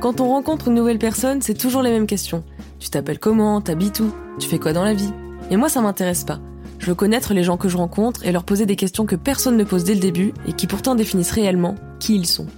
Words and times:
Quand 0.00 0.20
on 0.20 0.28
rencontre 0.28 0.68
une 0.68 0.74
nouvelle 0.74 0.98
personne, 0.98 1.42
c'est 1.42 1.54
toujours 1.54 1.82
les 1.82 1.90
mêmes 1.90 2.06
questions. 2.06 2.42
Tu 2.80 2.90
t'appelles 2.90 3.20
comment 3.20 3.60
T'habites 3.60 4.00
où 4.00 4.12
Tu 4.40 4.48
fais 4.48 4.58
quoi 4.58 4.72
dans 4.72 4.84
la 4.84 4.94
vie? 4.94 5.12
Et 5.50 5.56
moi, 5.56 5.68
ça 5.68 5.80
m'intéresse 5.80 6.24
pas. 6.24 6.40
Je 6.78 6.86
veux 6.86 6.94
connaître 6.96 7.32
les 7.34 7.44
gens 7.44 7.56
que 7.56 7.68
je 7.68 7.76
rencontre 7.76 8.26
et 8.26 8.32
leur 8.32 8.42
poser 8.42 8.66
des 8.66 8.74
questions 8.74 9.06
que 9.06 9.14
personne 9.14 9.56
ne 9.56 9.62
pose 9.62 9.84
dès 9.84 9.94
le 9.94 10.00
début 10.00 10.34
et 10.48 10.52
qui 10.52 10.66
pourtant 10.66 10.96
définissent 10.96 11.30
réellement 11.30 11.76
qui 12.00 12.16
ils 12.16 12.26
sont. 12.26 12.48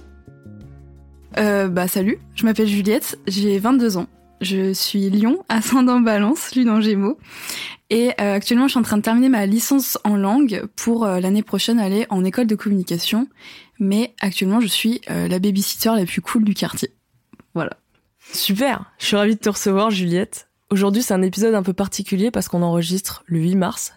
Euh, 1.37 1.67
bah 1.67 1.87
salut, 1.87 2.17
je 2.33 2.45
m'appelle 2.45 2.67
Juliette, 2.67 3.19
j'ai 3.27 3.59
22 3.59 3.97
ans. 3.97 4.07
Je 4.41 4.73
suis 4.73 5.09
Lyon, 5.09 5.43
ascendant 5.49 5.99
balance, 5.99 6.55
lune 6.55 6.69
en 6.69 6.81
gémeaux. 6.81 7.17
Et 7.89 8.09
euh, 8.19 8.35
actuellement, 8.35 8.67
je 8.67 8.71
suis 8.71 8.79
en 8.79 8.83
train 8.83 8.97
de 8.97 9.03
terminer 9.03 9.29
ma 9.29 9.45
licence 9.45 9.99
en 10.03 10.15
langue 10.15 10.63
pour 10.75 11.05
euh, 11.05 11.19
l'année 11.19 11.43
prochaine 11.43 11.79
aller 11.79 12.07
en 12.09 12.25
école 12.25 12.47
de 12.47 12.55
communication. 12.55 13.27
Mais 13.79 14.13
actuellement, 14.21 14.59
je 14.59 14.67
suis 14.67 15.01
euh, 15.09 15.27
la 15.27 15.39
babysitter 15.39 15.91
la 15.95 16.05
plus 16.05 16.21
cool 16.21 16.43
du 16.43 16.53
quartier. 16.53 16.91
Voilà. 17.53 17.77
Super, 18.33 18.91
je 18.97 19.05
suis 19.05 19.15
ravie 19.15 19.35
de 19.35 19.39
te 19.39 19.49
recevoir 19.49 19.91
Juliette. 19.91 20.49
Aujourd'hui, 20.71 21.03
c'est 21.03 21.13
un 21.13 21.21
épisode 21.21 21.53
un 21.53 21.63
peu 21.63 21.73
particulier 21.73 22.31
parce 22.31 22.47
qu'on 22.47 22.63
enregistre 22.63 23.23
le 23.27 23.39
8 23.39 23.55
mars, 23.55 23.93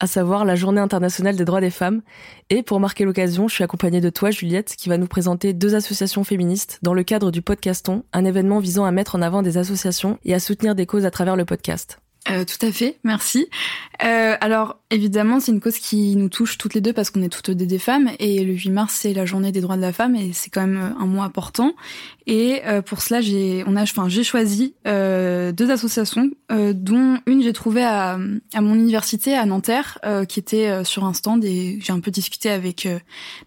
à 0.00 0.06
savoir 0.06 0.44
la 0.44 0.56
journée 0.56 0.80
internationale 0.80 1.36
des 1.36 1.44
droits 1.44 1.60
des 1.60 1.70
femmes. 1.70 2.00
Et 2.48 2.62
pour 2.62 2.80
marquer 2.80 3.04
l'occasion, 3.04 3.46
je 3.46 3.54
suis 3.54 3.64
accompagnée 3.64 4.00
de 4.00 4.10
toi, 4.10 4.30
Juliette, 4.30 4.74
qui 4.76 4.88
va 4.88 4.96
nous 4.96 5.06
présenter 5.06 5.52
deux 5.52 5.74
associations 5.74 6.24
féministes 6.24 6.78
dans 6.82 6.94
le 6.94 7.02
cadre 7.02 7.30
du 7.30 7.42
Podcaston, 7.42 8.04
un 8.12 8.24
événement 8.24 8.58
visant 8.58 8.86
à 8.86 8.90
mettre 8.90 9.16
en 9.16 9.22
avant 9.22 9.42
des 9.42 9.58
associations 9.58 10.18
et 10.24 10.34
à 10.34 10.40
soutenir 10.40 10.74
des 10.74 10.86
causes 10.86 11.04
à 11.04 11.10
travers 11.10 11.36
le 11.36 11.44
podcast. 11.44 12.00
Euh, 12.30 12.44
tout 12.44 12.66
à 12.66 12.72
fait, 12.72 12.98
merci. 13.04 13.48
Euh, 14.04 14.36
alors 14.40 14.78
évidemment, 14.90 15.40
c'est 15.40 15.50
une 15.50 15.60
cause 15.60 15.78
qui 15.78 16.14
nous 16.16 16.28
touche 16.28 16.58
toutes 16.58 16.74
les 16.74 16.80
deux 16.80 16.92
parce 16.92 17.10
qu'on 17.10 17.22
est 17.22 17.28
toutes 17.28 17.50
des, 17.50 17.78
femmes 17.78 18.10
et 18.18 18.44
le 18.44 18.52
8 18.52 18.70
mars 18.70 18.94
c'est 18.94 19.12
la 19.12 19.24
journée 19.24 19.50
des 19.50 19.60
droits 19.60 19.76
de 19.76 19.80
la 19.80 19.92
femme 19.92 20.14
et 20.14 20.32
c'est 20.32 20.50
quand 20.50 20.60
même 20.60 20.94
un 20.98 21.06
mois 21.06 21.24
important. 21.24 21.72
Et 22.26 22.60
euh, 22.66 22.82
pour 22.82 23.00
cela, 23.00 23.20
j'ai 23.20 23.64
on 23.66 23.76
a 23.76 23.82
enfin 23.82 24.08
j'ai 24.08 24.24
choisi 24.24 24.74
deux 24.84 25.70
associations 25.70 26.30
dont 26.50 27.18
une 27.26 27.42
j'ai 27.42 27.52
trouvé 27.52 27.84
à, 27.84 28.18
à 28.54 28.60
mon 28.60 28.74
université 28.74 29.34
à 29.34 29.44
Nanterre 29.46 29.98
qui 30.28 30.38
était 30.38 30.84
sur 30.84 31.04
un 31.04 31.14
stand 31.14 31.44
et 31.44 31.78
j'ai 31.80 31.92
un 31.92 32.00
peu 32.00 32.10
discuté 32.10 32.50
avec 32.50 32.88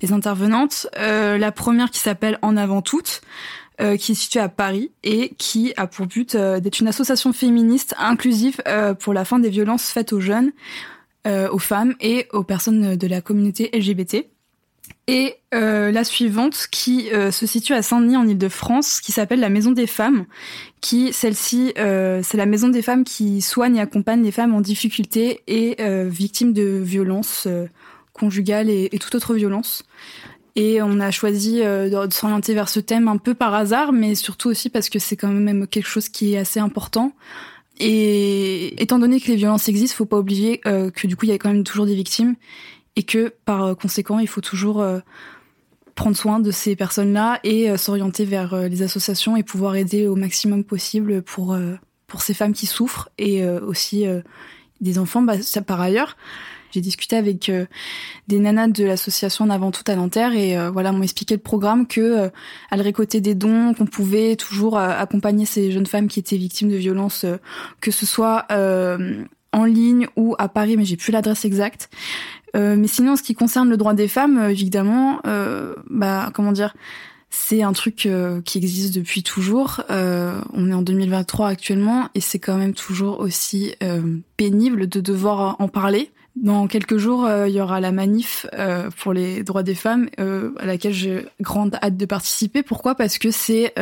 les 0.02 0.14
intervenantes. 0.14 0.88
la 0.98 1.52
première 1.52 1.92
qui 1.92 2.00
s'appelle 2.00 2.38
En 2.42 2.58
avant 2.58 2.82
toutes. 2.82 3.22
Euh, 3.80 3.96
qui 3.96 4.12
est 4.12 4.16
située 4.16 4.42
à 4.42 4.50
Paris 4.50 4.92
et 5.02 5.34
qui 5.38 5.74
a 5.78 5.88
pour 5.88 6.06
but 6.06 6.36
euh, 6.36 6.60
d'être 6.60 6.82
une 6.82 6.90
association 6.90 7.32
féministe 7.32 7.96
inclusive 7.98 8.62
euh, 8.68 8.94
pour 8.94 9.14
la 9.14 9.24
fin 9.24 9.40
des 9.40 9.50
violences 9.50 9.90
faites 9.90 10.12
aux 10.14 10.20
jeunes, 10.20 10.52
aux 11.26 11.60
femmes 11.60 11.96
et 12.00 12.28
aux 12.34 12.44
personnes 12.44 12.96
de 12.96 13.08
la 13.08 13.22
communauté 13.22 13.70
LGBT. 13.74 14.26
Et 15.08 15.36
la 15.52 16.04
suivante 16.04 16.68
qui 16.72 17.10
se 17.32 17.46
situe 17.46 17.74
à 17.74 17.84
Saint-Denis 17.84 18.18
en 18.18 18.28
Ile-de-France, 18.28 19.00
qui 19.02 19.12
s'appelle 19.12 19.40
la 19.40 19.50
Maison 19.50 19.72
des 19.72 19.86
Femmes, 19.86 20.26
qui 20.80 21.14
celle-ci 21.14 21.74
c'est 21.76 22.38
la 22.38 22.46
Maison 22.48 22.70
des 22.70 22.82
Femmes 22.82 23.04
qui 23.04 23.42
soigne 23.42 23.76
et 23.76 23.82
accompagne 23.82 24.24
les 24.24 24.32
femmes 24.32 24.56
en 24.56 24.62
difficulté 24.62 25.42
et 25.46 25.78
victimes 26.08 26.54
de 26.54 26.82
violences 26.84 27.48
conjugales 28.14 28.70
et, 28.70 28.90
et 28.92 28.98
toute 28.98 29.14
autre 29.14 29.36
violence. 29.36 29.84
Et 30.56 30.82
on 30.82 31.00
a 31.00 31.12
choisi 31.12 31.62
euh, 31.62 32.08
de 32.08 32.14
s'orienter 32.14 32.54
vers 32.54 32.70
ce 32.70 32.80
thème 32.80 33.08
un 33.08 33.18
peu 33.18 33.34
par 33.34 33.54
hasard, 33.54 33.94
mais 33.94 34.16
surtout 34.16 34.50
aussi 34.50 34.70
parce 34.70 34.90
que 34.90 35.00
c'est 35.00 35.16
quand 35.16 35.30
même 35.30 35.68
quelque 35.68 35.88
chose 35.88 36.10
qui 36.10 36.34
est 36.34 36.38
assez 36.38 36.60
important. 36.60 37.14
Et 37.80 38.82
étant 38.82 39.00
donné 39.00 39.20
que 39.20 39.28
les 39.28 39.38
violences 39.38 39.70
existent, 39.70 39.96
faut 39.96 40.06
pas 40.06 40.20
oublier 40.20 40.62
euh, 40.68 40.92
que 40.92 41.08
du 41.08 41.16
coup 41.16 41.26
il 41.26 41.30
y 41.30 41.34
a 41.34 41.38
quand 41.38 41.52
même 41.52 41.64
toujours 41.64 41.86
des 41.86 41.96
victimes 41.96 42.36
et 42.96 43.04
que 43.04 43.34
par 43.46 43.76
conséquent 43.78 44.20
il 44.20 44.28
faut 44.28 44.42
toujours 44.42 44.82
euh, 44.82 45.00
prendre 45.96 46.18
soin 46.18 46.40
de 46.40 46.52
ces 46.52 46.76
personnes-là 46.76 47.40
et 47.44 47.76
s'orienter 47.78 48.26
vers 48.26 48.56
les 48.56 48.82
associations 48.82 49.36
et 49.36 49.44
pouvoir 49.44 49.76
aider 49.76 50.08
au 50.08 50.16
maximum 50.16 50.64
possible 50.64 51.22
pour 51.22 51.56
pour 52.08 52.22
ces 52.22 52.34
femmes 52.34 52.54
qui 52.54 52.66
souffrent 52.66 53.10
et 53.18 53.46
aussi 53.46 54.06
des 54.80 55.00
enfants 55.00 55.22
bah, 55.22 55.42
ça, 55.42 55.62
par 55.62 55.80
ailleurs. 55.80 56.18
J'ai 56.72 56.82
discuté 56.82 57.18
avec 57.18 57.50
euh, 57.50 57.66
des 58.28 58.40
nanas 58.40 58.70
de 58.70 58.86
l'association 58.86 59.50
Avant 59.50 59.72
tout 59.72 59.84
à 59.88 59.96
Nanterre 59.96 60.34
et 60.34 60.58
euh, 60.58 60.72
voilà, 60.72 60.92
m'ont 60.92 61.04
expliqué 61.04 61.36
le 61.36 61.42
programme 61.42 61.86
que 61.86 62.02
euh, 62.02 62.30
elles 62.72 62.82
récoltaient 62.82 63.22
des 63.22 63.36
dons, 63.36 63.74
qu'on 63.74 63.86
pouvait 63.86 64.36
toujours 64.36 64.78
accompagner 64.78 65.46
ces 65.46 65.72
jeunes 65.72 65.86
femmes 65.86 66.08
qui 66.08 66.20
étaient 66.20 66.38
victimes 66.38 66.70
de 66.70 66.78
violences, 66.78 67.26
que 67.82 67.92
ce 67.92 68.06
soit 68.06 68.48
en 69.54 69.66
ligne 69.66 70.08
ou 70.16 70.36
à 70.40 70.48
Paris, 70.48 70.78
mais 70.78 70.86
j'ai 70.86 70.96
plus 70.96 71.12
l'adresse 71.12 71.46
exacte. 71.46 71.90
mais 72.54 72.88
sinon, 72.88 73.14
en 73.14 73.16
ce 73.16 73.24
qui 73.24 73.34
concerne 73.34 73.70
le 73.70 73.78
droit 73.78 73.94
des 73.94 74.08
femmes, 74.08 74.50
évidemment, 74.50 75.22
bah 75.90 76.32
comment 76.34 76.52
dire, 76.52 76.74
c'est 77.30 77.64
un 77.64 77.74
truc 77.74 78.08
qui 78.46 78.58
existe 78.58 78.96
depuis 78.96 79.24
toujours. 79.24 79.82
on 79.90 80.70
est 80.70 80.74
en 80.74 80.82
2023 80.82 81.48
actuellement 81.48 82.10
et 82.16 82.22
c'est 82.22 82.40
quand 82.40 82.58
même 82.58 82.74
toujours 82.74 83.20
aussi 83.20 83.76
pénible 84.38 84.88
de 84.88 85.02
devoir 85.02 85.58
en 85.60 85.68
parler. 85.68 86.12
Dans 86.36 86.68
quelques 86.68 86.98
jours, 86.98 87.26
euh, 87.26 87.50
il 87.50 87.56
y 87.56 87.62
aura 87.62 87.82
la 87.82 87.92
manif 87.92 88.46
euh, 88.54 88.90
pour 89.00 89.12
les 89.12 89.44
droits 89.44 89.64
des 89.64 89.76
femmes, 89.76 90.10
euh, 90.20 90.52
à 90.60 90.66
laquelle 90.66 90.94
j'ai 90.94 91.26
grande 91.42 91.76
hâte 91.82 91.98
de 91.98 92.06
participer. 92.06 92.64
Pourquoi? 92.64 92.96
Parce 92.96 93.18
que 93.18 93.32
c'est 93.32 93.74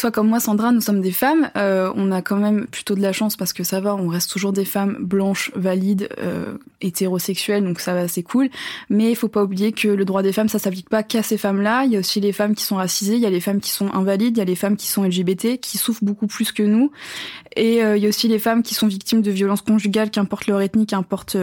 toi 0.00 0.10
comme 0.10 0.28
moi, 0.28 0.40
Sandra, 0.40 0.72
nous 0.72 0.80
sommes 0.80 1.00
des 1.00 1.12
femmes. 1.12 1.50
Euh, 1.56 1.92
on 1.94 2.10
a 2.10 2.22
quand 2.22 2.36
même 2.36 2.66
plutôt 2.66 2.94
de 2.94 3.02
la 3.02 3.12
chance 3.12 3.36
parce 3.36 3.52
que 3.52 3.64
ça 3.64 3.80
va, 3.80 3.94
on 3.94 4.08
reste 4.08 4.30
toujours 4.30 4.52
des 4.52 4.64
femmes 4.64 4.96
blanches, 4.98 5.52
valides, 5.54 6.08
euh, 6.18 6.56
hétérosexuelles, 6.80 7.62
donc 7.62 7.80
ça 7.80 7.94
va, 7.94 8.08
c'est 8.08 8.22
cool. 8.22 8.48
Mais 8.88 9.10
il 9.10 9.16
faut 9.16 9.28
pas 9.28 9.42
oublier 9.44 9.72
que 9.72 9.88
le 9.88 10.04
droit 10.04 10.22
des 10.22 10.32
femmes, 10.32 10.48
ça 10.48 10.58
s'applique 10.58 10.88
pas 10.88 11.02
qu'à 11.02 11.22
ces 11.22 11.36
femmes-là. 11.36 11.84
Il 11.84 11.92
y 11.92 11.96
a 11.96 11.98
aussi 11.98 12.20
les 12.20 12.32
femmes 12.32 12.54
qui 12.54 12.64
sont 12.64 12.76
racisées, 12.76 13.16
il 13.16 13.20
y 13.20 13.26
a 13.26 13.30
les 13.30 13.40
femmes 13.40 13.60
qui 13.60 13.70
sont 13.70 13.92
invalides, 13.92 14.36
il 14.36 14.40
y 14.40 14.42
a 14.42 14.46
les 14.46 14.56
femmes 14.56 14.76
qui 14.76 14.88
sont 14.88 15.02
LGBT, 15.02 15.60
qui 15.60 15.76
souffrent 15.76 16.04
beaucoup 16.04 16.26
plus 16.26 16.52
que 16.52 16.62
nous. 16.62 16.90
Et 17.56 17.84
euh, 17.84 17.96
il 17.96 18.02
y 18.02 18.06
a 18.06 18.08
aussi 18.08 18.26
les 18.28 18.38
femmes 18.38 18.62
qui 18.62 18.74
sont 18.74 18.86
victimes 18.86 19.20
de 19.20 19.30
violences 19.30 19.62
conjugales, 19.62 20.10
qu'importe 20.10 20.46
leur 20.46 20.62
ethnie, 20.62 20.86
qu'importe 20.86 21.36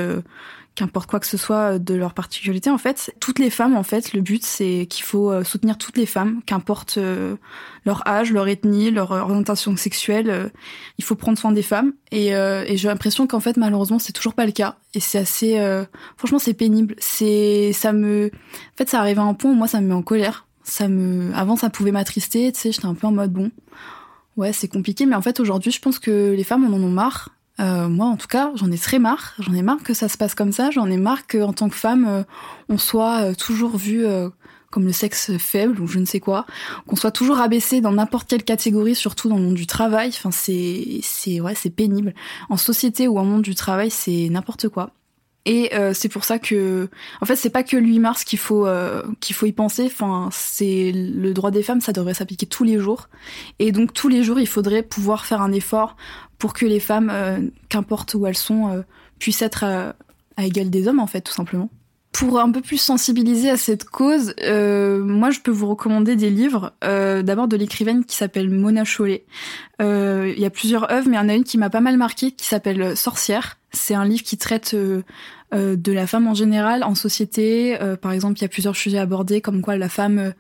qu'importe 0.77 1.09
quoi 1.09 1.19
que 1.19 1.25
ce 1.25 1.37
soit 1.37 1.73
euh, 1.73 1.79
de 1.79 1.95
leur 1.95 2.13
particularité 2.13 2.69
en 2.69 2.77
fait. 2.77 3.13
Toutes 3.19 3.39
les 3.39 3.49
femmes 3.49 3.75
en 3.75 3.81
fait 3.81 4.13
le 4.13 4.21
but 4.21 4.45
c'est 4.45 4.85
qu'il 4.87 5.03
faut 5.03 5.31
euh, 5.31 5.43
soutenir 5.43 5.77
toutes 5.79 5.97
les 5.97 6.05
femmes 6.05 6.41
qu'importe 6.45 6.99
euh, 6.99 7.35
leur 7.83 8.07
âge 8.07 8.31
leur 8.31 8.47
ethnie 8.47 8.91
leur 8.91 9.09
orientation 9.09 9.75
sexuelle 9.75 10.51
il 10.99 11.03
faut 11.03 11.15
prendre 11.15 11.37
soin 11.37 11.51
des 11.51 11.63
femmes. 11.63 11.93
Et, 12.11 12.27
et 12.27 12.77
j'ai 12.77 12.87
l'impression 12.87 13.27
qu'en 13.27 13.39
fait 13.39 13.57
malheureusement 13.57 13.97
c'est 13.97 14.13
toujours 14.13 14.33
pas 14.33 14.45
le 14.45 14.51
cas. 14.51 14.77
Et 14.93 14.99
c'est 14.99 15.17
assez 15.17 15.57
franchement 16.17 16.39
c'est 16.39 16.53
pénible. 16.53 16.95
C'est 16.99 17.71
ça 17.73 17.93
me 17.93 18.29
en 18.33 18.77
fait 18.77 18.89
ça 18.89 18.99
arrive 18.99 19.19
à 19.19 19.23
un 19.23 19.33
point 19.33 19.51
où 19.51 19.55
moi 19.55 19.67
ça 19.67 19.81
me 19.81 19.87
met 19.87 19.93
en 19.93 20.01
colère. 20.01 20.45
Ça 20.63 20.87
me 20.87 21.33
avant 21.33 21.55
ça 21.55 21.69
pouvait 21.69 21.91
m'attrister 21.91 22.51
tu 22.51 22.59
sais 22.59 22.71
j'étais 22.71 22.85
un 22.85 22.93
peu 22.93 23.07
en 23.07 23.11
mode 23.11 23.31
bon 23.31 23.51
ouais 24.35 24.53
c'est 24.53 24.67
compliqué. 24.67 25.05
Mais 25.05 25.15
en 25.15 25.21
fait 25.21 25.39
aujourd'hui 25.39 25.71
je 25.71 25.79
pense 25.79 25.97
que 25.97 26.33
les 26.35 26.43
femmes 26.43 26.65
en 26.65 26.77
ont 26.77 26.89
marre 26.89 27.36
euh, 27.59 27.87
moi, 27.87 28.07
en 28.07 28.17
tout 28.17 28.27
cas, 28.27 28.51
j'en 28.55 28.71
ai 28.71 28.77
très 28.77 28.99
marre. 28.99 29.33
J'en 29.39 29.53
ai 29.53 29.61
marre 29.61 29.81
que 29.83 29.93
ça 29.93 30.09
se 30.09 30.17
passe 30.17 30.35
comme 30.35 30.51
ça. 30.51 30.71
J'en 30.71 30.89
ai 30.89 30.97
marre 30.97 31.27
qu'en 31.27 31.53
tant 31.53 31.69
que 31.69 31.75
femme, 31.75 32.05
euh, 32.07 32.23
on 32.69 32.77
soit 32.77 33.21
euh, 33.21 33.33
toujours 33.33 33.77
vu 33.77 34.05
comme 34.69 34.85
le 34.85 34.91
sexe 34.91 35.37
faible 35.37 35.79
ou 35.81 35.87
je 35.87 35.97
ne 35.97 36.05
sais 36.05 36.19
quoi, 36.19 36.45
qu'on 36.87 36.97
soit 36.97 37.11
toujours 37.11 37.39
abaissé 37.39 37.79
dans 37.79 37.93
n'importe 37.93 38.27
quelle 38.27 38.43
catégorie, 38.43 38.95
surtout 38.95 39.29
dans 39.29 39.37
le 39.37 39.43
monde 39.43 39.55
du 39.55 39.65
travail. 39.65 40.09
Enfin, 40.09 40.31
c'est, 40.31 40.99
c'est, 41.01 41.39
ouais, 41.39 41.55
c'est 41.55 41.69
pénible. 41.69 42.13
En 42.49 42.57
société 42.57 43.07
ou 43.07 43.17
en 43.17 43.23
monde 43.23 43.43
du 43.43 43.55
travail, 43.55 43.89
c'est 43.89 44.27
n'importe 44.29 44.67
quoi. 44.69 44.91
Et 45.49 45.71
c'est 45.93 46.09
pour 46.09 46.25
ça 46.25 46.39
que, 46.39 46.89
en 47.21 47.25
fait, 47.25 47.37
c'est 47.37 47.49
pas 47.49 47.63
que 47.63 47.77
le 47.77 47.87
8 47.87 47.99
mars 47.99 48.23
qu'il 48.25 48.37
faut 48.37 48.67
qu'il 49.21 49.33
faut 49.33 49.45
y 49.45 49.53
penser. 49.53 49.85
Enfin, 49.85 50.27
c'est 50.31 50.91
le 50.93 51.33
droit 51.33 51.51
des 51.51 51.63
femmes, 51.63 51.79
ça 51.79 51.93
devrait 51.93 52.13
s'appliquer 52.13 52.45
tous 52.45 52.65
les 52.65 52.79
jours. 52.79 53.07
Et 53.59 53.71
donc 53.71 53.93
tous 53.93 54.09
les 54.09 54.23
jours, 54.23 54.39
il 54.39 54.47
faudrait 54.47 54.83
pouvoir 54.83 55.25
faire 55.25 55.41
un 55.41 55.53
effort 55.53 55.95
pour 56.37 56.53
que 56.53 56.65
les 56.65 56.79
femmes, 56.79 57.09
euh, 57.11 57.39
qu'importe 57.69 58.13
où 58.13 58.27
elles 58.27 58.37
sont, 58.37 58.69
euh, 58.69 58.81
puissent 59.19 59.41
être 59.41 59.63
à, 59.63 59.95
à, 60.35 60.45
égal 60.45 60.69
des 60.69 60.87
hommes, 60.87 60.99
en 60.99 61.07
fait, 61.07 61.21
tout 61.21 61.33
simplement. 61.33 61.69
Pour 62.11 62.39
un 62.39 62.51
peu 62.51 62.61
plus 62.61 62.77
sensibiliser 62.77 63.49
à 63.49 63.57
cette 63.57 63.83
cause, 63.83 64.33
euh, 64.41 65.03
moi 65.03 65.29
je 65.29 65.39
peux 65.39 65.51
vous 65.51 65.67
recommander 65.67 66.15
des 66.15 66.31
livres. 66.31 66.73
D'abord 66.81 67.47
de 67.47 67.55
l'écrivaine 67.55 68.05
qui 68.05 68.15
s'appelle 68.15 68.49
Mona 68.49 68.85
Chollet. 68.85 69.25
Il 69.79 70.39
y 70.39 70.45
a 70.45 70.49
plusieurs 70.49 70.89
œuvres, 70.91 71.07
mais 71.09 71.17
il 71.17 71.19
y 71.19 71.23
en 71.23 71.29
a 71.29 71.35
une 71.35 71.43
qui 71.43 71.59
m'a 71.59 71.69
pas 71.69 71.81
mal 71.81 71.97
marqué 71.97 72.31
qui 72.31 72.47
s'appelle 72.47 72.97
Sorcière. 72.97 73.59
C'est 73.71 73.93
un 73.93 74.05
livre 74.05 74.23
qui 74.23 74.37
traite 74.37 74.75
de 74.75 75.91
la 75.91 76.07
femme 76.07 76.27
en 76.27 76.33
général 76.33 76.83
en 76.83 76.95
société. 76.95 77.77
par 78.01 78.11
exemple, 78.11 78.39
il 78.39 78.41
y 78.41 78.45
a 78.45 78.49
plusieurs 78.49 78.75
sujets 78.75 78.97
abordés, 78.97 79.41
comme 79.41 79.61
quoi 79.61 79.77
la 79.77 79.89
femme 79.89 80.33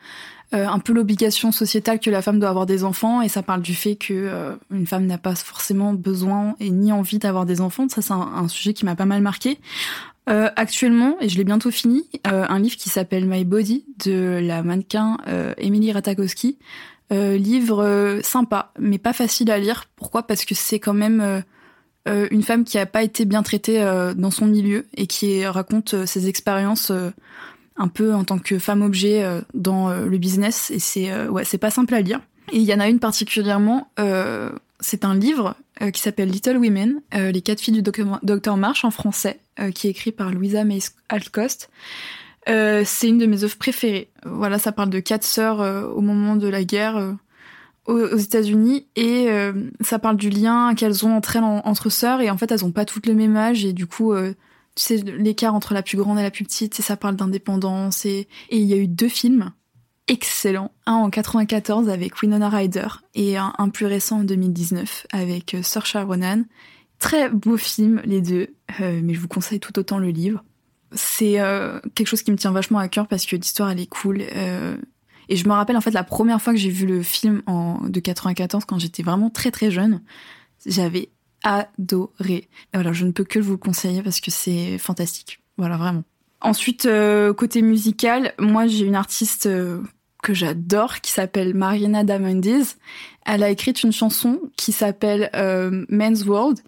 euh, 0.53 0.65
un 0.65 0.79
peu 0.79 0.93
l'obligation 0.93 1.51
sociétale 1.51 1.99
que 1.99 2.09
la 2.09 2.21
femme 2.21 2.39
doit 2.39 2.47
avoir 2.47 2.65
des 2.65 2.85
enfants 2.85 3.21
et 3.21 3.27
ça 3.27 3.43
parle 3.43 3.61
du 3.61 3.75
fait 3.75 3.97
que 3.97 4.13
euh, 4.13 4.55
une 4.71 4.87
femme 4.87 5.05
n'a 5.05 5.17
pas 5.17 5.35
forcément 5.35 5.93
besoin 5.93 6.55
et 6.61 6.69
ni 6.69 6.93
envie 6.93 7.19
d'avoir 7.19 7.45
des 7.45 7.59
enfants. 7.59 7.89
Ça 7.89 8.01
c'est 8.01 8.13
un, 8.13 8.47
sujet 8.47 8.73
qui 8.73 8.85
m'a 8.85 8.95
pas 8.95 9.05
mal 9.05 9.21
marqué. 9.21 9.59
Euh, 10.29 10.49
actuellement, 10.55 11.17
et 11.19 11.27
je 11.27 11.37
l'ai 11.37 11.43
bientôt 11.43 11.69
fini, 11.69 12.09
un 12.23 12.59
livre 12.59 12.77
qui 12.77 12.87
s'appelle 12.87 13.25
My 13.25 13.43
Body 13.43 13.85
de 14.05 14.39
la 14.41 14.63
mannequin 14.63 15.17
Emily 15.57 15.91
Ratakowski. 15.91 16.57
livre 17.11 18.19
sympa, 18.23 18.71
mais 18.79 18.99
pas 18.99 19.13
facile 19.13 19.51
à 19.51 19.57
lire. 19.57 19.85
Pourquoi? 19.97 20.23
Parce 20.23 20.45
que 20.45 20.55
c'est 20.55 20.79
quand 20.79 20.93
même 20.93 21.43
une 22.31 22.43
femme 22.43 22.63
qui 22.63 22.77
a 22.77 22.85
pas 22.85 23.03
été 23.03 23.25
bien 23.25 23.43
traitée 23.43 23.79
dans 24.15 24.31
son 24.31 24.45
milieu 24.45 24.87
et 24.95 25.07
qui 25.07 25.45
raconte 25.45 26.05
ses 26.05 26.27
expériences 26.27 26.91
un 27.75 27.87
peu 27.87 28.13
en 28.13 28.23
tant 28.23 28.39
que 28.39 28.59
femme 28.59 28.81
objet 28.81 29.25
dans 29.53 29.89
le 29.89 30.17
business 30.17 30.71
et 30.71 30.79
c'est 30.79 31.27
ouais 31.27 31.43
c'est 31.43 31.57
pas 31.57 31.71
simple 31.71 31.93
à 31.93 32.01
lire. 32.01 32.21
Et 32.51 32.57
il 32.57 32.63
y 32.63 32.73
en 32.73 32.79
a 32.79 32.87
une 32.87 32.99
particulièrement, 32.99 33.89
c'est 34.79 35.05
un 35.05 35.15
livre 35.15 35.55
qui 35.93 36.01
s'appelle 36.01 36.29
Little 36.29 36.57
Women, 36.57 37.01
les 37.13 37.41
quatre 37.41 37.59
filles 37.59 37.81
du 37.81 37.81
docteur 37.81 38.57
March 38.57 38.85
en 38.85 38.91
français, 38.91 39.39
qui 39.75 39.87
est 39.87 39.91
écrit 39.91 40.11
par 40.11 40.31
Louisa 40.31 40.63
May 40.63 40.79
Alcost. 41.09 41.69
Euh, 42.47 42.83
c'est 42.85 43.09
une 43.09 43.17
de 43.17 43.25
mes 43.25 43.43
œuvres 43.43 43.57
préférées. 43.57 44.09
Voilà, 44.25 44.57
ça 44.57 44.71
parle 44.71 44.89
de 44.89 44.99
quatre 44.99 45.23
sœurs 45.23 45.61
euh, 45.61 45.83
au 45.83 46.01
moment 46.01 46.35
de 46.35 46.47
la 46.47 46.63
guerre 46.63 46.97
euh, 46.97 47.11
aux, 47.87 48.17
États-Unis 48.17 48.87
et 48.95 49.29
ça 49.81 49.99
parle 49.99 50.17
du 50.17 50.29
lien 50.29 50.75
qu'elles 50.75 51.05
ont 51.05 51.15
entre 51.15 51.35
elles 51.37 51.43
entre 51.43 51.89
sœurs 51.89 52.21
et 52.21 52.29
en 52.29 52.37
fait 52.37 52.51
elles 52.51 52.65
ont 52.65 52.71
pas 52.71 52.85
toutes 52.85 53.07
le 53.07 53.13
même 53.13 53.35
âge 53.35 53.65
et 53.65 53.73
du 53.73 53.87
coup 53.87 54.13
tu 54.13 54.83
sais 54.83 54.97
l'écart 54.97 55.55
entre 55.55 55.73
la 55.73 55.81
plus 55.81 55.97
grande 55.97 56.19
et 56.19 56.23
la 56.23 56.31
plus 56.31 56.43
petite, 56.43 56.79
et 56.79 56.83
ça 56.83 56.97
parle 56.97 57.15
d'indépendance 57.15 58.05
et 58.05 58.27
il 58.51 58.63
y 58.63 58.73
a 58.73 58.77
eu 58.77 58.87
deux 58.87 59.09
films 59.09 59.51
excellents, 60.07 60.71
un 60.85 60.93
en 60.93 61.09
94 61.09 61.89
avec 61.89 62.21
Winona 62.21 62.49
Ryder 62.49 62.87
et 63.15 63.37
un, 63.37 63.69
plus 63.69 63.85
récent 63.85 64.19
en 64.19 64.23
2019 64.23 65.07
avec 65.11 65.57
Saoirse 65.63 65.95
Ronan. 65.95 66.43
Très 66.99 67.29
beau 67.29 67.57
film 67.57 68.01
les 68.05 68.21
deux, 68.21 68.47
mais 68.79 69.13
je 69.13 69.19
vous 69.19 69.27
conseille 69.27 69.59
tout 69.59 69.77
autant 69.79 69.97
le 69.97 70.09
livre 70.09 70.43
c'est 70.91 71.39
euh, 71.39 71.79
quelque 71.95 72.07
chose 72.07 72.21
qui 72.21 72.31
me 72.31 72.37
tient 72.37 72.51
vachement 72.51 72.79
à 72.79 72.87
cœur 72.87 73.07
parce 73.07 73.25
que 73.25 73.35
l'histoire 73.35 73.69
elle 73.69 73.79
est 73.79 73.87
cool. 73.87 74.21
Euh, 75.29 75.33
et 75.33 75.35
je 75.35 75.47
me 75.47 75.53
rappelle 75.53 75.77
en 75.77 75.81
fait 75.81 75.91
la 75.91 76.03
première 76.03 76.41
fois 76.41 76.53
que 76.53 76.59
j'ai 76.59 76.69
vu 76.69 76.85
le 76.85 77.01
film 77.03 77.41
en, 77.45 77.79
de 77.87 77.99
94 77.99 78.65
quand 78.65 78.79
j'étais 78.79 79.03
vraiment 79.03 79.29
très 79.29 79.51
très 79.51 79.71
jeune, 79.71 80.01
j'avais 80.65 81.09
adoré. 81.43 82.49
voilà, 82.73 82.93
je 82.93 83.05
ne 83.05 83.11
peux 83.11 83.23
que 83.23 83.39
vous 83.39 83.51
le 83.51 83.57
conseiller 83.57 84.01
parce 84.01 84.19
que 84.19 84.31
c'est 84.31 84.77
fantastique. 84.77 85.39
Voilà, 85.57 85.77
vraiment. 85.77 86.03
Ensuite, 86.41 86.85
euh, 86.85 87.33
côté 87.33 87.61
musical, 87.61 88.33
moi 88.39 88.67
j'ai 88.67 88.85
une 88.85 88.95
artiste 88.95 89.49
que 90.23 90.33
j'adore 90.33 91.01
qui 91.01 91.11
s'appelle 91.11 91.53
Marina 91.53 92.03
Damandiz. 92.03 92.77
Elle 93.25 93.43
a 93.43 93.49
écrit 93.49 93.71
une 93.71 93.91
chanson 93.91 94.39
qui 94.55 94.71
s'appelle 94.71 95.29
Men's 95.89 96.25
World 96.25 96.59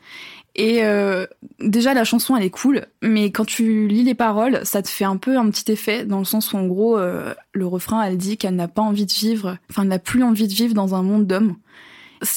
et 0.60 0.84
euh, 0.84 1.26
déjà 1.62 1.94
la 1.94 2.04
chanson 2.04 2.36
elle 2.36 2.44
est 2.44 2.50
cool, 2.50 2.86
mais 3.02 3.32
quand 3.32 3.46
tu 3.46 3.88
lis 3.88 4.04
les 4.04 4.14
paroles, 4.14 4.60
ça 4.66 4.82
te 4.82 4.90
fait 4.90 5.06
un 5.06 5.16
peu 5.16 5.38
un 5.38 5.50
petit 5.50 5.72
effet 5.72 6.04
dans 6.04 6.20
le 6.20 6.26
sens 6.26 6.52
où 6.52 6.58
en 6.58 6.68
gros 6.68 6.98
euh, 6.98 7.34
le 7.54 7.66
refrain 7.66 8.04
elle 8.04 8.18
dit 8.18 8.36
qu'elle 8.36 8.58
n'a 8.58 8.68
pas 8.68 8.82
envie 8.82 9.06
de 9.06 9.12
vivre, 9.14 9.58
enfin 9.70 9.84
elle 9.84 9.88
n'a 9.88 10.00
plus 10.00 10.22
envie 10.22 10.50
de 10.50 10.54
vivre 10.54 10.74
dans 10.74 10.96
un 10.96 11.02
monde 11.02 11.26
d'hommes. 11.26 11.56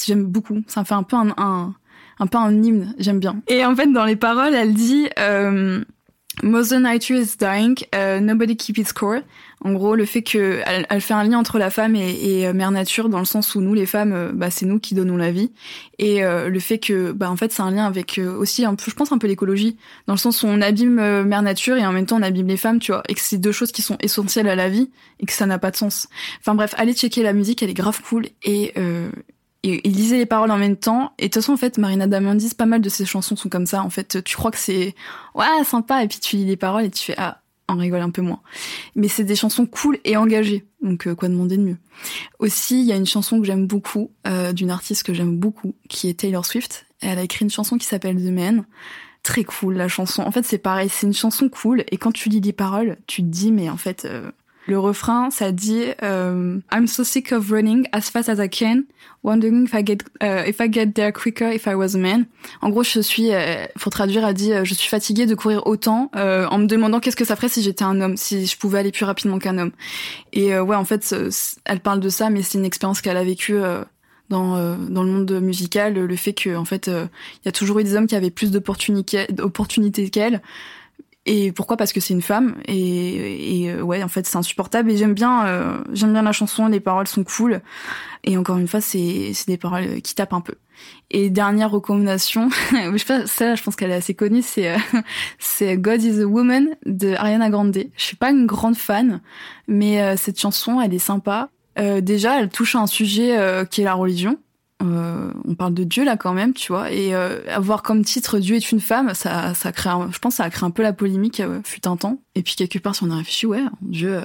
J'aime 0.07 0.25
beaucoup, 0.25 0.63
ça 0.69 0.85
fait 0.85 0.95
un 0.95 1.03
peu 1.03 1.17
un, 1.17 1.35
un, 1.37 1.75
un 2.21 2.27
peu 2.29 2.39
un 2.39 2.63
hymne, 2.63 2.95
j'aime 2.97 3.19
bien. 3.19 3.43
Et 3.49 3.65
en 3.65 3.75
fait 3.75 3.89
dans 3.89 4.05
les 4.05 4.15
paroles 4.15 4.55
elle 4.55 4.73
dit 4.73 5.09
euh, 5.19 5.83
Mother 6.43 6.81
Nature 6.81 7.17
is 7.17 7.37
dying, 7.39 7.77
uh, 7.93 8.19
nobody 8.21 8.57
keep 8.57 8.79
its 8.79 8.89
score. 8.89 9.21
En 9.65 9.75
gros, 9.75 9.95
le 9.95 10.07
fait 10.07 10.23
que 10.23 10.61
elle, 10.67 11.01
fait 11.01 11.15
un 11.15 11.23
lien 11.23 11.39
entre 11.39 11.59
la 11.59 11.71
femme 11.71 11.95
et, 11.95 12.47
euh, 12.47 12.53
mère 12.53 12.73
nature 12.73 13.09
dans 13.09 13.21
le 13.21 13.25
sens 13.25 13.55
où 13.55 13.61
nous, 13.61 13.75
les 13.75 13.87
femmes, 13.87 14.13
euh, 14.13 14.31
bah, 14.33 14.51
c'est 14.51 14.67
nous 14.67 14.81
qui 14.81 14.95
donnons 14.95 15.17
la 15.17 15.31
vie, 15.31 15.53
et 15.99 16.25
euh, 16.25 16.49
le 16.49 16.59
fait 16.59 16.79
que, 16.79 17.13
bah, 17.13 17.31
en 17.31 17.37
fait, 17.37 17.53
c'est 17.53 17.63
un 17.63 17.71
lien 17.71 17.87
avec 17.87 18.19
aussi 18.19 18.65
un 18.65 18.75
peu, 18.75 18.91
je 18.91 18.97
pense 18.97 19.13
un 19.13 19.19
peu 19.19 19.29
l'écologie, 19.29 19.77
dans 20.09 20.15
le 20.15 20.19
sens 20.19 20.43
où 20.43 20.47
on 20.47 20.61
abîme 20.61 20.95
mère 21.23 21.43
nature 21.43 21.77
et 21.77 21.87
en 21.87 21.93
même 21.93 22.07
temps 22.07 22.17
on 22.17 22.23
abîme 22.23 22.49
les 22.49 22.57
femmes, 22.57 22.81
tu 22.81 22.91
vois, 22.91 23.03
et 23.09 23.15
que 23.15 23.21
c'est 23.21 23.39
deux 23.39 23.53
choses 23.53 23.71
qui 23.71 23.83
sont 23.83 23.97
essentielles 24.01 24.49
à 24.49 24.57
la 24.57 24.69
vie 24.69 24.91
et 25.21 25.27
que 25.27 25.33
ça 25.33 25.47
n'a 25.47 25.59
pas 25.59 25.71
de 25.71 25.77
sens. 25.77 26.09
Enfin 26.41 26.55
bref, 26.55 26.75
allez 26.77 26.95
checker 26.95 27.23
la 27.23 27.33
musique, 27.33 27.63
elle 27.63 27.71
est 27.71 27.75
grave 27.75 28.01
cool 28.03 28.27
et 28.43 28.75
et 29.63 29.81
il 29.87 29.95
lisait 29.95 30.17
les 30.17 30.27
paroles 30.27 30.51
en 30.51 30.59
même 30.59 30.77
temps. 30.77 31.13
Et 31.19 31.25
de 31.25 31.29
toute 31.29 31.43
façon, 31.43 31.53
en 31.53 31.57
fait, 31.57 31.79
Marina 31.79 32.07
Damandis, 32.07 32.55
pas 32.55 32.67
mal 32.67 32.81
de 32.81 32.89
ses 32.89 33.05
chansons 33.05 33.37
sont 33.37 33.49
comme 33.49 33.67
ça. 33.67 33.83
En 33.83 33.91
fait, 33.91 34.23
tu 34.25 34.37
crois 34.37 34.51
que 34.51 34.59
c'est 34.59 34.95
ouais 35.35 35.65
sympa, 35.65 36.03
et 36.03 36.09
puis 36.09 36.19
tu 36.19 36.37
lis 36.37 36.45
les 36.45 36.57
paroles 36.57 36.85
et 36.85 36.91
tu 36.91 37.03
fais 37.03 37.15
ah, 37.17 37.43
on 37.69 37.77
rigole 37.77 38.01
un 38.01 38.11
peu 38.11 38.23
moins. 38.23 38.41
Mais 38.97 39.09
c'est 39.09 39.25
des 39.25 39.37
chansons 39.37 39.67
cool 39.67 39.99
et 40.05 40.17
engagées. 40.17 40.65
Donc 40.83 41.07
euh, 41.07 41.15
quoi 41.15 41.29
demander 41.29 41.57
de 41.57 41.63
mieux? 41.63 41.77
Aussi, 42.39 42.81
il 42.81 42.87
y 42.87 42.93
a 42.93 42.97
une 42.97 43.07
chanson 43.07 43.41
que 43.41 43.47
j'aime 43.47 43.67
beaucoup 43.67 44.11
euh, 44.27 44.53
d'une 44.53 44.71
artiste 44.71 45.05
que 45.05 45.15
j'aime 45.15 45.37
beaucoup, 45.37 45.75
qui 45.89 46.09
est 46.09 46.15
Taylor 46.21 46.45
Swift. 46.45 46.87
elle 47.01 47.19
a 47.19 47.23
écrit 47.23 47.45
une 47.45 47.51
chanson 47.51 47.79
qui 47.79 47.87
s'appelle 47.87 48.17
The 48.17 48.31
Man. 48.31 48.65
Très 49.23 49.45
cool 49.45 49.77
la 49.77 49.87
chanson. 49.87 50.23
En 50.23 50.33
fait, 50.33 50.45
c'est 50.45 50.59
pareil, 50.59 50.89
c'est 50.89 51.07
une 51.07 51.15
chanson 51.15 51.49
cool. 51.49 51.85
Et 51.93 51.97
quand 51.97 52.11
tu 52.11 52.29
lis 52.29 52.41
les 52.41 52.53
paroles, 52.53 52.97
tu 53.07 53.23
te 53.23 53.29
dis 53.29 53.53
mais 53.53 53.71
en 53.71 53.77
fait. 53.77 54.05
Euh, 54.05 54.31
le 54.67 54.79
refrain, 54.79 55.31
ça 55.31 55.51
dit 55.51 55.85
euh, 56.03 56.59
I'm 56.73 56.87
so 56.87 57.03
sick 57.05 57.33
of 57.33 57.51
running 57.51 57.87
as 57.93 58.03
fast 58.03 58.29
as 58.29 58.39
I 58.39 58.49
can, 58.49 58.83
wondering 59.25 59.65
if 59.65 59.75
I 59.75 59.85
get 59.85 60.03
uh, 60.23 60.45
if 60.47 60.61
I 60.61 60.71
get 60.71 60.95
there 60.95 61.13
quicker 61.13 61.51
if 61.51 61.67
I 61.67 61.75
was 61.75 61.97
a 61.97 61.99
man. 61.99 62.27
En 62.61 62.71
gros, 62.71 62.85
je 62.85 63.01
suis, 63.01 63.33
euh, 63.33 63.67
faut 63.77 63.91
traduire, 63.91 64.27
elle 64.27 64.35
dit, 64.35 64.53
euh, 64.53 64.65
je 64.65 64.75
suis 64.75 64.89
fatiguée 64.89 65.27
de 65.27 65.35
courir 65.35 65.67
autant, 65.67 66.11
euh, 66.15 66.47
en 66.47 66.59
me 66.59 66.67
demandant 66.67 67.01
qu'est-ce 67.01 67.17
que 67.17 67.25
ça 67.25 67.35
ferait 67.35 67.49
si 67.49 67.63
j'étais 67.63 67.85
un 67.85 68.01
homme, 68.01 68.17
si 68.17 68.47
je 68.47 68.57
pouvais 68.57 68.79
aller 68.79 68.93
plus 68.93 69.05
rapidement 69.05 69.39
qu'un 69.39 69.59
homme. 69.59 69.73
Et 70.33 70.57
ouais, 70.59 70.77
en 70.77 70.85
fait, 70.85 71.15
elle 71.65 71.81
parle 71.81 72.01
de 72.01 72.09
ça, 72.09 72.31
mais 72.31 72.43
c'est 72.43 72.59
une 72.59 72.65
expérience 72.65 73.01
qu'elle 73.01 73.17
a 73.17 73.25
vécue. 73.25 73.59
dans, 74.31 74.77
dans 74.79 75.03
le 75.03 75.11
monde 75.11 75.31
musical, 75.43 75.95
le 75.95 76.17
fait 76.17 76.33
que 76.33 76.57
en 76.57 76.65
fait 76.65 76.87
il 76.87 77.45
y 77.45 77.49
a 77.49 77.53
toujours 77.53 77.81
eu 77.81 77.85
des 77.85 77.97
hommes 77.97 78.07
qui 78.07 78.17
avaient 78.17 78.31
plus 78.31 78.51
d'opportunités 78.51 80.09
qu'elle, 80.11 80.41
et 81.25 81.53
pourquoi? 81.53 81.77
Parce 81.77 81.93
que 81.93 82.01
c'est 82.01 82.15
une 82.15 82.23
femme. 82.23 82.57
Et, 82.67 83.63
et 83.63 83.71
euh, 83.71 83.83
ouais 83.83 84.03
en 84.03 84.09
fait 84.09 84.27
c'est 84.27 84.37
insupportable. 84.37 84.91
Et 84.91 84.97
j'aime 84.97 85.15
bien 85.15 85.47
euh, 85.47 85.79
j'aime 85.93 86.13
bien 86.13 86.23
la 86.23 86.33
chanson 86.33 86.67
les 86.67 86.81
paroles 86.81 87.07
sont 87.07 87.25
cool. 87.25 87.61
Et 88.25 88.37
encore 88.37 88.59
une 88.59 88.69
fois 88.69 88.81
c'est 88.81 89.33
des 89.47 89.57
paroles 89.57 90.01
qui 90.03 90.15
tapent 90.15 90.33
un 90.33 90.41
peu. 90.41 90.55
Et 91.11 91.31
dernière 91.31 91.71
recommandation 91.71 92.49
je 92.73 92.97
sais 92.97 93.05
pas 93.05 93.27
celle 93.27 93.57
je 93.57 93.63
pense 93.63 93.77
qu'elle 93.77 93.93
est 93.93 93.95
assez 93.95 94.15
connue 94.15 94.43
c'est 94.43 94.73
euh, 94.73 94.79
c'est 95.39 95.77
God 95.77 96.03
is 96.03 96.21
a 96.21 96.27
Woman 96.27 96.71
de 96.87 97.15
Ariana 97.15 97.51
Grande. 97.51 97.85
Je 97.97 98.03
suis 98.03 98.17
pas 98.17 98.31
une 98.31 98.47
grande 98.47 98.77
fan 98.77 99.21
mais 99.69 100.17
cette 100.17 100.41
chanson 100.41 100.81
elle 100.81 100.93
est 100.93 100.99
sympa. 100.99 101.51
Déjà 101.77 102.41
elle 102.41 102.49
touche 102.49 102.75
à 102.75 102.81
un 102.81 102.87
sujet 102.89 103.65
qui 103.71 103.83
est 103.83 103.85
la 103.85 103.95
religion 103.95 104.39
euh, 104.83 105.33
on 105.47 105.55
parle 105.55 105.75
de 105.75 105.85
Dieu 105.85 106.05
là 106.05 106.17
quand 106.17 106.33
même, 106.33 106.55
tu 106.55 106.73
vois, 106.73 106.91
et 106.91 107.15
euh, 107.15 107.41
avoir 107.49 107.83
comme 107.83 108.05
titre 108.05 108.39
Dieu 108.39 108.57
est 108.57 108.73
une 108.73 108.81
femme, 108.81 109.15
ça, 109.15 109.55
ça 109.55 109.73
crée, 109.73 109.91
je 110.11 110.19
pense, 110.19 110.37
ça 110.37 110.45
a 110.45 110.51
créé 110.51 110.67
un 110.67 110.71
peu 110.71 110.83
la 110.83 110.93
polémique 110.93 111.41
euh, 111.41 111.61
fut 111.65 111.87
un 111.87 111.97
temps. 111.97 112.19
Et 112.35 112.43
puis 112.43 112.55
quelque 112.55 112.79
part, 112.79 112.95
si 112.95 113.05
on 113.05 113.11
a 113.11 113.17
réfléchi, 113.17 113.47
ouais, 113.47 113.63
Dieu, 113.81 114.21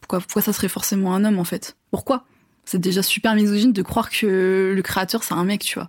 pourquoi, 0.00 0.20
pourquoi 0.20 0.42
ça 0.42 0.52
serait 0.52 0.68
forcément 0.68 1.14
un 1.14 1.24
homme 1.24 1.38
en 1.38 1.44
fait? 1.44 1.76
Pourquoi? 1.90 2.24
C'est 2.68 2.78
déjà 2.78 3.02
super 3.02 3.34
misogyne 3.34 3.72
de 3.72 3.80
croire 3.80 4.10
que 4.10 4.74
le 4.76 4.82
créateur 4.82 5.24
c'est 5.24 5.32
un 5.32 5.44
mec, 5.44 5.62
tu 5.62 5.78
vois. 5.78 5.88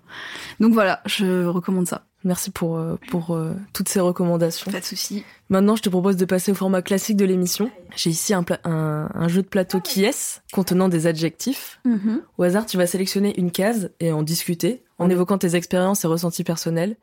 Donc 0.61 0.71
voilà, 0.71 1.01
je 1.05 1.45
recommande 1.45 1.89
ça. 1.89 2.05
Merci 2.23 2.51
pour, 2.51 2.77
euh, 2.77 2.95
pour 3.09 3.31
euh, 3.35 3.53
toutes 3.73 3.89
ces 3.89 3.99
recommandations. 3.99 4.71
Pas 4.71 4.79
de 4.79 4.85
souci. 4.85 5.25
Maintenant, 5.49 5.75
je 5.75 5.81
te 5.81 5.89
propose 5.89 6.15
de 6.15 6.23
passer 6.23 6.53
au 6.53 6.55
format 6.55 6.81
classique 6.81 7.17
de 7.17 7.25
l'émission. 7.25 7.69
J'ai 7.97 8.11
ici 8.11 8.33
un, 8.33 8.45
un, 8.63 9.09
un, 9.13 9.27
jeu 9.27 9.41
de 9.41 9.47
plateau 9.47 9.81
qui 9.81 10.05
est 10.05 10.41
contenant 10.53 10.87
des 10.87 11.05
adjectifs. 11.05 11.81
Mm-hmm. 11.85 12.21
Au 12.37 12.43
hasard, 12.43 12.65
tu 12.65 12.77
vas 12.77 12.87
sélectionner 12.87 13.37
une 13.37 13.51
case 13.51 13.91
et 13.99 14.13
en 14.13 14.23
discuter 14.23 14.85
en 14.99 15.09
évoquant 15.09 15.37
tes 15.37 15.55
expériences 15.55 16.05
et 16.05 16.07
ressentis 16.07 16.45
personnels. 16.45 16.95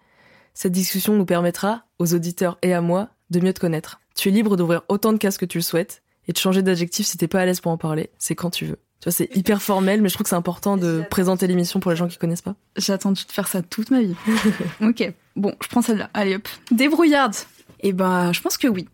Cette 0.54 0.72
discussion 0.72 1.12
nous 1.12 1.26
permettra, 1.26 1.84
aux 1.98 2.14
auditeurs 2.14 2.56
et 2.62 2.72
à 2.72 2.80
moi, 2.80 3.10
de 3.28 3.40
mieux 3.40 3.52
te 3.52 3.60
connaître. 3.60 4.00
Tu 4.14 4.30
es 4.30 4.32
libre 4.32 4.56
d'ouvrir 4.56 4.84
autant 4.88 5.12
de 5.12 5.18
cases 5.18 5.36
que 5.36 5.44
tu 5.44 5.58
le 5.58 5.62
souhaites 5.62 6.02
et 6.28 6.32
de 6.32 6.38
changer 6.38 6.62
d'adjectif 6.62 7.06
si 7.06 7.18
t'es 7.18 7.28
pas 7.28 7.40
à 7.40 7.44
l'aise 7.44 7.60
pour 7.60 7.72
en 7.72 7.76
parler. 7.76 8.08
C'est 8.18 8.34
quand 8.34 8.50
tu 8.50 8.64
veux. 8.64 8.78
Tu 9.06 9.10
vois, 9.10 9.12
c'est 9.12 9.36
hyper 9.36 9.62
formel, 9.62 10.02
mais 10.02 10.08
je 10.08 10.14
trouve 10.14 10.24
que 10.24 10.30
c'est 10.30 10.34
important 10.34 10.76
de 10.76 11.04
présenter 11.08 11.46
l'émission 11.46 11.78
pour 11.78 11.92
les 11.92 11.96
gens 11.96 12.08
qui 12.08 12.18
connaissent 12.18 12.42
pas. 12.42 12.56
J'ai 12.76 12.92
attendu 12.92 13.24
de 13.24 13.30
faire 13.30 13.46
ça 13.46 13.62
toute 13.62 13.92
ma 13.92 14.00
vie. 14.00 14.16
ok. 14.82 15.12
Bon, 15.36 15.54
je 15.62 15.68
prends 15.68 15.80
celle-là. 15.80 16.10
Allez 16.12 16.34
hop. 16.34 16.48
Débrouillarde. 16.72 17.36
Eh 17.82 17.92
ben, 17.92 18.32
je 18.32 18.40
pense 18.40 18.58
que 18.58 18.66
oui. 18.66 18.88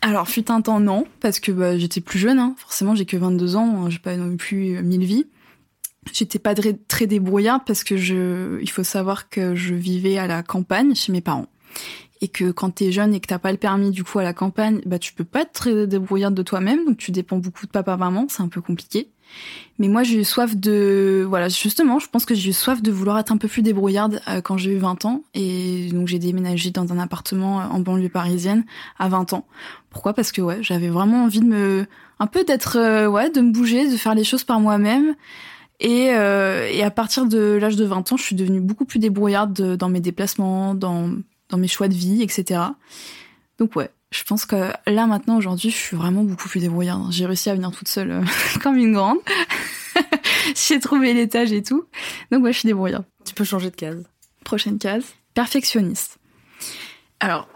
Alors, 0.00 0.26
fut 0.26 0.50
un 0.50 0.62
temps, 0.62 0.80
non, 0.80 1.06
parce 1.20 1.38
que 1.38 1.52
bah, 1.52 1.78
j'étais 1.78 2.00
plus 2.00 2.18
jeune. 2.18 2.40
Hein. 2.40 2.56
Forcément, 2.58 2.96
j'ai 2.96 3.06
que 3.06 3.16
22 3.16 3.54
ans. 3.54 3.84
Hein. 3.84 3.90
J'ai 3.90 4.00
pas 4.00 4.16
non 4.16 4.36
plus 4.36 4.82
mille 4.82 5.04
vies. 5.04 5.26
J'étais 6.12 6.40
pas 6.40 6.56
très 6.88 7.06
débrouillarde 7.06 7.62
parce 7.64 7.84
que 7.84 7.96
je, 7.96 8.60
il 8.60 8.68
faut 8.68 8.82
savoir 8.82 9.28
que 9.28 9.54
je 9.54 9.74
vivais 9.74 10.18
à 10.18 10.26
la 10.26 10.42
campagne 10.42 10.96
chez 10.96 11.12
mes 11.12 11.20
parents 11.20 11.46
et 12.20 12.26
que 12.26 12.50
quand 12.50 12.70
t'es 12.70 12.90
jeune 12.90 13.14
et 13.14 13.20
que 13.20 13.26
t'as 13.26 13.38
pas 13.38 13.52
le 13.52 13.58
permis 13.58 13.92
du 13.92 14.02
coup 14.02 14.18
à 14.18 14.22
la 14.22 14.32
campagne, 14.32 14.80
bah 14.86 14.98
tu 14.98 15.12
peux 15.12 15.24
pas 15.24 15.42
être 15.42 15.52
très 15.52 15.86
débrouillarde 15.86 16.34
de 16.34 16.42
toi-même, 16.42 16.84
donc 16.84 16.96
tu 16.96 17.10
dépends 17.10 17.38
beaucoup 17.38 17.66
de 17.66 17.70
papa 17.72 17.96
maman, 17.96 18.26
c'est 18.28 18.42
un 18.42 18.48
peu 18.48 18.60
compliqué. 18.60 19.11
Mais 19.78 19.88
moi, 19.88 20.02
j'ai 20.02 20.20
eu 20.20 20.24
soif 20.24 20.54
de, 20.54 21.24
voilà, 21.28 21.48
justement, 21.48 21.98
je 21.98 22.06
pense 22.08 22.24
que 22.24 22.34
j'ai 22.34 22.50
eu 22.50 22.52
soif 22.52 22.82
de 22.82 22.92
vouloir 22.92 23.18
être 23.18 23.32
un 23.32 23.36
peu 23.36 23.48
plus 23.48 23.62
débrouillarde 23.62 24.20
euh, 24.28 24.40
quand 24.40 24.56
j'ai 24.56 24.72
eu 24.72 24.78
20 24.78 25.04
ans. 25.06 25.24
Et 25.34 25.88
donc, 25.92 26.08
j'ai 26.08 26.18
déménagé 26.18 26.70
dans 26.70 26.92
un 26.92 26.98
appartement 26.98 27.60
euh, 27.60 27.64
en 27.64 27.80
banlieue 27.80 28.08
parisienne 28.08 28.64
à 28.98 29.08
20 29.08 29.32
ans. 29.32 29.46
Pourquoi? 29.90 30.12
Parce 30.12 30.30
que, 30.30 30.62
j'avais 30.62 30.88
vraiment 30.88 31.24
envie 31.24 31.40
de 31.40 31.46
me, 31.46 31.86
un 32.20 32.26
peu 32.26 32.44
d'être, 32.44 32.76
euh, 32.78 33.08
ouais, 33.08 33.30
de 33.30 33.40
me 33.40 33.50
bouger, 33.50 33.90
de 33.90 33.96
faire 33.96 34.14
les 34.14 34.24
choses 34.24 34.44
par 34.44 34.60
moi-même. 34.60 35.14
Et, 35.80 36.10
à 36.10 36.90
partir 36.92 37.26
de 37.26 37.58
l'âge 37.60 37.74
de 37.74 37.84
20 37.84 38.12
ans, 38.12 38.16
je 38.16 38.22
suis 38.22 38.36
devenue 38.36 38.60
beaucoup 38.60 38.84
plus 38.84 39.00
débrouillarde 39.00 39.76
dans 39.76 39.88
mes 39.88 40.00
déplacements, 40.00 40.76
dans 40.76 41.10
mes 41.56 41.66
choix 41.66 41.88
de 41.88 41.94
vie, 41.94 42.22
etc. 42.22 42.60
Donc, 43.58 43.74
ouais, 43.74 43.90
je 44.12 44.24
pense 44.24 44.44
que 44.44 44.70
là 44.86 45.06
maintenant 45.06 45.36
aujourd'hui 45.38 45.70
je 45.70 45.76
suis 45.76 45.96
vraiment 45.96 46.22
beaucoup 46.22 46.48
plus 46.48 46.60
débrouillarde. 46.60 47.10
J'ai 47.10 47.26
réussi 47.26 47.50
à 47.50 47.54
venir 47.54 47.72
toute 47.72 47.88
seule 47.88 48.10
euh, 48.10 48.24
comme 48.62 48.76
une 48.76 48.92
grande. 48.92 49.18
J'ai 50.54 50.80
trouvé 50.80 51.14
l'étage 51.14 51.52
et 51.52 51.62
tout. 51.62 51.86
Donc 52.30 52.44
ouais, 52.44 52.52
je 52.52 52.58
suis 52.58 52.66
débrouillarde. 52.66 53.04
Tu 53.24 53.34
peux 53.34 53.44
changer 53.44 53.70
de 53.70 53.76
case. 53.76 54.04
Prochaine 54.44 54.78
case, 54.78 55.04
perfectionniste. 55.34 56.18
Alors, 57.20 57.48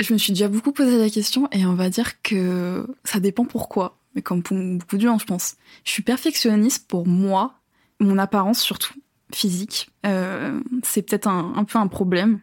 Je 0.00 0.12
me 0.12 0.18
suis 0.18 0.32
déjà 0.32 0.48
beaucoup 0.48 0.72
posé 0.72 0.98
la 0.98 1.10
question 1.10 1.48
et 1.52 1.64
on 1.66 1.74
va 1.74 1.88
dire 1.88 2.20
que 2.22 2.86
ça 3.04 3.18
dépend 3.18 3.44
pourquoi. 3.44 3.98
Mais 4.14 4.22
comme 4.22 4.42
pour 4.42 4.56
beaucoup 4.56 4.96
de 4.96 5.02
gens, 5.02 5.18
je 5.18 5.26
pense. 5.26 5.56
Je 5.84 5.90
suis 5.90 6.02
perfectionniste 6.02 6.86
pour 6.88 7.06
moi, 7.06 7.54
mon 8.00 8.18
apparence 8.18 8.60
surtout, 8.60 8.94
physique. 9.34 9.90
Euh, 10.04 10.60
c'est 10.82 11.02
peut-être 11.02 11.26
un, 11.26 11.54
un, 11.56 11.64
peu 11.64 11.78
un 11.78 11.86
problème, 11.86 12.40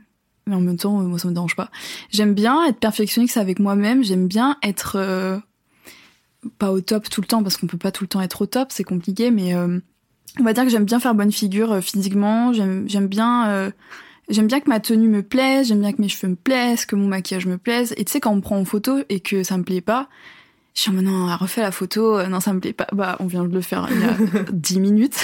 mais 0.48 0.56
en 0.56 0.62
même 0.62 0.78
temps, 0.78 1.02
moi, 1.02 1.20
ça 1.20 1.28
me 1.28 1.34
dérange 1.34 1.56
pas. 1.56 1.70
J'aime 2.10 2.34
bien 2.34 2.66
être 2.66 2.80
perfectionniste 2.80 3.38
avec 3.38 3.60
moi-même. 3.60 4.04
J'aime 4.04 4.28
bien 4.28 4.58
être 4.64 4.98
euh, 4.98 5.38
pas 6.58 6.72
au 6.72 6.82
top 6.82 7.10
tout 7.10 7.22
le 7.22 7.28
temps 7.28 7.44
parce 7.44 7.58
qu'on 7.58 7.68
peut 7.68 7.78
pas 7.78 7.92
tout 7.92 8.04
le 8.04 8.08
temps 8.08 8.22
être 8.22 8.42
au 8.42 8.46
top, 8.46 8.72
c'est 8.72 8.84
compliqué. 8.84 9.32
Mais 9.32 9.56
euh, 9.56 9.80
on 10.40 10.44
va 10.44 10.54
dire 10.54 10.64
que 10.64 10.70
j'aime 10.70 10.86
bien 10.86 11.00
faire 11.00 11.16
bonne 11.16 11.32
figure 11.32 11.74
euh, 11.74 11.82
physiquement. 11.82 12.54
J'aime 12.54 13.08
bien 13.08 13.50
euh, 13.50 13.72
J'aime 14.30 14.48
bien 14.48 14.62
que 14.62 14.70
ma 14.70 14.80
tenue 14.80 15.10
me 15.10 15.22
plaise, 15.22 15.68
j'aime 15.68 15.82
bien 15.82 15.92
que 15.92 16.02
mes 16.02 16.08
cheveux 16.08 16.30
me 16.30 16.38
plaisent, 16.38 16.86
que 16.86 16.96
mon 16.96 17.08
maquillage 17.08 17.46
me 17.46 17.58
plaise. 17.58 17.94
Et 17.98 18.06
tu 18.06 18.14
sais, 18.14 18.20
quand 18.22 18.32
on 18.32 18.38
me 18.38 18.42
prend 18.42 18.58
en 18.58 18.64
photo 18.64 19.00
et 19.10 19.20
que 19.20 19.44
ça 19.44 19.58
me 19.58 19.64
plaît 19.64 19.82
pas, 19.82 20.08
je 20.74 20.82
suis 20.82 20.90
en 20.90 20.94
mode 20.94 21.06
non, 21.06 21.38
refait 21.38 21.62
la 21.62 21.72
photo, 21.72 22.18
euh, 22.18 22.28
non, 22.28 22.40
ça 22.40 22.54
me 22.54 22.60
plaît 22.60 22.74
pas. 22.74 22.88
Bah, 22.92 23.16
on 23.20 23.28
vient 23.28 23.44
de 23.44 23.54
le 23.54 23.62
faire 23.62 23.88
il 23.92 24.00
y 24.00 24.04
a 24.04 24.44
dix 24.52 24.80
minutes. 24.80 25.24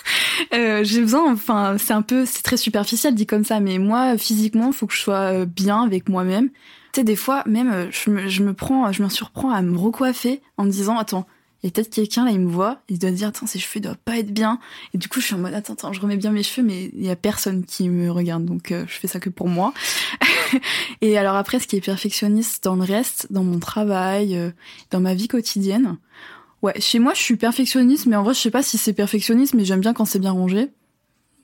euh, 0.54 0.82
j'ai 0.82 1.00
besoin, 1.00 1.32
enfin, 1.32 1.76
c'est 1.78 1.92
un 1.92 2.02
peu, 2.02 2.26
c'est 2.26 2.42
très 2.42 2.56
superficiel 2.56 3.14
dit 3.14 3.26
comme 3.26 3.44
ça, 3.44 3.60
mais 3.60 3.78
moi, 3.78 4.18
physiquement, 4.18 4.72
faut 4.72 4.86
que 4.86 4.94
je 4.94 5.00
sois 5.00 5.32
euh, 5.32 5.46
bien 5.46 5.82
avec 5.82 6.08
moi-même. 6.08 6.48
Tu 6.92 7.00
sais, 7.00 7.04
des 7.04 7.16
fois, 7.16 7.42
même, 7.46 7.70
euh, 7.70 7.86
je 7.90 8.10
me, 8.10 8.28
je 8.28 8.42
me 8.42 8.54
prends, 8.54 8.90
je 8.90 9.02
me 9.02 9.08
surprends 9.08 9.50
à 9.50 9.62
me 9.62 9.76
recoiffer 9.76 10.42
en 10.56 10.64
me 10.64 10.70
disant, 10.70 10.98
attends, 10.98 11.26
il 11.62 11.66
y 11.66 11.68
a 11.68 11.72
peut-être 11.72 11.90
quelqu'un 11.90 12.24
là, 12.24 12.30
il 12.30 12.40
me 12.40 12.50
voit, 12.50 12.82
il 12.88 13.00
doit 13.00 13.10
dire 13.10 13.28
attends 13.28 13.46
ses 13.46 13.58
cheveux 13.58 13.80
doivent 13.80 13.96
pas 13.96 14.16
être 14.18 14.32
bien. 14.32 14.60
Et 14.94 14.98
du 14.98 15.08
coup 15.08 15.20
je 15.20 15.26
suis 15.26 15.34
en 15.34 15.38
mode 15.38 15.54
attends 15.54 15.72
attends 15.72 15.92
je 15.92 16.00
remets 16.00 16.16
bien 16.16 16.30
mes 16.30 16.44
cheveux 16.44 16.64
mais 16.64 16.90
il 16.94 17.04
y 17.04 17.10
a 17.10 17.16
personne 17.16 17.64
qui 17.64 17.88
me 17.88 18.12
regarde 18.12 18.44
donc 18.44 18.70
euh, 18.70 18.84
je 18.86 18.94
fais 18.94 19.08
ça 19.08 19.18
que 19.18 19.28
pour 19.28 19.48
moi. 19.48 19.74
et 21.00 21.18
alors 21.18 21.36
après 21.36 21.58
ce 21.58 21.66
qui 21.66 21.76
est 21.76 21.84
perfectionniste 21.84 22.64
dans 22.64 22.76
le 22.76 22.82
reste, 22.82 23.28
dans 23.30 23.44
mon 23.44 23.58
travail, 23.58 24.36
euh, 24.36 24.50
dans 24.90 25.00
ma 25.00 25.14
vie 25.14 25.28
quotidienne. 25.28 25.96
Ouais, 26.62 26.78
chez 26.80 26.98
moi 26.98 27.14
je 27.14 27.22
suis 27.22 27.36
perfectionniste 27.36 28.06
mais 28.06 28.16
en 28.16 28.22
vrai 28.22 28.34
je 28.34 28.40
sais 28.40 28.50
pas 28.50 28.62
si 28.62 28.78
c'est 28.78 28.92
perfectionniste 28.92 29.54
mais 29.54 29.64
j'aime 29.64 29.80
bien 29.80 29.94
quand 29.94 30.04
c'est 30.04 30.18
bien 30.18 30.32
rangé. 30.32 30.70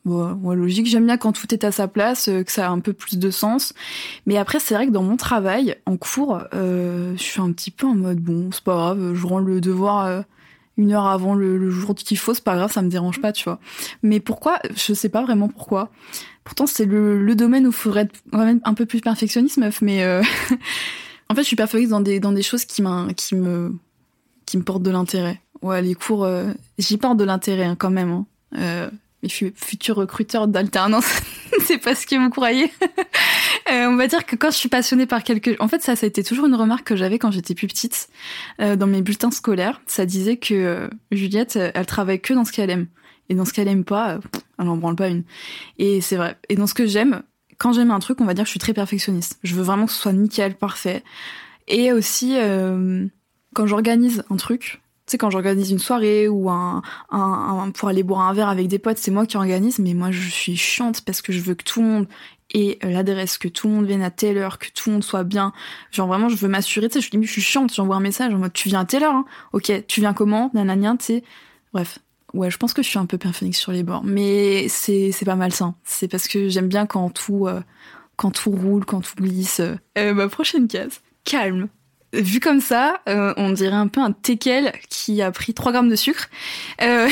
Ouais, 0.04 0.54
logique, 0.54 0.86
j'aime 0.86 1.06
bien 1.06 1.16
quand 1.16 1.32
tout 1.32 1.54
est 1.54 1.64
à 1.64 1.72
sa 1.72 1.88
place, 1.88 2.28
euh, 2.28 2.42
que 2.42 2.52
ça 2.52 2.66
a 2.66 2.70
un 2.70 2.80
peu 2.80 2.92
plus 2.92 3.18
de 3.18 3.30
sens. 3.30 3.72
Mais 4.26 4.36
après, 4.36 4.60
c'est 4.60 4.74
vrai 4.74 4.86
que 4.86 4.92
dans 4.92 5.02
mon 5.02 5.16
travail, 5.16 5.76
en 5.86 5.96
cours, 5.96 6.40
euh, 6.52 7.14
je 7.16 7.22
suis 7.22 7.40
un 7.40 7.50
petit 7.52 7.70
peu 7.70 7.86
en 7.86 7.94
mode 7.94 8.18
bon, 8.18 8.50
c'est 8.52 8.62
pas 8.62 8.74
grave, 8.74 9.14
je 9.14 9.26
rends 9.26 9.38
le 9.38 9.62
devoir 9.62 10.24
une 10.76 10.92
heure 10.92 11.06
avant 11.06 11.34
le, 11.34 11.56
le 11.56 11.70
jour 11.70 11.94
qu'il 11.94 12.18
faut, 12.18 12.34
c'est 12.34 12.44
pas 12.44 12.56
grave, 12.56 12.72
ça 12.72 12.82
me 12.82 12.88
dérange 12.88 13.20
pas, 13.20 13.32
tu 13.32 13.44
vois. 13.44 13.58
Mais 14.02 14.20
pourquoi? 14.20 14.58
Je 14.76 14.92
sais 14.92 15.08
pas 15.08 15.22
vraiment 15.22 15.48
pourquoi. 15.48 15.90
Pourtant, 16.44 16.66
c'est 16.66 16.84
le, 16.84 17.34
domaine 17.34 17.66
où 17.66 17.70
il 17.70 17.74
faudrait 17.74 18.02
être 18.02 18.20
un 18.32 18.74
peu 18.74 18.86
plus 18.86 19.00
perfectionniste, 19.00 19.56
meuf. 19.56 19.80
Mais 19.80 20.04
euh, 20.04 20.22
en 21.28 21.34
fait, 21.34 21.42
je 21.42 21.46
suis 21.46 21.56
perfectionniste 21.56 21.90
dans 21.90 22.00
des 22.00 22.20
dans 22.20 22.32
des 22.32 22.42
choses 22.42 22.64
qui, 22.64 22.82
qui 23.16 23.34
me 23.34 23.74
qui 24.46 24.58
me 24.58 24.62
portent 24.62 24.82
de 24.82 24.90
l'intérêt. 24.90 25.40
Ouais, 25.62 25.80
les 25.80 25.94
cours, 25.94 26.24
euh, 26.24 26.52
j'y 26.78 26.98
porte 26.98 27.16
de 27.16 27.24
l'intérêt 27.24 27.64
hein, 27.64 27.76
quand 27.78 27.90
même. 27.90 28.10
Hein. 28.10 28.26
Euh, 28.58 28.90
d'alternance, 30.46 31.06
c'est 31.64 31.78
pas 31.78 31.94
ce 31.94 32.06
que 32.06 32.16
vous 32.16 32.30
croyez. 32.30 32.70
euh, 33.70 33.86
on 33.86 33.96
va 33.96 34.06
dire 34.06 34.26
que 34.26 34.36
quand 34.36 34.50
je 34.50 34.56
suis 34.56 34.68
passionnée 34.68 35.06
par 35.06 35.22
quelque... 35.22 35.56
En 35.60 35.68
fait, 35.68 35.82
ça, 35.82 35.96
ça 35.96 36.04
a 36.04 36.08
été 36.08 36.22
toujours 36.22 36.46
une 36.46 36.54
remarque 36.54 36.86
que 36.86 36.96
j'avais 36.96 37.18
quand 37.18 37.30
j'étais 37.30 37.54
plus 37.54 37.66
petite. 37.66 38.08
Euh, 38.60 38.76
dans 38.76 38.86
mes 38.86 39.02
bulletins 39.02 39.30
scolaires, 39.30 39.80
ça 39.86 40.06
disait 40.06 40.36
que 40.36 40.90
Juliette, 41.10 41.56
elle 41.56 41.86
travaille 41.86 42.20
que 42.20 42.34
dans 42.34 42.44
ce 42.44 42.52
qu'elle 42.52 42.70
aime. 42.70 42.86
Et 43.28 43.34
dans 43.34 43.44
ce 43.44 43.52
qu'elle 43.52 43.68
aime 43.68 43.84
pas, 43.84 44.18
elle 44.58 44.68
en 44.68 44.76
branle 44.76 44.96
pas 44.96 45.08
une. 45.08 45.24
Et 45.78 46.00
c'est 46.00 46.16
vrai. 46.16 46.36
Et 46.48 46.56
dans 46.56 46.66
ce 46.66 46.74
que 46.74 46.86
j'aime, 46.86 47.22
quand 47.58 47.72
j'aime 47.72 47.90
un 47.90 48.00
truc, 48.00 48.20
on 48.20 48.24
va 48.24 48.34
dire 48.34 48.44
que 48.44 48.48
je 48.48 48.52
suis 48.52 48.60
très 48.60 48.74
perfectionniste. 48.74 49.38
Je 49.42 49.54
veux 49.54 49.62
vraiment 49.62 49.86
que 49.86 49.92
ce 49.92 50.00
soit 50.00 50.12
nickel, 50.12 50.54
parfait. 50.56 51.02
Et 51.68 51.92
aussi, 51.92 52.36
euh, 52.36 53.06
quand 53.54 53.66
j'organise 53.66 54.24
un 54.30 54.36
truc, 54.36 54.82
tu 55.06 55.12
sais, 55.12 55.18
quand 55.18 55.30
j'organise 55.30 55.70
une 55.70 55.78
soirée 55.78 56.28
ou 56.28 56.50
un, 56.50 56.82
pour 57.74 57.88
aller 57.88 58.02
boire 58.02 58.22
un 58.22 58.32
verre 58.32 58.48
avec 58.48 58.68
des 58.68 58.78
potes, 58.78 58.98
c'est 58.98 59.10
moi 59.10 59.26
qui 59.26 59.36
organise, 59.36 59.78
mais 59.78 59.92
moi 59.92 60.10
je 60.10 60.28
suis 60.28 60.56
chiante 60.56 61.02
parce 61.02 61.20
que 61.20 61.30
je 61.32 61.40
veux 61.40 61.54
que 61.54 61.64
tout 61.64 61.82
le 61.82 61.86
monde 61.86 62.06
ait 62.54 62.78
l'adresse, 62.82 63.36
que 63.36 63.48
tout 63.48 63.68
le 63.68 63.74
monde 63.74 63.86
vienne 63.86 64.02
à 64.02 64.10
telle 64.10 64.38
heure, 64.38 64.58
que 64.58 64.68
tout 64.70 64.88
le 64.88 64.94
monde 64.94 65.04
soit 65.04 65.24
bien. 65.24 65.52
Genre 65.90 66.06
vraiment, 66.06 66.28
je 66.30 66.36
veux 66.36 66.48
m'assurer, 66.48 66.88
tu 66.88 66.94
sais, 66.94 67.06
je 67.06 67.10
dis, 67.10 67.26
je 67.26 67.32
suis 67.32 67.42
chiante, 67.42 67.74
j'envoie 67.74 67.96
un 67.96 68.00
message 68.00 68.32
en 68.32 68.38
mode, 68.38 68.52
tu 68.52 68.68
viens 68.68 68.80
à 68.80 68.84
telle 68.86 69.02
heure, 69.02 69.14
hein 69.14 69.26
Ok, 69.52 69.72
tu 69.86 70.00
viens 70.00 70.14
comment? 70.14 70.50
Nanana, 70.54 70.96
tu 70.98 71.04
sais. 71.04 71.24
Bref. 71.72 71.98
Ouais, 72.34 72.50
je 72.50 72.58
pense 72.58 72.74
que 72.74 72.82
je 72.82 72.88
suis 72.88 72.98
un 72.98 73.06
peu 73.06 73.16
perfectionniste 73.16 73.60
sur 73.60 73.72
les 73.72 73.84
bords, 73.84 74.04
mais 74.04 74.68
c'est, 74.68 75.12
pas 75.24 75.36
malsain. 75.36 75.76
C'est 75.84 76.08
parce 76.08 76.28
que 76.28 76.48
j'aime 76.48 76.68
bien 76.68 76.84
quand 76.84 77.08
tout, 77.08 77.46
euh, 77.46 77.62
quand 78.16 78.32
tout 78.32 78.50
roule, 78.50 78.84
quand 78.84 79.00
tout 79.00 79.14
glisse. 79.16 79.62
Euh, 79.96 80.28
prochaine 80.28 80.68
case. 80.68 81.00
Calme 81.24 81.68
vu 82.14 82.40
comme 82.40 82.60
ça, 82.60 83.00
euh, 83.08 83.34
on 83.36 83.50
dirait 83.50 83.76
un 83.76 83.88
peu 83.88 84.00
un 84.00 84.12
teckel 84.12 84.72
qui 84.88 85.22
a 85.22 85.30
pris 85.30 85.54
3 85.54 85.72
grammes 85.72 85.88
de 85.88 85.96
sucre. 85.96 86.28
Euh, 86.82 87.08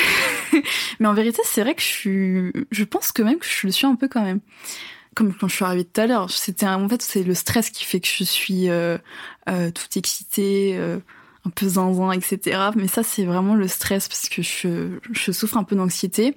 mais 1.00 1.08
en 1.08 1.14
vérité, 1.14 1.42
c'est 1.44 1.62
vrai 1.62 1.74
que 1.74 1.82
je 1.82 1.86
suis, 1.86 2.52
je 2.70 2.84
pense 2.84 3.12
que 3.12 3.22
même 3.22 3.38
que 3.38 3.46
je 3.46 3.66
le 3.66 3.72
suis 3.72 3.86
un 3.86 3.96
peu 3.96 4.08
quand 4.08 4.22
même. 4.22 4.40
Comme 5.14 5.34
quand 5.34 5.48
je 5.48 5.56
suis 5.56 5.64
arrivée 5.64 5.84
tout 5.84 6.00
à 6.00 6.06
l'heure, 6.06 6.30
c'était 6.30 6.66
en 6.66 6.88
fait 6.88 7.02
c'est 7.02 7.22
le 7.22 7.34
stress 7.34 7.68
qui 7.68 7.84
fait 7.84 8.00
que 8.00 8.08
je 8.08 8.24
suis 8.24 8.70
euh, 8.70 8.96
toute 9.46 9.96
excitée, 9.96 10.78
un 11.44 11.50
peu 11.50 11.68
zinzin, 11.68 12.12
etc. 12.12 12.70
Mais 12.76 12.88
ça 12.88 13.02
c'est 13.02 13.24
vraiment 13.24 13.54
le 13.54 13.68
stress 13.68 14.08
parce 14.08 14.28
que 14.28 14.42
je, 14.42 14.98
je 15.10 15.32
souffre 15.32 15.56
un 15.56 15.64
peu 15.64 15.76
d'anxiété 15.76 16.36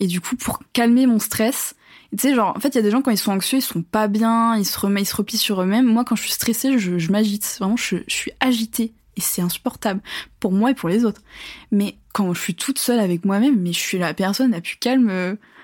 et 0.00 0.06
du 0.06 0.20
coup 0.20 0.36
pour 0.36 0.60
calmer 0.72 1.06
mon 1.06 1.18
stress, 1.18 1.74
tu 2.12 2.28
sais, 2.28 2.34
genre, 2.34 2.56
en 2.56 2.60
fait, 2.60 2.68
il 2.68 2.74
y 2.76 2.78
a 2.78 2.82
des 2.82 2.90
gens 2.90 3.02
quand 3.02 3.10
ils 3.10 3.18
sont 3.18 3.32
anxieux, 3.32 3.58
ils 3.58 3.62
sont 3.62 3.82
pas 3.82 4.08
bien, 4.08 4.56
ils 4.56 4.64
se 4.64 4.78
remettent, 4.78 5.02
ils 5.02 5.06
se 5.06 5.16
replient 5.16 5.38
sur 5.38 5.60
eux-mêmes. 5.60 5.86
Moi, 5.86 6.04
quand 6.04 6.16
je 6.16 6.22
suis 6.22 6.32
stressée, 6.32 6.78
je, 6.78 6.98
je 6.98 7.12
m'agite. 7.12 7.44
Vraiment, 7.58 7.76
je, 7.76 7.96
je 8.06 8.14
suis 8.14 8.32
agitée. 8.40 8.94
Et 9.16 9.20
c'est 9.20 9.42
insupportable. 9.42 10.00
Pour 10.40 10.52
moi 10.52 10.70
et 10.70 10.74
pour 10.74 10.88
les 10.88 11.04
autres. 11.04 11.22
Mais 11.72 11.96
quand 12.12 12.32
je 12.32 12.40
suis 12.40 12.54
toute 12.54 12.78
seule 12.78 13.00
avec 13.00 13.24
moi-même, 13.24 13.60
mais 13.60 13.72
je 13.72 13.78
suis 13.78 13.98
la 13.98 14.14
personne 14.14 14.52
la 14.52 14.60
plus 14.60 14.76
calme. 14.76 15.10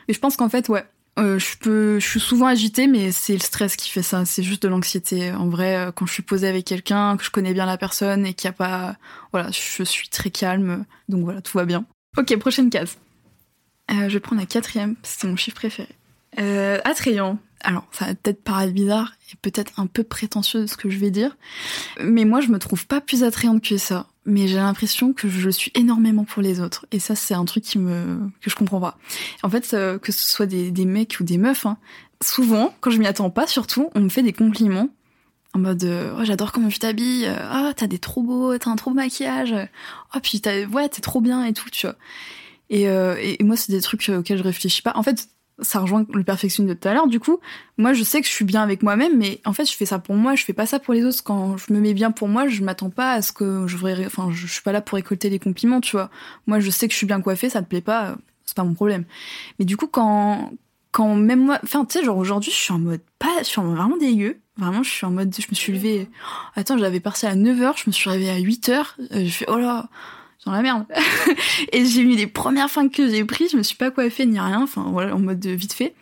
Et 0.08 0.12
je 0.12 0.18
pense 0.18 0.36
qu'en 0.36 0.48
fait, 0.48 0.68
ouais, 0.68 0.84
euh, 1.18 1.38
je 1.38 1.98
suis 2.00 2.20
souvent 2.20 2.46
agitée, 2.46 2.86
mais 2.86 3.12
c'est 3.12 3.34
le 3.34 3.40
stress 3.40 3.76
qui 3.76 3.90
fait 3.90 4.02
ça. 4.02 4.24
C'est 4.24 4.42
juste 4.42 4.62
de 4.62 4.68
l'anxiété. 4.68 5.32
En 5.32 5.48
vrai, 5.48 5.92
quand 5.94 6.06
je 6.06 6.12
suis 6.12 6.22
posée 6.22 6.48
avec 6.48 6.64
quelqu'un, 6.64 7.16
que 7.16 7.24
je 7.24 7.30
connais 7.30 7.52
bien 7.52 7.66
la 7.66 7.76
personne 7.76 8.24
et 8.26 8.34
qu'il 8.34 8.48
n'y 8.48 8.54
a 8.54 8.56
pas, 8.56 8.96
voilà, 9.32 9.50
je 9.50 9.82
suis 9.84 10.08
très 10.08 10.30
calme. 10.30 10.84
Donc 11.08 11.24
voilà, 11.24 11.42
tout 11.42 11.56
va 11.58 11.64
bien. 11.64 11.84
Ok, 12.16 12.36
prochaine 12.38 12.70
case. 12.70 12.96
Euh, 13.90 14.08
je 14.08 14.14
vais 14.14 14.20
prendre 14.20 14.40
la 14.40 14.46
quatrième, 14.46 14.96
c'est 15.02 15.26
mon 15.26 15.36
chiffre 15.36 15.56
préféré. 15.56 15.88
Euh, 16.38 16.78
attrayant. 16.84 17.38
Alors, 17.64 17.86
ça 17.92 18.06
va 18.06 18.14
peut-être 18.14 18.42
paraître 18.42 18.72
bizarre 18.72 19.12
et 19.30 19.36
peut-être 19.36 19.78
un 19.78 19.86
peu 19.86 20.02
prétentieux 20.02 20.62
de 20.62 20.66
ce 20.66 20.76
que 20.76 20.90
je 20.90 20.98
vais 20.98 21.10
dire, 21.10 21.36
mais 22.02 22.24
moi, 22.24 22.40
je 22.40 22.48
me 22.48 22.58
trouve 22.58 22.86
pas 22.86 23.00
plus 23.00 23.22
attrayante 23.22 23.62
que 23.62 23.76
ça. 23.76 24.08
Mais 24.24 24.46
j'ai 24.46 24.56
l'impression 24.56 25.12
que 25.12 25.28
je 25.28 25.50
suis 25.50 25.72
énormément 25.74 26.24
pour 26.24 26.42
les 26.42 26.60
autres. 26.60 26.86
Et 26.92 27.00
ça, 27.00 27.16
c'est 27.16 27.34
un 27.34 27.44
truc 27.44 27.64
qui 27.64 27.78
me 27.78 28.18
que 28.40 28.50
je 28.50 28.54
comprends 28.54 28.80
pas. 28.80 28.96
En 29.42 29.50
fait, 29.50 29.74
euh, 29.74 29.98
que 29.98 30.12
ce 30.12 30.22
soit 30.22 30.46
des, 30.46 30.70
des 30.70 30.84
mecs 30.84 31.16
ou 31.20 31.24
des 31.24 31.38
meufs, 31.38 31.66
hein, 31.66 31.76
souvent, 32.22 32.74
quand 32.80 32.90
je 32.90 32.98
m'y 32.98 33.06
attends 33.06 33.30
pas, 33.30 33.46
surtout, 33.46 33.90
on 33.94 34.00
me 34.00 34.08
fait 34.08 34.22
des 34.22 34.32
compliments 34.32 34.88
en 35.54 35.58
mode 35.58 35.84
euh, 35.84 36.16
oh, 36.18 36.24
j'adore 36.24 36.52
comment 36.52 36.68
tu 36.68 36.78
t'habilles 36.78 37.26
ah 37.26 37.66
oh, 37.68 37.72
t'as 37.76 37.86
des 37.86 37.98
trop 37.98 38.22
beaux 38.22 38.56
t'as 38.56 38.70
un 38.70 38.76
trop 38.76 38.90
beau 38.90 38.96
maquillage 38.96 39.54
oh 40.14 40.18
puis 40.22 40.40
t'as 40.40 40.64
ouais 40.64 40.88
t'es 40.88 41.02
trop 41.02 41.20
bien 41.20 41.44
et 41.44 41.52
tout 41.52 41.68
tu 41.68 41.86
vois 41.86 41.96
et, 42.70 42.84
et 43.38 43.44
moi 43.44 43.54
c'est 43.54 43.70
des 43.70 43.82
trucs 43.82 44.08
auxquels 44.08 44.38
je 44.38 44.42
réfléchis 44.42 44.80
pas 44.80 44.92
en 44.94 45.02
fait 45.02 45.28
ça 45.60 45.80
rejoint 45.80 46.04
le 46.12 46.24
perfectionnisme 46.24 46.74
de 46.74 46.78
tout 46.78 46.88
à 46.88 46.94
l'heure. 46.94 47.06
Du 47.06 47.20
coup, 47.20 47.38
moi, 47.78 47.92
je 47.92 48.02
sais 48.02 48.20
que 48.20 48.26
je 48.26 48.32
suis 48.32 48.44
bien 48.44 48.62
avec 48.62 48.82
moi-même, 48.82 49.16
mais 49.18 49.40
en 49.44 49.52
fait, 49.52 49.64
je 49.64 49.76
fais 49.76 49.86
ça 49.86 49.98
pour 49.98 50.14
moi, 50.14 50.34
je 50.34 50.44
fais 50.44 50.52
pas 50.52 50.66
ça 50.66 50.78
pour 50.78 50.94
les 50.94 51.04
autres. 51.04 51.22
Quand 51.22 51.56
je 51.56 51.72
me 51.72 51.80
mets 51.80 51.94
bien 51.94 52.10
pour 52.10 52.28
moi, 52.28 52.48
je 52.48 52.62
m'attends 52.62 52.90
pas 52.90 53.12
à 53.12 53.22
ce 53.22 53.32
que 53.32 53.66
je 53.66 53.76
voudrais, 53.76 54.06
enfin, 54.06 54.30
je, 54.32 54.46
suis 54.46 54.62
pas 54.62 54.72
là 54.72 54.80
pour 54.80 54.96
récolter 54.96 55.30
des 55.30 55.38
compliments, 55.38 55.80
tu 55.80 55.92
vois. 55.92 56.10
Moi, 56.46 56.60
je 56.60 56.70
sais 56.70 56.88
que 56.88 56.92
je 56.92 56.98
suis 56.98 57.06
bien 57.06 57.20
coiffée, 57.20 57.48
ça 57.48 57.62
te 57.62 57.68
plaît 57.68 57.80
pas, 57.80 58.16
c'est 58.44 58.56
pas 58.56 58.64
mon 58.64 58.74
problème. 58.74 59.04
Mais 59.58 59.64
du 59.64 59.76
coup, 59.76 59.86
quand, 59.86 60.52
quand 60.90 61.14
même 61.14 61.44
moi, 61.44 61.58
enfin, 61.62 61.84
tu 61.84 61.98
sais, 61.98 62.04
genre 62.04 62.18
aujourd'hui, 62.18 62.50
je 62.50 62.56
suis 62.56 62.72
en 62.72 62.78
mode 62.78 63.02
pas, 63.18 63.38
je 63.38 63.44
suis 63.44 63.60
en 63.60 63.64
mode 63.64 63.76
vraiment 63.76 63.96
dégueu. 63.96 64.38
Vraiment, 64.58 64.82
je 64.82 64.90
suis 64.90 65.06
en 65.06 65.10
mode, 65.10 65.34
je 65.34 65.46
me 65.50 65.54
suis 65.54 65.72
levée, 65.72 66.10
attends, 66.56 66.76
j'avais 66.76 67.00
parti 67.00 67.24
à 67.24 67.34
9h, 67.34 67.72
je 67.82 67.84
me 67.86 67.92
suis 67.92 68.10
réveillée 68.10 68.30
à 68.30 68.38
8h, 68.38 68.84
je 69.24 69.30
fais, 69.30 69.46
oh 69.48 69.56
là, 69.56 69.88
dans 70.44 70.52
la 70.52 70.62
merde. 70.62 70.84
et 71.72 71.84
j'ai 71.84 72.04
mis 72.04 72.16
les 72.16 72.26
premières 72.26 72.70
fins 72.70 72.88
que 72.88 73.08
j'ai 73.08 73.24
prises, 73.24 73.52
je 73.52 73.56
me 73.56 73.62
suis 73.62 73.76
pas 73.76 73.90
coiffée 73.90 74.26
ni 74.26 74.38
rien, 74.38 74.62
enfin 74.62 74.86
voilà, 74.90 75.14
en 75.14 75.20
mode 75.20 75.44
vite 75.46 75.72
fait. 75.72 75.94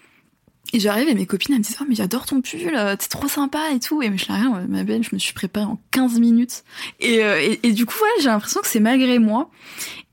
Et 0.72 0.78
j'arrive 0.78 1.08
et 1.08 1.14
mes 1.14 1.26
copines 1.26 1.54
elles 1.54 1.60
me 1.60 1.64
disent 1.64 1.78
oh 1.80 1.84
mais 1.88 1.96
j'adore 1.96 2.26
ton 2.26 2.42
pull, 2.42 2.70
t'es 2.98 3.08
trop 3.08 3.26
sympa 3.26 3.72
et 3.74 3.80
tout. 3.80 4.02
Et 4.02 4.10
mais 4.10 4.18
je 4.18 4.26
rien, 4.26 4.64
ma 4.68 4.84
belle, 4.84 5.02
je 5.02 5.10
me 5.12 5.18
suis 5.18 5.32
préparée 5.34 5.66
en 5.66 5.80
15 5.90 6.20
minutes. 6.20 6.62
Et, 7.00 7.24
euh, 7.24 7.40
et, 7.40 7.58
et, 7.64 7.72
du 7.72 7.86
coup 7.86 7.96
ouais, 8.00 8.22
j'ai 8.22 8.28
l'impression 8.28 8.60
que 8.60 8.68
c'est 8.68 8.78
malgré 8.78 9.18
moi. 9.18 9.50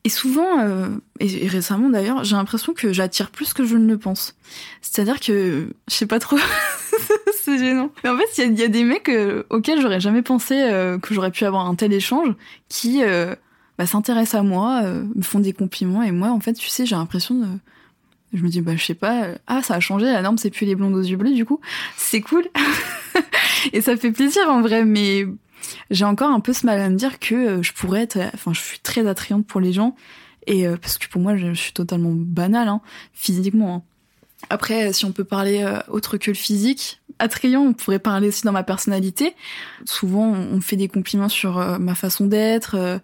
Et 0.08 0.10
souvent, 0.10 0.62
euh, 0.62 0.88
et, 1.20 1.50
récemment 1.50 1.90
d'ailleurs, 1.90 2.24
j'ai 2.24 2.38
l'impression 2.38 2.74
que 2.74 2.94
j'attire 2.94 3.30
plus 3.30 3.52
que 3.52 3.66
je 3.66 3.76
ne 3.76 3.86
le 3.90 3.98
pense. 3.98 4.38
C'est-à-dire 4.82 5.20
que, 5.20 5.68
je 5.90 5.94
sais 5.94 6.06
pas 6.06 6.20
trop, 6.20 6.38
c'est 7.44 7.58
gênant. 7.58 7.92
Mais 8.06 8.10
en 8.10 8.18
fait, 8.18 8.24
il 8.38 8.58
y, 8.58 8.64
a, 8.64 8.70
des 8.70 8.86
mecs 8.86 9.10
euh, 9.10 9.44
auxquels 9.50 9.82
j'aurais 9.82 10.00
jamais 10.00 10.22
pensé 10.22 10.56
euh, 10.56 10.98
que 10.98 11.14
j'aurais 11.14 11.32
pu 11.32 11.44
avoir 11.44 11.66
un 11.66 11.76
tel 11.76 11.92
échange, 11.92 12.30
qui 12.70 13.02
bah, 13.78 13.86
s'intéressent 13.86 14.40
à 14.40 14.44
moi, 14.44 14.82
euh, 14.84 15.04
me 15.16 15.22
font 15.22 15.40
des 15.40 15.54
compliments 15.54 16.04
et 16.04 16.12
moi 16.12 16.30
en 16.30 16.40
fait 16.40 16.54
tu 16.54 16.68
sais 16.70 16.86
j'ai 16.86 16.96
l'impression 16.96 17.36
de 17.36 17.48
je 18.34 18.44
me 18.44 18.50
dis 18.50 18.62
bah 18.62 18.76
je 18.76 18.84
sais 18.84 18.94
pas 18.94 19.24
euh, 19.24 19.36
ah 19.48 19.62
ça 19.62 19.76
a 19.76 19.80
changé 19.80 20.06
la 20.06 20.22
norme 20.22 20.38
c'est 20.38 20.50
plus 20.50 20.66
les 20.66 20.76
blondes 20.76 20.96
aux 20.96 21.02
yeux 21.02 21.16
bleus 21.16 21.34
du 21.34 21.46
coup 21.46 21.62
c'est 21.96 22.20
cool 22.20 22.44
et 23.74 23.82
ça 23.82 23.98
fait 23.98 24.12
plaisir 24.12 24.44
en 24.50 24.62
vrai, 24.62 24.86
mais 24.86 25.26
j'ai 25.92 26.06
encore 26.06 26.32
un 26.32 26.40
peu 26.40 26.54
ce 26.54 26.66
mal 26.66 26.80
à 26.80 26.90
me 26.90 26.96
dire 26.96 27.20
que 27.20 27.36
euh, 27.36 27.64
je 27.64 27.74
pourrais 27.74 28.04
être, 28.04 28.20
enfin, 28.34 28.54
je 28.54 28.62
suis 28.62 28.80
très 28.80 29.08
attrayante 29.08 29.46
pour 29.46 29.62
les 29.62 29.74
gens 29.74 29.96
et 30.46 30.68
euh, 30.68 30.78
parce 30.78 30.98
que 30.98 31.08
pour 31.08 31.22
moi, 31.22 31.36
je, 31.36 31.54
suis 31.54 31.74
totalement 31.74 32.14
banale, 32.14 32.68
hein, 32.68 32.82
physiquement. 33.14 33.76
Hein. 33.76 33.84
Après, 34.50 34.94
si 34.94 35.04
on 35.06 35.12
peut 35.12 35.24
parler 35.24 35.68
autre 35.90 36.18
que 36.18 36.30
le 36.30 36.36
physique, 36.36 37.02
attrayant, 37.18 37.62
on 37.62 37.74
pourrait 37.74 38.00
parler 38.00 38.28
aussi 38.28 38.44
dans 38.44 38.52
ma 38.52 38.62
personnalité. 38.62 39.34
Souvent, 39.84 40.32
on 40.32 40.62
fait 40.62 40.76
des 40.76 40.88
compliments 40.88 41.28
sur 41.28 41.58
ma 41.80 41.96
façon 41.96 42.28
d'être. 42.28 43.02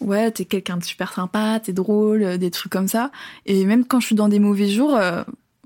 Ouais, 0.00 0.30
t'es 0.30 0.44
quelqu'un 0.44 0.76
de 0.76 0.84
super 0.84 1.12
sympa, 1.12 1.60
t'es 1.60 1.72
drôle, 1.72 2.38
des 2.38 2.50
trucs 2.50 2.72
comme 2.72 2.88
ça. 2.88 3.10
Et 3.46 3.64
même 3.64 3.84
quand 3.84 4.00
je 4.00 4.06
suis 4.06 4.14
dans 4.14 4.28
des 4.28 4.38
mauvais 4.38 4.68
jours, 4.68 4.98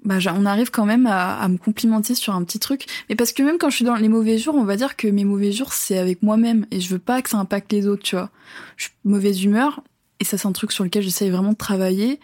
bah, 0.05 0.17
on 0.35 0.47
arrive 0.47 0.71
quand 0.71 0.85
même 0.85 1.07
à, 1.07 1.39
à, 1.39 1.49
me 1.49 1.59
complimenter 1.59 2.15
sur 2.15 2.35
un 2.35 2.43
petit 2.43 2.59
truc. 2.59 2.87
Mais 3.09 3.15
parce 3.15 3.33
que 3.33 3.43
même 3.43 3.59
quand 3.59 3.71
je 3.71 3.77
suis 3.77 3.85
dans 3.85 3.95
les 3.95 4.09
mauvais 4.09 4.39
jours, 4.39 4.55
on 4.57 4.65
va 4.65 4.77
dire 4.77 4.97
que 4.97 5.07
mes 5.07 5.25
mauvais 5.25 5.53
jours, 5.53 5.73
c'est 5.73 5.99
avec 5.99 6.23
moi-même. 6.23 6.67
Et 6.71 6.81
je 6.81 6.89
veux 6.89 6.99
pas 6.99 7.23
que 7.23 7.31
ça 7.31 7.39
impacte 7.39 7.73
les 7.73 7.87
autres, 7.87 8.03
tu 8.03 8.17
vois. 8.17 8.31
Je 8.77 8.85
suis 8.87 8.93
mauvaise 9.05 9.45
humeur. 9.45 9.83
Et 10.19 10.25
ça, 10.25 10.39
c'est 10.39 10.47
un 10.47 10.53
truc 10.53 10.73
sur 10.73 10.85
lequel 10.85 11.03
j'essaye 11.03 11.31
vraiment 11.31 11.53
de 11.53 11.57
travailler. 11.57 12.21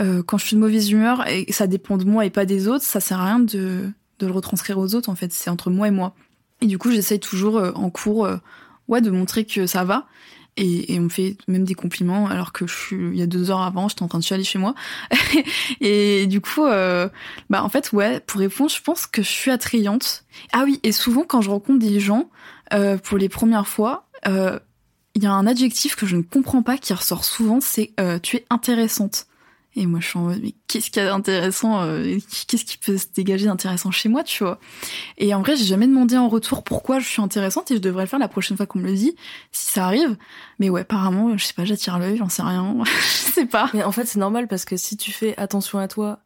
Euh, 0.00 0.22
quand 0.22 0.38
je 0.38 0.46
suis 0.46 0.56
de 0.56 0.60
mauvaise 0.60 0.90
humeur 0.90 1.26
et 1.28 1.50
ça 1.52 1.66
dépend 1.66 1.96
de 1.98 2.04
moi 2.04 2.24
et 2.24 2.30
pas 2.30 2.46
des 2.46 2.68
autres, 2.68 2.84
ça 2.84 3.00
sert 3.00 3.20
à 3.20 3.26
rien 3.26 3.40
de, 3.40 3.90
de 4.18 4.26
le 4.26 4.32
retranscrire 4.32 4.78
aux 4.78 4.94
autres, 4.94 5.08
en 5.08 5.14
fait. 5.14 5.32
C'est 5.32 5.50
entre 5.50 5.70
moi 5.70 5.88
et 5.88 5.92
moi. 5.92 6.14
Et 6.60 6.66
du 6.66 6.78
coup, 6.78 6.90
j'essaye 6.90 7.20
toujours 7.20 7.58
euh, 7.58 7.72
en 7.74 7.90
cours, 7.90 8.24
euh, 8.24 8.36
ouais, 8.88 9.00
de 9.00 9.10
montrer 9.10 9.44
que 9.44 9.66
ça 9.66 9.84
va 9.84 10.06
et, 10.56 10.94
et, 10.94 10.98
on 10.98 11.04
me 11.04 11.08
fait 11.08 11.36
même 11.48 11.64
des 11.64 11.74
compliments 11.74 12.26
alors 12.26 12.52
que 12.52 12.66
je 12.66 12.74
suis 12.74 12.96
il 12.96 13.16
y 13.16 13.22
a 13.22 13.26
deux 13.26 13.50
heures 13.50 13.62
avant 13.62 13.88
j'étais 13.88 14.02
en 14.02 14.08
train 14.08 14.18
de 14.18 14.24
chialer 14.24 14.44
chez 14.44 14.58
moi. 14.58 14.74
Et 15.80 16.26
du 16.26 16.40
coup 16.40 16.64
euh, 16.64 17.08
bah 17.48 17.62
en 17.62 17.68
fait 17.68 17.92
ouais 17.92 18.20
pour 18.20 18.40
répondre 18.40 18.70
je 18.70 18.82
pense 18.82 19.06
que 19.06 19.22
je 19.22 19.28
suis 19.28 19.50
attrayante. 19.50 20.24
Ah 20.52 20.62
oui 20.64 20.80
et 20.82 20.92
souvent 20.92 21.24
quand 21.24 21.40
je 21.40 21.50
rencontre 21.50 21.78
des 21.78 22.00
gens 22.00 22.30
euh, 22.72 22.96
pour 22.98 23.18
les 23.18 23.28
premières 23.28 23.68
fois 23.68 24.06
euh, 24.26 24.58
il 25.14 25.22
y 25.22 25.26
a 25.26 25.32
un 25.32 25.46
adjectif 25.46 25.96
que 25.96 26.06
je 26.06 26.16
ne 26.16 26.22
comprends 26.22 26.62
pas 26.62 26.78
qui 26.78 26.92
ressort 26.92 27.24
souvent 27.24 27.60
c'est 27.60 27.92
euh, 27.98 28.18
tu 28.18 28.36
es 28.36 28.46
intéressante 28.50 29.26
et 29.76 29.86
moi, 29.86 30.00
je 30.00 30.08
suis 30.08 30.18
en 30.18 30.22
mode, 30.22 30.40
mais 30.42 30.54
qu'est-ce 30.66 30.90
qu'il 30.90 31.00
y 31.02 31.06
a 31.06 31.10
d'intéressant 31.10 31.82
euh, 31.82 32.18
Qu'est-ce 32.48 32.64
qui 32.64 32.76
peut 32.76 32.98
se 32.98 33.06
dégager 33.14 33.46
d'intéressant 33.46 33.92
chez 33.92 34.08
moi, 34.08 34.24
tu 34.24 34.42
vois? 34.42 34.58
Et 35.16 35.32
en 35.32 35.42
vrai, 35.42 35.54
j'ai 35.54 35.64
jamais 35.64 35.86
demandé 35.86 36.16
en 36.16 36.28
retour 36.28 36.64
pourquoi 36.64 36.98
je 36.98 37.06
suis 37.06 37.22
intéressante 37.22 37.70
et 37.70 37.76
je 37.76 37.80
devrais 37.80 38.02
le 38.02 38.08
faire 38.08 38.18
la 38.18 38.28
prochaine 38.28 38.56
fois 38.56 38.66
qu'on 38.66 38.80
me 38.80 38.86
le 38.86 38.94
dit, 38.94 39.14
si 39.52 39.72
ça 39.72 39.86
arrive. 39.86 40.16
Mais 40.58 40.70
ouais, 40.70 40.80
apparemment, 40.80 41.36
je 41.36 41.44
sais 41.44 41.54
pas, 41.54 41.64
j'attire 41.64 41.98
l'œil, 42.00 42.16
j'en 42.16 42.28
sais 42.28 42.42
rien, 42.42 42.76
je 42.84 43.32
sais 43.32 43.46
pas. 43.46 43.70
Mais 43.72 43.84
en 43.84 43.92
fait, 43.92 44.06
c'est 44.06 44.18
normal 44.18 44.48
parce 44.48 44.64
que 44.64 44.76
si 44.76 44.96
tu 44.96 45.12
fais 45.12 45.36
attention 45.36 45.78
à 45.78 45.86
toi, 45.86 46.18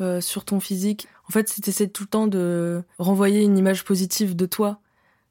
euh, 0.00 0.20
sur 0.20 0.44
ton 0.44 0.60
physique, 0.60 1.08
en 1.28 1.32
fait, 1.32 1.48
si 1.48 1.60
t'essaies 1.60 1.88
tout 1.88 2.04
le 2.04 2.08
temps 2.08 2.26
de 2.26 2.82
renvoyer 2.98 3.42
une 3.42 3.58
image 3.58 3.84
positive 3.84 4.34
de 4.34 4.46
toi, 4.46 4.80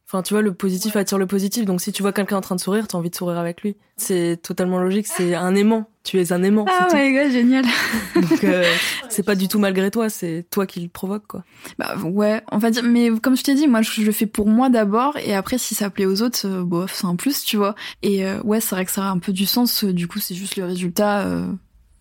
Enfin, 0.09 0.23
tu 0.23 0.33
vois, 0.33 0.41
le 0.41 0.53
positif 0.53 0.95
attire 0.95 1.17
le 1.17 1.27
positif. 1.27 1.65
Donc, 1.65 1.81
si 1.81 1.91
tu 1.91 2.01
vois 2.01 2.13
quelqu'un 2.13 2.37
en 2.37 2.41
train 2.41 2.55
de 2.55 2.61
sourire, 2.61 2.87
t'as 2.87 2.97
envie 2.97 3.09
de 3.09 3.15
sourire 3.15 3.37
avec 3.37 3.61
lui. 3.61 3.75
C'est 3.97 4.39
totalement 4.41 4.79
logique. 4.79 5.05
C'est 5.05 5.35
un 5.35 5.53
aimant. 5.53 5.89
Tu 6.05 6.21
es 6.21 6.31
un 6.31 6.43
aimant. 6.43 6.65
Ah 6.69 6.87
my 6.93 7.11
god, 7.11 7.29
génial. 7.29 7.65
Donc, 8.15 8.41
euh, 8.45 8.63
c'est 9.09 9.23
pas 9.23 9.35
du 9.35 9.49
tout 9.49 9.59
malgré 9.59 9.91
toi. 9.91 10.09
C'est 10.09 10.45
toi 10.49 10.65
qui 10.65 10.79
le 10.79 10.87
provoque, 10.87 11.27
quoi. 11.27 11.43
Bah 11.77 11.97
ouais, 12.05 12.41
on 12.53 12.57
va 12.57 12.71
dire. 12.71 12.83
Mais 12.83 13.09
comme 13.21 13.35
je 13.35 13.43
t'ai 13.43 13.53
dit, 13.53 13.67
moi, 13.67 13.81
je 13.81 14.01
le 14.01 14.13
fais 14.13 14.27
pour 14.27 14.47
moi 14.47 14.69
d'abord, 14.69 15.17
et 15.17 15.35
après, 15.35 15.57
si 15.57 15.75
ça 15.75 15.89
plaît 15.89 16.05
aux 16.05 16.21
autres, 16.21 16.47
euh, 16.47 16.63
bof, 16.63 16.93
c'est 16.93 17.05
un 17.05 17.17
plus, 17.17 17.43
tu 17.43 17.57
vois. 17.57 17.75
Et 18.01 18.25
euh, 18.25 18.39
ouais, 18.43 18.61
c'est 18.61 18.75
vrai 18.75 18.85
que 18.85 18.91
ça 18.91 19.03
a 19.03 19.09
un 19.09 19.19
peu 19.19 19.33
du 19.33 19.45
sens. 19.45 19.83
Du 19.83 20.07
coup, 20.07 20.19
c'est 20.19 20.35
juste 20.35 20.55
le 20.55 20.63
résultat 20.63 21.27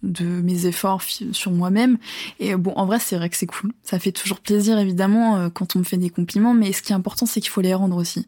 de 0.06 0.25
mes 0.25 0.66
efforts 0.66 1.02
sur 1.32 1.50
moi-même. 1.50 1.98
Et 2.38 2.54
bon, 2.56 2.72
en 2.76 2.86
vrai, 2.86 2.98
c'est 2.98 3.16
vrai 3.16 3.28
que 3.28 3.36
c'est 3.36 3.46
cool. 3.46 3.72
Ça 3.82 3.98
fait 3.98 4.12
toujours 4.12 4.40
plaisir, 4.40 4.78
évidemment, 4.78 5.36
euh, 5.36 5.48
quand 5.50 5.76
on 5.76 5.80
me 5.80 5.84
fait 5.84 5.96
des 5.96 6.10
compliments, 6.10 6.54
mais 6.54 6.72
ce 6.72 6.82
qui 6.82 6.92
est 6.92 6.94
important, 6.94 7.26
c'est 7.26 7.40
qu'il 7.40 7.50
faut 7.50 7.60
les 7.60 7.75
rendre 7.75 7.96
aussi. 7.96 8.26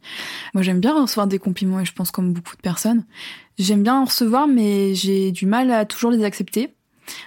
Moi, 0.55 0.63
j'aime 0.63 0.81
bien 0.81 1.01
recevoir 1.01 1.27
des 1.27 1.39
compliments, 1.39 1.81
et 1.81 1.85
je 1.85 1.93
pense 1.93 2.11
comme 2.11 2.33
beaucoup 2.33 2.57
de 2.57 2.61
personnes. 2.61 3.05
J'aime 3.59 3.83
bien 3.83 4.01
en 4.01 4.05
recevoir, 4.05 4.47
mais 4.47 4.95
j'ai 4.95 5.33
du 5.33 5.47
mal 5.47 5.71
à 5.71 5.85
toujours 5.85 6.11
les 6.11 6.25
accepter. 6.25 6.75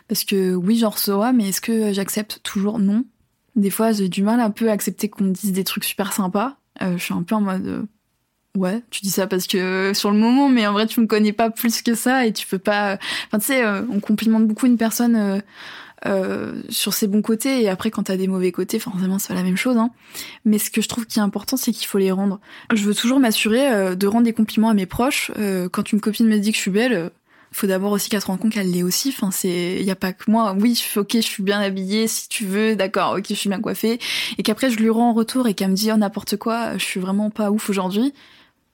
Parce 0.07 0.23
que 0.23 0.53
oui, 0.53 0.77
j'en 0.77 0.89
reçois, 0.89 1.33
mais 1.33 1.49
est-ce 1.49 1.61
que 1.61 1.91
j'accepte 1.91 2.39
toujours? 2.43 2.77
Non. 2.77 3.03
Des 3.55 3.69
fois, 3.69 3.91
j'ai 3.91 4.09
du 4.09 4.21
mal 4.21 4.39
un 4.39 4.51
peu 4.51 4.69
à 4.69 4.73
accepter 4.73 5.09
qu'on 5.09 5.23
me 5.25 5.31
dise 5.31 5.51
des 5.51 5.63
trucs 5.63 5.83
super 5.83 6.13
sympas. 6.13 6.57
Euh, 6.81 6.97
je 6.97 7.03
suis 7.03 7.13
un 7.13 7.23
peu 7.23 7.35
en 7.35 7.41
mode... 7.41 7.87
Euh, 8.57 8.59
Ouais, 8.59 8.83
tu 8.89 9.01
dis 9.01 9.09
ça 9.09 9.27
parce 9.27 9.47
que 9.47 9.93
sur 9.93 10.11
le 10.11 10.17
moment, 10.17 10.49
mais 10.49 10.67
en 10.67 10.73
vrai, 10.73 10.85
tu 10.85 10.99
me 10.99 11.07
connais 11.07 11.31
pas 11.31 11.49
plus 11.49 11.81
que 11.81 11.95
ça 11.95 12.25
et 12.25 12.33
tu 12.33 12.45
peux 12.45 12.59
pas. 12.59 12.97
Enfin, 13.27 13.39
tu 13.39 13.45
sais, 13.45 13.63
euh, 13.63 13.83
on 13.89 13.99
complimente 13.99 14.45
beaucoup 14.45 14.65
une 14.65 14.77
personne 14.77 15.15
euh, 15.15 15.39
euh, 16.05 16.61
sur 16.69 16.93
ses 16.93 17.07
bons 17.07 17.21
côtés 17.21 17.61
et 17.61 17.69
après, 17.69 17.91
quand 17.91 18.03
t'as 18.03 18.17
des 18.17 18.27
mauvais 18.27 18.51
côtés, 18.51 18.77
forcément, 18.79 19.19
c'est 19.19 19.33
la 19.33 19.43
même 19.43 19.55
chose. 19.55 19.77
Hein. 19.77 19.91
Mais 20.43 20.57
ce 20.57 20.69
que 20.69 20.81
je 20.81 20.89
trouve 20.89 21.05
qui 21.05 21.19
est 21.19 21.21
important, 21.21 21.55
c'est 21.55 21.71
qu'il 21.71 21.87
faut 21.87 21.97
les 21.97 22.11
rendre. 22.11 22.41
Je 22.73 22.83
veux 22.83 22.95
toujours 22.95 23.19
m'assurer 23.19 23.95
de 23.95 24.07
rendre 24.07 24.25
des 24.25 24.33
compliments 24.33 24.69
à 24.69 24.73
mes 24.73 24.85
proches. 24.85 25.31
quand 25.71 25.91
une 25.93 26.01
copine 26.01 26.27
me 26.27 26.37
dit 26.37 26.51
que 26.51 26.57
je 26.57 26.61
suis 26.61 26.71
belle, 26.71 27.11
faut 27.53 27.67
d'abord 27.67 27.91
aussi 27.91 28.09
qu'elle 28.09 28.21
se 28.21 28.27
rende 28.27 28.39
compte 28.39 28.51
qu'elle 28.53 28.71
l'est 28.71 28.83
aussi. 28.83 29.09
Enfin, 29.15 29.31
c'est, 29.31 29.77
il 29.79 29.85
y 29.85 29.91
a 29.91 29.95
pas 29.95 30.13
que 30.13 30.29
moi. 30.29 30.55
Oui, 30.59 30.81
ok, 30.95 31.11
je 31.13 31.21
suis 31.21 31.43
bien 31.43 31.59
habillée, 31.59 32.07
si 32.07 32.27
tu 32.29 32.45
veux, 32.45 32.75
d'accord, 32.75 33.15
ok, 33.17 33.25
je 33.29 33.33
suis 33.33 33.49
bien 33.49 33.59
coiffée, 33.59 33.99
et 34.37 34.43
qu'après 34.43 34.69
je 34.69 34.77
lui 34.77 34.89
rends 34.89 35.11
en 35.11 35.13
retour 35.13 35.47
et 35.47 35.53
qu'elle 35.53 35.71
me 35.71 35.75
dit 35.75 35.89
oh 35.93 35.97
n'importe 35.97 36.37
quoi, 36.37 36.77
je 36.77 36.83
suis 36.83 36.99
vraiment 36.99 37.29
pas 37.29 37.51
ouf 37.51 37.69
aujourd'hui. 37.69 38.13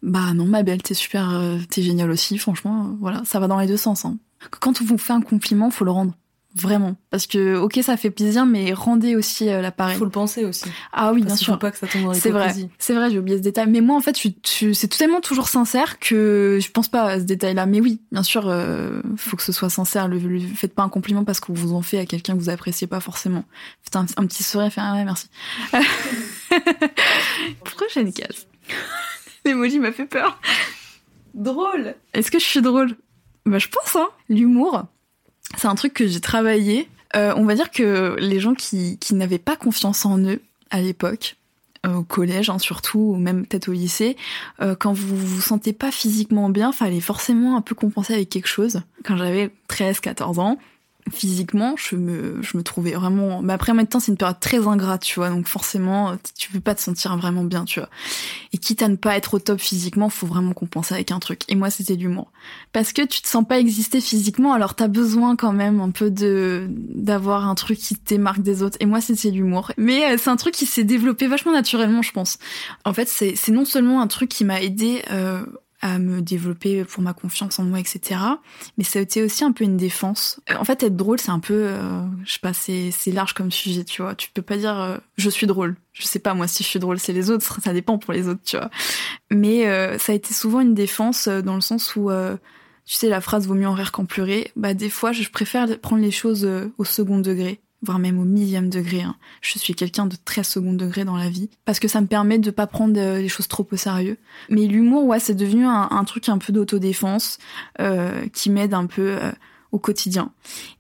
Bah 0.08 0.34
non, 0.34 0.46
ma 0.46 0.64
belle, 0.64 0.82
t'es 0.82 0.94
super, 0.94 1.30
euh, 1.30 1.58
t'es 1.70 1.82
géniale 1.82 2.10
aussi, 2.10 2.38
franchement, 2.38 2.86
euh, 2.86 2.96
voilà, 3.02 3.24
ça 3.26 3.42
va 3.42 3.48
dans 3.48 3.60
les 3.60 3.68
deux 3.68 3.78
sens. 3.78 4.06
Hein. 4.06 4.18
Quand 4.62 4.82
on 4.82 4.86
vous 4.86 4.98
fait 4.98 5.12
un 5.12 5.22
compliment, 5.22 5.70
faut 5.70 5.84
le 5.84 5.92
rendre. 5.92 6.14
Vraiment. 6.56 6.96
Parce 7.12 7.28
que, 7.28 7.58
ok, 7.58 7.80
ça 7.84 7.98
fait 7.98 8.10
plaisir, 8.10 8.46
mais 8.46 8.74
rendez 8.74 9.16
aussi 9.16 9.50
euh, 9.50 9.62
l'appareil. 9.62 9.98
Faut 9.98 10.06
le 10.06 10.12
penser 10.12 10.46
aussi. 10.46 10.66
Ah 10.92 11.12
oui, 11.14 11.22
bien 11.22 11.36
sûr. 11.36 11.54
Faut 11.54 11.60
pas 11.60 11.72
que 11.72 11.78
ça 11.78 11.88
tombe 11.88 12.04
dans 12.04 12.14
C'est 12.14 12.32
vrai. 12.32 12.52
C'est 12.80 12.96
vrai, 12.96 13.12
j'ai 13.12 13.20
oublié 13.20 13.38
ce 13.38 13.44
détail. 13.44 13.68
Mais 13.70 13.82
moi, 13.82 13.96
en 13.96 14.00
fait, 14.00 14.18
je, 14.20 14.72
c'est 14.74 14.88
tellement 14.88 15.22
toujours 15.22 15.50
sincère 15.50 16.00
que 16.00 16.58
je 16.62 16.72
pense 16.72 16.88
pas 16.88 17.04
à 17.04 17.20
ce 17.20 17.26
détail-là. 17.26 17.66
Mais 17.68 17.80
oui, 17.80 18.02
bien 18.12 18.24
sûr, 18.24 18.48
euh, 18.48 19.02
faut 19.18 19.38
que 19.38 19.44
ce 19.44 19.52
soit 19.52 19.70
sincère. 19.70 20.08
Le, 20.08 20.40
faites 20.40 20.74
pas 20.74 20.84
un 20.84 20.90
compliment 20.90 21.26
parce 21.26 21.40
que 21.40 21.52
vous 21.52 21.74
en 21.74 21.84
fait 21.84 22.00
à 22.00 22.06
quelqu'un 22.06 22.34
que 22.34 22.40
vous 22.40 22.50
appréciez 22.50 22.88
pas 22.88 23.02
forcément. 23.02 23.44
Faites 23.84 23.96
un, 23.96 24.06
petit 24.26 24.44
sourire, 24.44 24.72
fait 24.72 24.82
ah 24.82 24.96
ouais, 24.96 25.06
merci. 25.06 25.28
Pourquoi 27.64 27.88
j'ai 27.94 28.02
une 28.02 28.14
case 28.14 28.48
L'emoji 29.48 29.80
m'a 29.80 29.92
fait 29.92 30.06
peur. 30.06 30.40
Drôle. 31.34 31.96
Est-ce 32.14 32.32
que 32.32 32.40
je 32.40 32.44
suis 32.44 32.62
drôle? 32.62 32.96
Bah 33.46 33.60
je 33.60 33.70
pense 33.70 33.96
hein. 33.96 34.10
L'humour, 34.28 34.84
c'est 35.56 35.68
un 35.68 35.76
truc 35.76 35.94
que 35.94 36.06
j'ai 36.06 36.20
travaillé. 36.20 36.90
Euh, 37.16 37.34
on 37.38 37.46
va 37.46 37.56
dire 37.56 37.72
que 37.72 38.18
les 38.20 38.42
gens 38.42 38.54
qui, 38.54 38.98
qui 39.00 39.16
n'avaient 39.16 39.40
pas 39.40 39.56
confiance 39.56 40.06
en 40.06 40.20
eux 40.20 40.42
à 40.70 40.82
l'époque, 40.82 41.38
euh, 41.86 41.96
au 41.96 42.04
collège 42.04 42.50
hein, 42.50 42.60
surtout, 42.60 43.00
ou 43.00 43.16
même 43.16 43.46
peut-être 43.46 43.70
au 43.70 43.72
lycée, 43.72 44.18
euh, 44.62 44.76
quand 44.78 44.92
vous 44.92 45.16
vous 45.16 45.42
sentez 45.42 45.72
pas 45.72 45.92
physiquement 45.92 46.50
bien, 46.50 46.74
fallait 46.74 47.00
forcément 47.00 47.56
un 47.56 47.62
peu 47.62 47.76
compenser 47.76 48.14
avec 48.14 48.30
quelque 48.30 48.50
chose. 48.50 48.82
Quand 49.06 49.16
j'avais 49.16 49.52
13-14 49.70 50.40
ans, 50.40 50.58
physiquement, 51.12 51.76
je 51.78 51.96
me, 51.96 52.42
je 52.42 52.58
me 52.58 52.64
trouvais 52.64 52.92
vraiment. 52.92 53.42
Mais 53.42 53.54
après, 53.54 53.72
en 53.72 53.76
même 53.76 53.88
temps, 53.88 54.00
c'est 54.00 54.12
une 54.12 54.18
période 54.18 54.40
très 54.40 54.68
ingrate, 54.68 55.02
tu 55.02 55.20
vois. 55.20 55.30
Donc 55.30 55.48
forcément, 55.48 56.18
tu 56.38 56.52
peux 56.52 56.60
pas 56.60 56.76
te 56.76 56.82
sentir 56.82 57.16
vraiment 57.18 57.44
bien, 57.44 57.66
tu 57.66 57.80
vois. 57.80 57.90
Et 58.54 58.58
quitte 58.58 58.82
à 58.82 58.88
ne 58.88 58.96
pas 58.96 59.18
être 59.18 59.36
au 59.36 59.40
top 59.40 59.60
physiquement, 59.60 60.10
faut 60.10 60.28
vraiment 60.28 60.54
compenser 60.54 60.94
avec 60.94 61.12
un 61.12 61.20
truc. 61.20 61.42
Et 61.48 61.56
moi, 61.56 61.70
c'était 61.70 61.96
l'humour, 61.96 62.32
parce 62.74 62.94
que 62.94 63.02
tu 63.04 63.22
te 63.22 63.28
sens 63.28 63.46
pas 63.48 63.60
exister 63.60 64.02
physiquement, 64.02 64.54
alors 64.54 64.76
t'as 64.76 64.88
besoin 64.88 65.36
quand 65.36 65.54
même 65.54 65.80
un 65.80 65.92
peu 65.92 66.12
de 66.12 66.68
d'avoir 66.70 67.48
un 67.48 67.56
truc 67.56 67.78
qui 67.78 67.96
te 67.96 68.10
démarque 68.10 68.42
des 68.42 68.64
autres. 68.64 68.78
Et 68.80 68.86
moi, 68.86 69.02
c'était 69.02 69.32
l'humour. 69.32 69.72
Mais 69.78 70.06
euh, 70.06 70.18
c'est 70.18 70.30
un 70.30 70.36
truc 70.36 70.54
qui 70.54 70.66
s'est 70.66 70.84
développé 70.84 71.28
vachement 71.28 71.52
naturellement, 71.52 72.02
je 72.02 72.12
pense. 72.12 72.38
En 72.86 72.94
fait, 72.94 73.08
c'est 73.08 73.36
c'est 73.36 73.52
non 73.52 73.66
seulement 73.66 74.02
un 74.02 74.08
truc 74.08 74.30
qui 74.30 74.46
m'a 74.46 74.62
aidé 74.62 75.04
euh, 75.12 75.46
à 75.82 76.00
me 76.00 76.22
développer 76.22 76.84
pour 76.84 77.04
ma 77.04 77.14
confiance 77.14 77.60
en 77.60 77.64
moi, 77.64 77.80
etc. 77.80 78.20
Mais 78.78 78.84
ça 78.84 79.00
a 79.00 79.02
été 79.02 79.24
aussi 79.24 79.44
un 79.44 79.52
peu 79.52 79.64
une 79.64 79.78
défense. 79.78 80.40
Euh, 80.50 80.56
en 80.56 80.64
fait, 80.64 80.84
être 80.84 80.96
drôle, 80.96 81.20
c'est 81.20 81.32
un 81.32 81.40
peu, 81.40 81.68
euh, 81.68 82.02
je 82.26 82.34
sais 82.34 82.40
pas, 82.40 82.54
c'est, 82.54 82.92
large 83.12 83.34
comme 83.34 83.52
sujet, 83.52 83.84
tu 83.84 84.02
vois. 84.02 84.16
Tu 84.16 84.30
peux 84.32 84.42
pas 84.42 84.58
dire 84.58 84.80
euh, 84.80 84.98
je 85.18 85.30
suis 85.30 85.48
drôle. 85.48 85.76
Je 85.94 86.06
sais 86.06 86.20
pas 86.20 86.34
moi 86.34 86.48
si 86.48 86.64
je 86.64 86.70
suis 86.70 86.80
drôle, 86.80 87.00
c'est 87.00 87.14
les 87.14 87.32
autres, 87.32 87.60
ça 87.62 87.74
dépend 87.74 87.98
pour 87.98 88.14
les 88.14 88.28
autres, 88.28 88.42
tu 88.44 88.58
vois. 88.58 88.70
Mais 89.32 89.64
ça 89.98 90.12
a 90.12 90.16
été 90.16 90.32
souvent 90.32 90.60
une 90.60 90.76
défense 90.76 91.28
dans 91.28 91.56
le 91.56 91.62
sens 91.62 91.96
où, 91.96 92.12
tu 92.86 92.94
sais, 92.94 93.10
la 93.10 93.20
phrase 93.20 93.48
vaut 93.48 93.56
mieux 93.56 93.68
en 93.68 93.74
rire 93.74 93.92
qu'en 93.92 94.06
pleurer. 94.06 94.52
Bah 94.56 94.76
des 94.76 94.92
fois, 94.92 95.12
je 95.12 95.28
préfère 95.30 95.80
prendre 95.80 96.04
les 96.04 96.12
choses 96.12 96.48
au 96.78 96.86
second 96.86 97.18
degré 97.18 97.62
voire 97.82 98.00
même 98.00 98.20
au 98.20 98.26
millième 98.26 98.70
degré. 98.70 99.02
Hein. 99.02 99.16
Je 99.42 99.58
suis 99.60 99.76
quelqu'un 99.76 100.06
de 100.06 100.16
très 100.26 100.44
second 100.44 100.74
degré 100.74 101.06
dans 101.06 101.18
la 101.18 101.30
vie, 101.30 101.50
parce 101.66 101.80
que 101.80 101.88
ça 101.88 102.02
me 102.02 102.08
permet 102.08 102.40
de 102.40 102.52
pas 102.52 102.68
prendre 102.68 103.00
euh, 103.00 103.20
les 103.20 103.30
choses 103.30 103.48
trop 103.48 103.68
au 103.72 103.76
sérieux. 103.76 104.18
Mais 104.50 104.66
l'humour, 104.66 105.06
ouais, 105.06 105.20
c'est 105.20 105.36
devenu 105.36 105.66
un, 105.66 106.04
truc 106.06 106.30
un 106.30 106.38
peu 106.38 106.54
d'autodéfense 106.54 107.38
euh, 107.80 108.28
qui 108.34 108.50
m'aide 108.50 108.74
un 108.74 108.88
peu 108.88 109.18
euh, 109.22 109.32
au 109.72 109.80
quotidien. 109.80 110.32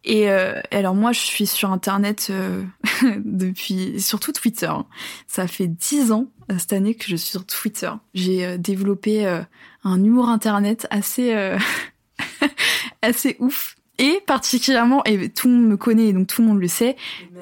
Et 0.05 0.29
alors 0.29 0.95
moi, 0.95 1.11
je 1.11 1.19
suis 1.19 1.45
sur 1.45 1.71
Internet 1.71 2.31
depuis, 3.25 3.99
surtout 3.99 4.31
Twitter. 4.31 4.71
Ça 5.27 5.47
fait 5.47 5.67
dix 5.67 6.11
ans 6.13 6.27
cette 6.57 6.71
année 6.71 6.95
que 6.95 7.03
je 7.05 7.17
suis 7.17 7.31
sur 7.31 7.45
Twitter. 7.45 7.91
J'ai 8.13 8.57
développé 8.57 9.27
un 9.83 10.03
humour 10.03 10.29
Internet 10.29 10.87
assez 10.89 11.35
assez 13.01 13.35
ouf 13.39 13.76
et 13.97 14.21
particulièrement, 14.25 15.03
et 15.05 15.29
tout 15.29 15.47
le 15.47 15.55
monde 15.55 15.67
me 15.67 15.77
connaît, 15.77 16.13
donc 16.13 16.27
tout 16.27 16.41
le 16.41 16.47
monde 16.47 16.59
le 16.59 16.67
sait, 16.67 16.95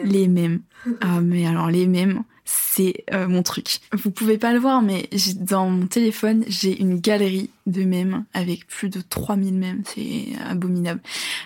les 0.03 0.27
mêmes. 0.27 0.61
Ah, 1.01 1.19
mais 1.21 1.45
alors 1.47 1.69
les 1.69 1.87
mêmes. 1.87 2.23
c'est 2.45 3.05
euh, 3.11 3.27
mon 3.27 3.41
truc. 3.41 3.79
Vous 3.91 4.11
pouvez 4.11 4.37
pas 4.37 4.53
le 4.53 4.59
voir, 4.59 4.81
mais 4.81 5.09
dans 5.39 5.67
mon 5.67 5.87
téléphone, 5.87 6.45
j'ai 6.47 6.79
une 6.79 6.99
galerie 6.99 7.49
de 7.65 7.83
mèmes 7.83 8.25
avec 8.33 8.67
plus 8.67 8.89
de 8.89 9.01
3000 9.01 9.55
mèmes. 9.55 9.81
C'est 9.85 10.27
abominable. 10.47 11.01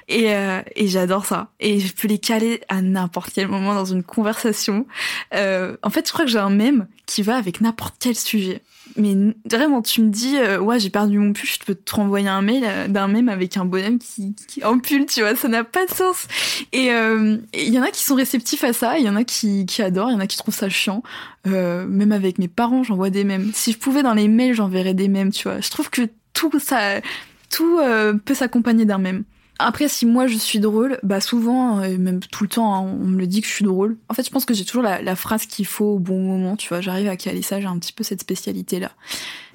Et, 0.10 0.34
euh, 0.34 0.62
et 0.76 0.88
j'adore 0.88 1.26
ça. 1.26 1.52
Et 1.62 1.80
je 1.80 1.94
peux 1.94 2.10
les 2.10 2.20
caler 2.20 2.62
à 2.68 2.82
n'importe 2.82 3.32
quel 3.34 3.48
moment 3.48 3.74
dans 3.74 3.86
une 3.86 4.04
conversation. 4.04 4.86
Euh, 5.34 5.78
en 5.84 5.90
fait, 5.90 6.06
je 6.06 6.12
crois 6.12 6.26
que 6.26 6.32
j'ai 6.32 6.40
un 6.40 6.50
mème 6.50 6.88
qui 7.06 7.22
va 7.22 7.38
avec 7.38 7.62
n'importe 7.62 7.96
quel 8.00 8.16
sujet 8.16 8.62
mais 8.96 9.16
vraiment, 9.50 9.82
tu 9.82 10.02
me 10.02 10.10
dis, 10.10 10.38
euh, 10.38 10.60
ouais, 10.60 10.80
j'ai 10.80 10.90
perdu 10.90 11.18
mon 11.20 11.34
pull, 11.34 11.48
je 11.48 11.60
peux 11.66 11.76
te 11.76 11.96
renvoyer 11.96 12.28
un 12.28 12.42
mail 12.42 12.64
euh, 12.66 12.88
d'un 12.88 13.08
même 13.08 13.30
avec 13.30 13.58
un 13.58 13.66
bonhomme 13.66 14.00
qui, 14.00 14.36
qui 14.48 14.64
en 14.64 14.80
pull, 14.80 15.06
tu 15.06 15.22
vois, 15.22 15.36
ça 15.36 15.48
n'a 15.48 15.64
pas 15.64 15.86
de 15.86 15.92
sens. 15.92 16.28
Et 16.72 16.92
euh, 16.92 17.38
il 17.54 17.74
y 17.74 17.80
en 17.80 17.84
a 17.84 17.92
qui 17.92 18.04
sont 18.04 18.16
réceptifs 18.16 18.64
à 18.64 18.74
ça, 18.74 18.98
il 18.98 19.06
y 19.06 19.10
en 19.10 19.16
a 19.16 19.24
qui, 19.24 19.66
qui 19.66 19.82
adorent, 19.82 20.10
il 20.10 20.14
y 20.14 20.18
en 20.18 20.22
a 20.22 20.28
qui 20.28 20.38
trouvent 20.38 20.56
ça 20.56 20.70
chiant. 20.70 21.04
même 21.46 22.12
avec 22.12 22.40
mes 22.40 22.48
parents, 22.48 22.84
j'envoie 22.84 23.10
des 23.10 23.24
mèmes. 23.24 23.52
Si 23.54 23.72
je 23.72 23.78
pouvais 23.78 24.04
dans 24.04 24.14
les 24.14 24.28
mails, 24.28 24.54
j'enverrais 24.54 24.94
des 24.94 25.08
mèmes, 25.08 25.32
tu 25.32 25.44
vois. 25.44 25.62
Je 25.62 25.70
trouve 25.70 25.90
que 25.90 26.04
tout 26.34 26.52
ça, 26.60 27.02
tout 27.50 27.80
peut 28.26 28.34
s'accompagner 28.34 28.86
d'un 28.86 28.98
mème. 29.00 29.24
Après, 29.60 29.90
si 29.90 30.06
moi 30.06 30.28
je 30.28 30.38
suis 30.38 30.60
drôle, 30.60 31.00
bah 31.04 31.20
souvent, 31.20 31.84
et 31.84 31.98
même 31.98 32.22
tout 32.22 32.44
le 32.44 32.50
temps, 32.50 32.74
hein, 32.74 32.80
on 32.80 33.06
me 33.06 33.18
le 33.18 33.28
dit 33.28 33.42
que 33.42 33.48
je 33.48 33.54
suis 33.54 33.66
drôle. 33.66 33.98
En 34.08 34.14
fait, 34.14 34.26
je 34.26 34.32
pense 34.32 34.46
que 34.46 34.54
j'ai 34.54 34.64
toujours 34.64 34.84
la, 34.84 35.16
phrase 35.16 35.46
qu'il 35.46 35.66
faut 35.66 35.96
au 35.96 36.00
bon 36.00 36.22
moment, 36.22 36.56
tu 36.56 36.70
vois. 36.70 36.80
J'arrive 36.80 37.10
à 37.10 37.18
caler 37.18 37.42
ça, 37.42 37.60
j'ai 37.60 37.68
un 37.68 37.78
petit 37.78 37.92
peu 37.92 38.04
cette 38.04 38.22
spécialité-là. 38.22 38.92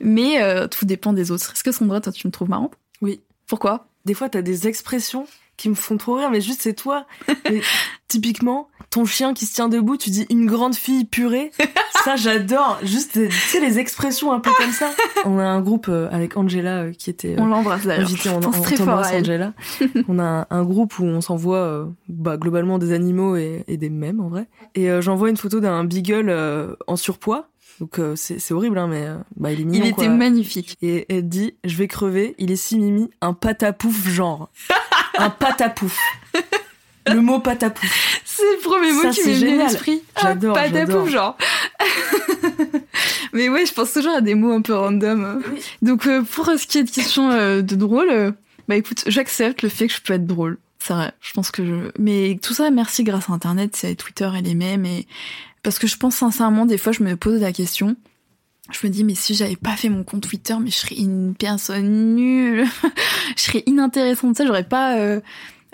Mais 0.01 0.43
euh, 0.43 0.69
tout 0.69 0.85
dépend 0.85 1.15
des 1.15 1.31
autres. 1.31 1.53
Est-ce 1.53 1.65
que 1.65 1.73
Sandra, 1.73 2.03
toi, 2.03 2.13
tu 2.13 2.27
me 2.27 2.33
trouves 2.33 2.51
marrant 2.51 2.71
Oui. 3.01 3.21
Pourquoi? 3.47 3.89
Des 4.05 4.13
fois, 4.13 4.29
t'as 4.29 4.43
des 4.43 4.69
expressions 4.69 5.27
qui 5.57 5.71
me 5.71 5.75
font 5.75 5.97
trop 5.97 6.15
rire, 6.15 6.31
mais 6.31 6.41
juste 6.41 6.61
c'est 6.63 6.75
toi. 6.75 7.07
typiquement, 8.09 8.69
ton 8.95 9.05
chien 9.05 9.35
qui 9.35 9.45
se 9.45 9.55
tient 9.55 9.69
debout, 9.69 9.97
tu 9.97 10.11
dis 10.11 10.25
une 10.31 10.47
grande 10.47 10.77
fille 10.77 11.05
purée. 11.05 11.51
ça, 12.05 12.15
j'adore. 12.15 12.79
Juste, 12.85 13.15
tu 13.15 13.31
sais, 13.33 13.59
les 13.59 13.81
expressions 13.81 14.33
un 14.33 14.39
peu 14.39 14.51
comme 14.57 14.71
ça. 14.71 14.89
On 15.25 15.41
a 15.41 15.45
un 15.45 15.61
groupe 15.61 15.89
euh, 15.89 16.09
avec 16.13 16.37
Angela 16.37 16.83
euh, 16.83 16.93
qui 16.93 17.11
était. 17.11 17.35
Euh, 17.35 17.43
on 17.43 17.47
l'embrasse 17.47 17.85
d'ailleurs. 17.85 18.09
On, 18.27 18.47
on 18.47 18.51
très 18.53 18.77
fort 18.77 19.05
Angela. 19.05 19.53
on 20.09 20.21
a 20.21 20.47
un, 20.49 20.63
groupe 20.63 20.97
où 21.01 21.05
on 21.05 21.21
s'envoie 21.21 21.89
bah, 22.09 22.37
globalement 22.37 22.79
des 22.79 22.93
animaux 22.93 23.35
et, 23.35 23.65
des 23.67 23.91
mèmes 23.91 24.21
en 24.21 24.29
vrai. 24.29 24.47
Et 24.77 24.89
j'envoie 25.03 25.29
une 25.29 25.37
photo 25.37 25.59
d'un 25.59 25.83
beagle 25.83 26.33
en 26.87 26.95
surpoids. 26.95 27.49
Donc 27.81 28.01
c'est 28.15 28.53
horrible, 28.53 28.79
hein, 28.79 28.87
mais 28.87 29.09
bah, 29.37 29.51
il 29.51 29.61
est 29.61 29.65
mignon. 29.65 29.85
Il 29.87 29.91
était 29.91 30.09
magnifique. 30.09 30.77
Et 30.83 31.07
elle 31.09 31.29
dit, 31.29 31.57
je 31.65 31.77
vais 31.77 31.89
crever, 31.89 32.37
il 32.39 32.53
est 32.53 32.57
si 32.57 32.79
mimi, 32.79 33.11
un 33.21 33.33
patapouf 33.33 34.09
genre. 34.09 34.51
un 35.19 35.31
patapouf. 35.31 35.99
Le 37.07 37.21
mot 37.21 37.39
patapouf. 37.41 38.23
C'est 38.37 38.57
le 38.57 38.61
premier 38.63 38.93
mot 38.93 39.11
qui 39.11 39.29
m'est 39.29 39.35
venu 39.35 39.61
à 39.61 39.65
l'esprit. 39.65 40.03
J'adore. 40.21 40.55
Patapouf, 40.55 41.09
genre. 41.09 41.37
Mais 43.33 43.49
ouais, 43.49 43.65
je 43.65 43.73
pense 43.73 43.93
toujours 43.93 44.15
à 44.15 44.21
des 44.21 44.35
mots 44.35 44.53
un 44.53 44.61
peu 44.61 44.75
random. 44.75 45.41
Donc, 45.83 46.07
euh, 46.07 46.23
pour 46.23 46.47
ce 46.47 46.67
qui 46.67 46.79
est 46.79 46.85
de 46.85 46.91
question 46.91 47.31
euh, 47.31 47.63
de 47.63 47.77
drôle, 47.77 48.11
euh, 48.11 48.33
bah 48.67 48.77
écoute, 48.77 49.05
j'accepte 49.07 49.63
le 49.63 49.69
fait 49.69 49.87
que 49.87 49.95
je 49.95 50.01
peux 50.01 50.15
être 50.15 50.27
drôle. 50.27 50.59
C'est 50.81 50.95
vrai. 50.95 51.13
Je 51.21 51.33
pense 51.33 51.51
que 51.51 51.65
je. 51.65 51.91
Mais 51.99 52.39
tout 52.43 52.55
ça, 52.55 52.71
merci 52.71 53.05
grâce 53.05 53.31
à 53.31 53.33
Internet, 53.33 53.77
c'est 53.77 53.95
Twitter 53.95 54.29
et 54.37 54.43
les 54.43 54.55
mêmes. 54.55 54.85
Et 54.85 55.07
parce 55.63 55.79
que 55.79 55.87
je 55.87 55.97
pense 55.97 56.17
sincèrement, 56.17 56.67
des 56.67 56.79
fois, 56.79 56.93
je 56.93 57.03
me 57.05 57.17
pose 57.17 57.41
la 57.41 57.53
question. 57.53 57.95
Je 58.73 58.87
me 58.87 58.91
dis, 58.91 59.05
mais 59.05 59.15
si 59.15 59.35
j'avais 59.35 59.57
pas 59.57 59.77
fait 59.77 59.91
mon 59.91 60.03
compte 60.03 60.23
Twitter, 60.29 60.55
mais 60.61 60.71
je 60.71 60.77
serais 60.77 60.97
une 60.97 61.35
personne 61.35 62.17
nulle. 62.17 62.67
je 63.37 63.43
serais 63.43 63.63
inintéressante. 63.67 64.37
Ça, 64.37 64.45
j'aurais 64.45 64.65
pas. 64.65 64.97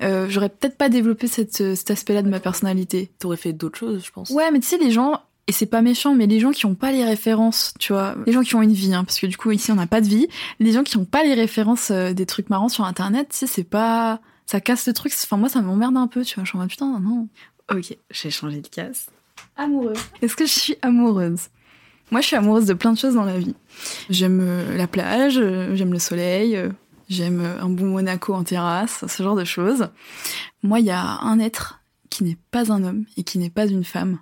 Euh, 0.02 0.26
j'aurais 0.28 0.48
peut-être 0.48 0.76
pas 0.76 0.88
développé 0.88 1.26
cette, 1.26 1.60
euh, 1.60 1.74
cet 1.74 1.90
aspect-là 1.90 2.22
de 2.22 2.28
ma 2.28 2.40
personnalité. 2.40 3.10
T'aurais 3.18 3.36
fait 3.36 3.52
d'autres 3.52 3.78
choses, 3.78 4.04
je 4.04 4.10
pense. 4.10 4.30
Ouais, 4.30 4.50
mais 4.50 4.60
tu 4.60 4.66
sais, 4.66 4.78
les 4.78 4.90
gens, 4.90 5.20
et 5.46 5.52
c'est 5.52 5.66
pas 5.66 5.82
méchant, 5.82 6.14
mais 6.14 6.26
les 6.26 6.40
gens 6.40 6.52
qui 6.52 6.64
ont 6.66 6.74
pas 6.74 6.92
les 6.92 7.04
références, 7.04 7.74
tu 7.78 7.92
vois, 7.92 8.14
les 8.26 8.32
gens 8.32 8.42
qui 8.42 8.54
ont 8.54 8.62
une 8.62 8.72
vie, 8.72 8.94
hein, 8.94 9.04
parce 9.04 9.18
que 9.18 9.26
du 9.26 9.36
coup 9.36 9.50
ici 9.50 9.72
on 9.72 9.74
n'a 9.74 9.86
pas 9.86 10.00
de 10.00 10.06
vie, 10.06 10.28
les 10.60 10.72
gens 10.72 10.84
qui 10.84 10.96
ont 10.96 11.04
pas 11.04 11.24
les 11.24 11.34
références 11.34 11.90
euh, 11.90 12.12
des 12.12 12.24
trucs 12.24 12.50
marrants 12.50 12.68
sur 12.68 12.84
internet, 12.84 13.28
tu 13.30 13.38
sais, 13.38 13.46
c'est 13.46 13.64
pas, 13.64 14.20
ça 14.46 14.60
casse 14.60 14.86
le 14.86 14.92
truc. 14.92 15.12
Enfin 15.12 15.36
moi 15.36 15.48
ça 15.48 15.60
m'emmerde 15.60 15.96
un 15.96 16.06
peu, 16.06 16.24
tu 16.24 16.36
vois. 16.36 16.44
Je 16.44 16.50
suis 16.50 16.56
en 16.56 16.60
mode 16.60 16.70
putain 16.70 17.00
non. 17.00 17.28
Ok, 17.70 17.96
j'ai 18.10 18.30
changé 18.30 18.60
de 18.60 18.68
casse. 18.68 19.06
Amoureux. 19.56 19.94
Est-ce 20.22 20.36
que 20.36 20.46
je 20.46 20.52
suis 20.52 20.76
amoureuse? 20.82 21.48
Moi 22.10 22.20
je 22.20 22.26
suis 22.26 22.36
amoureuse 22.36 22.66
de 22.66 22.74
plein 22.74 22.92
de 22.92 22.98
choses 22.98 23.14
dans 23.14 23.24
la 23.24 23.38
vie. 23.38 23.54
J'aime 24.08 24.76
la 24.76 24.86
plage, 24.86 25.34
j'aime 25.34 25.92
le 25.92 25.98
soleil, 25.98 26.58
j'aime 27.10 27.40
un 27.60 27.68
bon 27.68 27.86
Monaco 27.86 28.32
en 28.32 28.44
terrasse, 28.44 29.04
ce 29.06 29.22
genre 29.22 29.36
de 29.36 29.44
choses. 29.44 29.88
Moi, 30.62 30.80
il 30.80 30.86
y 30.86 30.90
a 30.90 31.02
un 31.02 31.38
être 31.38 31.80
qui 32.08 32.24
n'est 32.24 32.38
pas 32.50 32.72
un 32.72 32.82
homme 32.84 33.04
et 33.16 33.24
qui 33.24 33.38
n'est 33.38 33.50
pas 33.50 33.66
une 33.66 33.84
femme 33.84 34.18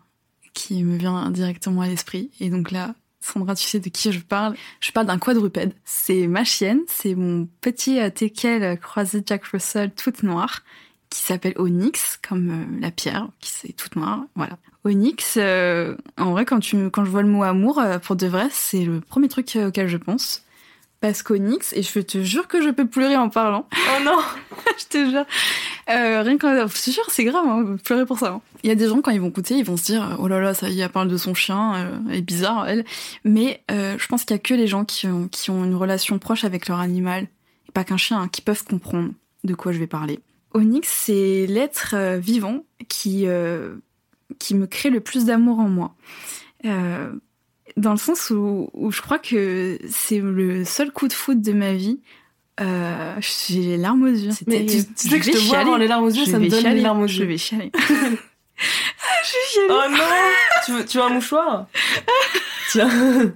qui 0.55 0.83
me 0.83 0.97
vient 0.97 1.31
directement 1.31 1.83
à 1.83 1.87
l'esprit. 1.87 2.31
Et 2.41 2.51
donc 2.51 2.71
là, 2.71 2.95
Sandra, 3.21 3.55
tu 3.55 3.65
sais 3.65 3.81
de 3.81 3.89
qui 3.89 4.11
je 4.13 4.21
parle. 4.21 4.55
Je 4.81 4.91
parle 4.93 5.07
d'un 5.07 5.19
quadrupède. 5.19 5.73
C'est 5.85 6.27
ma 6.27 6.45
chienne, 6.45 6.81
c'est 6.87 7.15
mon 7.15 7.49
petit 7.61 8.01
euh, 8.01 8.11
teckel 8.11 8.79
croisé 8.79 9.23
Jack 9.25 9.45
Russell 9.45 9.93
toute 9.93 10.23
noire 10.23 10.63
qui 11.11 11.21
s'appelle 11.21 11.55
Onyx, 11.57 12.19
comme 12.27 12.51
euh, 12.51 12.81
la 12.81 12.91
pierre, 12.91 13.29
qui 13.41 13.51
c'est 13.51 13.73
toute 13.73 13.97
noire, 13.97 14.25
voilà. 14.35 14.59
Onyx, 14.85 15.37
euh, 15.39 15.97
en 16.19 16.33
vrai, 16.33 16.45
quand, 16.45 16.61
tu, 16.61 16.91
quand 16.91 17.05
je 17.05 17.11
vois 17.11 17.23
le 17.23 17.29
mot 17.29 17.43
amour, 17.43 17.83
pour 18.03 18.15
de 18.15 18.27
vrai, 18.27 18.49
c'est 18.51 18.85
le 18.85 19.01
premier 19.01 19.29
truc 19.29 19.57
auquel 19.57 19.89
je 19.89 19.97
pense 19.97 20.45
parce 21.01 21.23
qu'Onyx, 21.23 21.73
et 21.75 21.83
je 21.83 22.01
te 22.01 22.23
jure 22.23 22.49
que 22.49 22.61
je 22.61 22.71
peux 22.71 22.87
pleurer 22.87 23.17
en 23.17 23.29
parlant. 23.29 23.69
Oh 23.73 24.03
non 24.05 24.19
Je 24.79 24.85
te 24.87 25.11
jure. 25.11 25.25
Euh, 25.91 26.23
rien 26.23 26.39
qu'en... 26.39 26.67
Je 26.67 26.85
te 26.85 26.91
jure, 26.91 27.05
c'est 27.09 27.25
grave, 27.25 27.47
hein, 27.47 27.77
pleurer 27.85 28.05
pour 28.05 28.19
ça. 28.19 28.33
Hein. 28.33 28.41
Il 28.65 28.69
y 28.69 28.73
a 28.73 28.75
des 28.75 28.89
gens, 28.89 29.01
quand 29.01 29.13
ils 29.13 29.21
vont 29.21 29.29
écouter, 29.29 29.55
ils 29.55 29.65
vont 29.65 29.77
se 29.77 29.85
dire 29.85 30.17
«Oh 30.19 30.27
là 30.27 30.41
là, 30.41 30.55
ça 30.55 30.69
y 30.69 30.81
est, 30.81 30.85
elle 30.85 30.91
parle 30.91 31.09
de 31.09 31.17
son 31.17 31.35
chien, 31.35 31.77
euh, 31.77 31.99
elle 32.11 32.17
est 32.17 32.23
bizarre, 32.23 32.69
elle.» 32.69 32.85
Mais 33.25 33.63
euh, 33.71 33.97
je 33.97 34.07
pense 34.09 34.25
qu'il 34.25 34.35
y 34.35 34.39
a 34.39 34.43
que 34.43 34.55
les 34.55 34.67
gens 34.67 34.85
qui 34.85 35.07
ont, 35.07 35.29
qui 35.29 35.51
ont 35.51 35.65
une 35.65 35.77
relation 35.77 36.19
proche 36.19 36.43
avec 36.45 36.67
leur 36.67 36.81
animal, 36.81 37.29
et 37.69 37.73
pas 37.73 37.85
qu'un 37.85 37.97
chien, 37.97 38.21
hein, 38.21 38.29
qui 38.29 38.43
peuvent 38.43 38.65
comprendre 38.65 39.11
de 39.45 39.55
quoi 39.55 39.71
je 39.71 39.79
vais 39.79 39.87
parler. 39.87 40.19
Onyx, 40.53 40.89
c'est 40.89 41.47
l'être 41.47 41.95
vivant 42.17 42.65
qui, 42.89 43.27
qui 44.39 44.55
me 44.55 44.67
crée 44.67 44.91
le 44.91 45.01
plus 45.01 45.27
d'amour 45.27 45.61
en 45.61 45.69
moi. 45.69 45.95
Dans 47.79 47.93
le 47.93 47.99
sens 47.99 48.31
où, 48.31 48.71
où 48.75 48.91
je 48.91 49.01
crois 49.01 49.19
que 49.19 49.79
c'est 49.89 50.19
le 50.19 50.65
seul 50.65 50.91
coup 50.91 51.09
de 51.09 51.13
foot 51.13 51.41
de 51.41 51.53
ma 51.53 51.75
vie. 51.75 52.01
Euh, 52.61 53.15
j'ai 53.21 53.61
les 53.61 53.77
larmes 53.77 54.03
aux 54.03 54.09
yeux. 54.09 54.31
Mais 54.47 54.67
tu, 54.67 54.85
tu 54.85 55.09
sais 55.09 55.19
que 55.21 55.25
je 55.25 55.31
te 55.31 55.39
vois 55.39 55.59
avoir 55.59 55.79
les 55.79 55.87
larmes 55.87 56.05
aux 56.05 56.11
yeux, 56.11 56.25
ça 56.27 56.39
me 56.39 56.49
donne 56.49 56.65
les 56.65 56.81
larmes 56.81 57.03
aux 57.03 57.07
yeux. 57.07 57.15
Je 57.15 57.25
vais 57.25 57.39
chialer. 57.39 57.71
je 57.79 57.93
vais 57.93 59.47
chialer. 59.49 59.69
Oh 59.71 59.91
non 59.91 59.99
tu 60.65 60.73
veux, 60.73 60.85
tu 60.85 60.99
veux 60.99 61.05
un 61.05 61.11
mouchoir? 61.11 61.67
Tiens. 62.71 62.91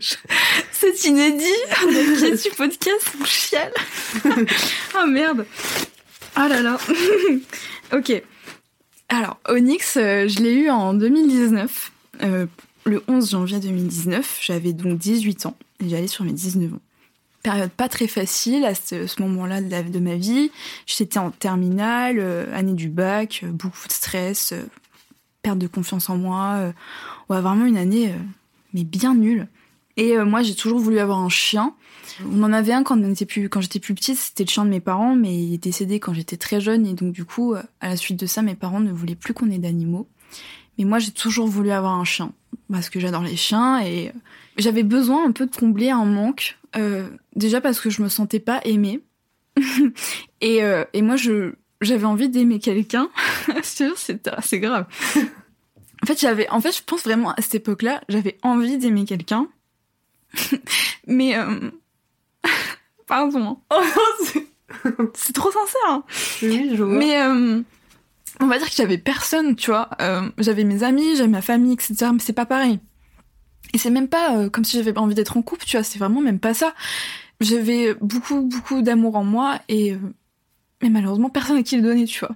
C'est 0.73 1.05
inédit. 1.05 1.45
On 1.85 1.89
a 1.89 2.31
du 2.31 2.51
podcast, 2.57 3.13
on 3.21 3.25
chiale. 3.25 3.73
oh 4.97 5.07
merde. 5.09 5.47
Oh 6.37 6.49
là 6.49 6.61
là. 6.63 6.79
ok. 7.93 8.23
Alors, 9.09 9.39
Onyx, 9.49 9.97
euh, 9.97 10.27
je 10.27 10.41
l'ai 10.41 10.55
eu 10.55 10.71
en 10.71 10.95
2019. 10.95 11.93
Euh, 12.23 12.47
le 12.85 13.03
11 13.09 13.31
janvier 13.31 13.61
2019, 13.61 14.39
j'avais 14.43 14.73
donc 14.73 14.99
18 14.99 15.47
ans 15.47 15.57
et 15.81 15.89
j'allais 15.89 16.09
sur 16.09 16.25
mes 16.25 16.33
19 16.33 16.75
ans. 16.75 16.81
Période 17.43 17.71
pas 17.71 17.89
très 17.89 18.07
facile 18.07 18.65
à 18.65 18.75
ce, 18.75 19.21
moment-là 19.21 19.61
de, 19.61 19.91
de, 19.91 19.99
ma 19.99 20.15
vie. 20.15 20.53
J'étais 20.87 21.19
en 21.19 21.33
terminale, 21.33 22.17
euh, 22.21 22.57
année 22.57 22.75
du 22.75 22.89
bac, 22.89 23.41
euh, 23.43 23.51
beaucoup 23.51 23.89
de 23.89 23.93
stress, 23.93 24.53
euh, 24.53 24.63
perte 25.43 25.59
de 25.59 25.67
confiance 25.67 26.09
en 26.09 26.17
moi. 26.17 26.73
ouais, 27.29 27.41
vraiment 27.41 27.65
une 27.65 27.77
année, 27.77 28.15
mais 28.75 28.85
bien 28.85 29.17
nulle. 29.17 29.49
Et 29.97 30.17
moi, 30.19 30.43
j'ai 30.43 30.55
toujours 30.55 30.79
voulu 30.79 31.01
avoir 31.01 31.19
un 31.19 31.29
chien. 31.29 31.75
On 32.25 32.45
en 32.45 32.53
avait 32.53 32.73
un 32.73 32.85
quand, 32.85 32.97
plus, 33.27 33.51
j'étais 33.59 33.81
plus 33.81 33.95
petite, 33.95 34.19
c'était 34.19 34.45
le 34.45 34.49
chien 34.49 34.65
de 34.65 34.71
mes 34.71 34.79
parents, 34.79 35.17
mais 35.17 35.37
il 35.37 35.53
est 35.53 35.63
décédé 35.63 35.99
quand 35.99 36.15
j'étais 36.15 36.37
très 36.37 36.61
jeune. 36.61 36.87
Et 36.87 36.95
donc, 36.95 37.13
du 37.13 37.25
coup, 37.25 37.55
à 37.55 37.89
la 37.89 37.97
suite 37.97 38.21
de 38.21 38.27
ça, 38.27 38.43
mes 38.43 38.55
parents 38.55 38.79
ne 38.79 38.93
voulaient 38.93 39.17
plus 39.17 39.35
qu'on 39.35 39.51
ait 39.51 39.59
d'animaux. 39.59 40.07
Mais 40.83 40.89
moi, 40.89 40.99
j'ai 40.99 41.13
toujours 41.13 41.47
voulu 41.47 41.71
avoir 41.71 41.93
un 41.93 42.03
chien 42.03 42.33
parce 42.69 42.91
que 42.91 42.99
j'adore 42.99 43.23
les 43.23 43.37
chiens 43.37 43.79
et 43.81 44.09
euh, 44.09 44.13
j'avais 44.57 44.83
besoin 44.83 45.25
un 45.25 45.31
peu 45.31 45.47
de 45.47 45.55
combler 45.55 45.91
un 45.91 46.05
manque. 46.05 46.59
Euh, 46.75 47.09
déjà 47.37 47.61
parce 47.61 47.79
que 47.79 47.89
je 47.89 48.03
me 48.03 48.09
sentais 48.09 48.41
pas 48.41 48.61
aimée. 48.65 49.01
et, 50.41 50.65
euh, 50.65 50.85
et 50.93 51.03
moi, 51.03 51.15
je 51.15 51.53
j'avais 51.83 52.05
envie 52.05 52.29
d'aimer 52.29 52.59
quelqu'un. 52.59 53.11
c'est 53.63 53.91
c'est 53.97 54.59
grave. 54.59 54.87
en 56.03 56.07
fait, 56.07 56.21
j'avais, 56.21 56.49
en 56.49 56.61
fait, 56.61 56.77
je 56.77 56.83
pense 56.83 57.05
vraiment 57.05 57.31
à 57.31 57.43
cette 57.43 57.55
époque-là, 57.55 58.03
j'avais 58.09 58.39
envie 58.43 58.77
d'aimer 58.77 59.05
quelqu'un. 59.05 59.47
Mais 61.07 61.37
pardon. 63.07 63.61
Oh 63.71 63.81
c'est 65.15 65.33
trop 65.33 65.53
sincère. 65.53 65.81
Hein. 65.91 66.05
Oui, 66.43 66.73
je 66.75 66.83
vois. 66.83 66.99
Mais 66.99 67.17
on 68.41 68.47
va 68.47 68.59
dire 68.59 68.69
que 68.69 68.75
j'avais 68.75 68.99
personne, 68.99 69.57
tu 69.57 69.71
vois. 69.71 69.91
Euh, 70.01 70.29
j'avais 70.39 70.65
mes 70.65 70.83
amis, 70.83 71.17
j'avais 71.17 71.29
ma 71.29 71.43
famille, 71.43 71.75
etc. 71.75 72.11
Mais 72.13 72.19
c'est 72.19 72.33
pas 72.33 72.47
pareil. 72.47 72.81
Et 73.75 73.79
c'est 73.79 73.91
même 73.91 74.09
pas 74.09 74.37
euh, 74.37 74.51
comme 74.51 74.65
si 74.65 74.77
j'avais 74.77 74.97
envie 74.99 75.15
d'être 75.15 75.37
en 75.37 75.43
couple, 75.43 75.65
tu 75.65 75.77
vois. 75.77 75.85
C'est 75.85 75.99
vraiment 75.99 76.21
même 76.21 76.39
pas 76.39 76.55
ça. 76.55 76.75
J'avais 77.41 77.95
beaucoup, 77.95 78.43
beaucoup 78.43 78.83
d'amour 78.83 79.17
en 79.17 79.25
moi 79.25 79.59
et, 79.69 79.93
euh, 79.93 79.99
mais 80.83 80.91
malheureusement 80.91 81.31
personne 81.31 81.57
à 81.57 81.63
qui 81.63 81.77
le 81.77 81.83
donner, 81.83 82.05
tu 82.05 82.21
vois. 82.21 82.35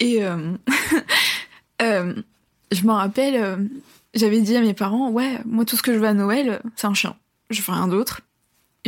Et 0.00 0.20
je 1.80 2.84
me 2.84 2.92
rappelle, 2.92 3.68
j'avais 4.14 4.40
dit 4.40 4.56
à 4.56 4.60
mes 4.60 4.74
parents, 4.74 5.10
ouais, 5.10 5.38
moi 5.44 5.64
tout 5.64 5.76
ce 5.76 5.82
que 5.82 5.92
je 5.92 5.98
veux 5.98 6.06
à 6.06 6.14
Noël, 6.14 6.62
c'est 6.76 6.86
un 6.86 6.94
chien. 6.94 7.16
Je 7.50 7.62
veux 7.62 7.72
rien 7.72 7.88
d'autre. 7.88 8.20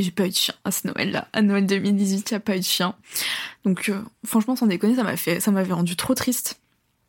J'ai 0.03 0.11
pas 0.11 0.27
eu 0.27 0.31
de 0.31 0.35
chien 0.35 0.55
à 0.65 0.71
ce 0.71 0.87
Noël-là. 0.87 1.29
À 1.33 1.43
Noël 1.43 1.67
2018, 1.67 2.31
il 2.31 2.35
n'y 2.35 2.37
a 2.37 2.41
pas 2.41 2.57
eu 2.57 2.61
de 2.61 2.65
chien. 2.65 2.95
Donc 3.65 3.89
euh, 3.89 4.01
franchement, 4.25 4.57
sans 4.57 4.67
déconner, 4.67 4.95
ça 5.41 5.51
m'avait 5.51 5.73
rendu 5.73 5.97
trop 5.97 6.15
triste. 6.15 6.61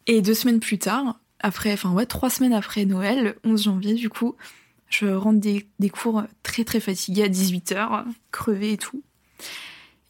Et 0.08 0.22
deux 0.22 0.34
semaines 0.34 0.60
plus 0.60 0.80
tard, 0.80 1.20
après, 1.40 1.74
enfin 1.74 1.92
ouais, 1.92 2.06
trois 2.06 2.30
semaines 2.30 2.54
après 2.54 2.86
Noël, 2.86 3.24
le 3.24 3.36
11 3.44 3.64
janvier 3.64 3.94
du 3.94 4.10
coup, 4.10 4.36
je 4.90 5.08
rentre 5.08 5.40
des, 5.40 5.68
des 5.80 5.90
cours 5.90 6.24
très 6.44 6.64
très 6.64 6.80
fatiguée 6.80 7.24
à 7.24 7.30
18h, 7.30 8.04
crevée 8.32 8.74
et 8.74 8.78
tout. 8.78 9.02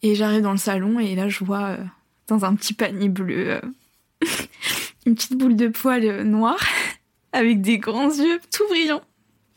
Et 0.02 0.14
j'arrive 0.14 0.42
dans 0.42 0.52
le 0.52 0.58
salon 0.58 0.98
et 0.98 1.14
là 1.14 1.28
je 1.28 1.44
vois 1.44 1.68
euh, 1.68 1.84
dans 2.26 2.44
un 2.44 2.54
petit 2.54 2.74
panier 2.74 3.08
bleu 3.08 3.50
euh, 3.52 3.60
une 5.06 5.14
petite 5.14 5.36
boule 5.36 5.56
de 5.56 5.68
poils 5.68 6.22
noir 6.22 6.58
avec 7.32 7.60
des 7.60 7.78
grands 7.78 8.10
yeux 8.10 8.40
tout 8.52 8.66
brillants 8.68 9.02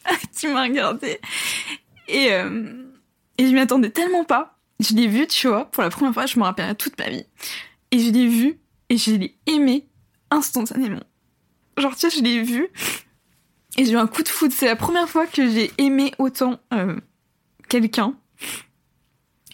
qui 0.38 0.48
m'a 0.48 0.64
regardé. 0.64 1.20
Et, 2.08 2.30
et 3.38 3.48
je 3.48 3.54
m'y 3.54 3.60
attendais 3.60 3.90
tellement 3.90 4.24
pas. 4.24 4.60
Je 4.80 4.94
l'ai 4.94 5.08
vu, 5.08 5.28
tu 5.28 5.48
vois, 5.48 5.66
pour 5.66 5.84
la 5.84 5.90
première 5.90 6.14
fois, 6.14 6.26
je 6.26 6.38
me 6.38 6.44
rappellerai 6.44 6.76
toute 6.76 6.98
ma 7.00 7.10
vie. 7.10 7.26
Et 7.92 8.00
je 8.00 8.12
l'ai 8.12 8.28
vu 8.28 8.60
et 8.90 8.98
je 8.98 9.12
l'ai 9.12 9.38
aimé 9.46 9.88
instantanément. 10.32 11.04
Genre, 11.78 11.94
tu 11.96 12.10
sais, 12.10 12.18
je 12.18 12.24
l'ai 12.24 12.42
vu 12.42 12.68
et 13.78 13.86
j'ai 13.86 13.92
eu 13.92 13.98
un 13.98 14.08
coup 14.08 14.24
de 14.24 14.30
foudre. 14.30 14.54
C'est 14.56 14.66
la 14.66 14.76
première 14.76 15.10
fois 15.10 15.28
que 15.28 15.50
j'ai 15.50 15.72
aimé 15.78 16.12
autant 16.20 16.60
euh, 16.74 16.98
quelqu'un. 17.70 18.16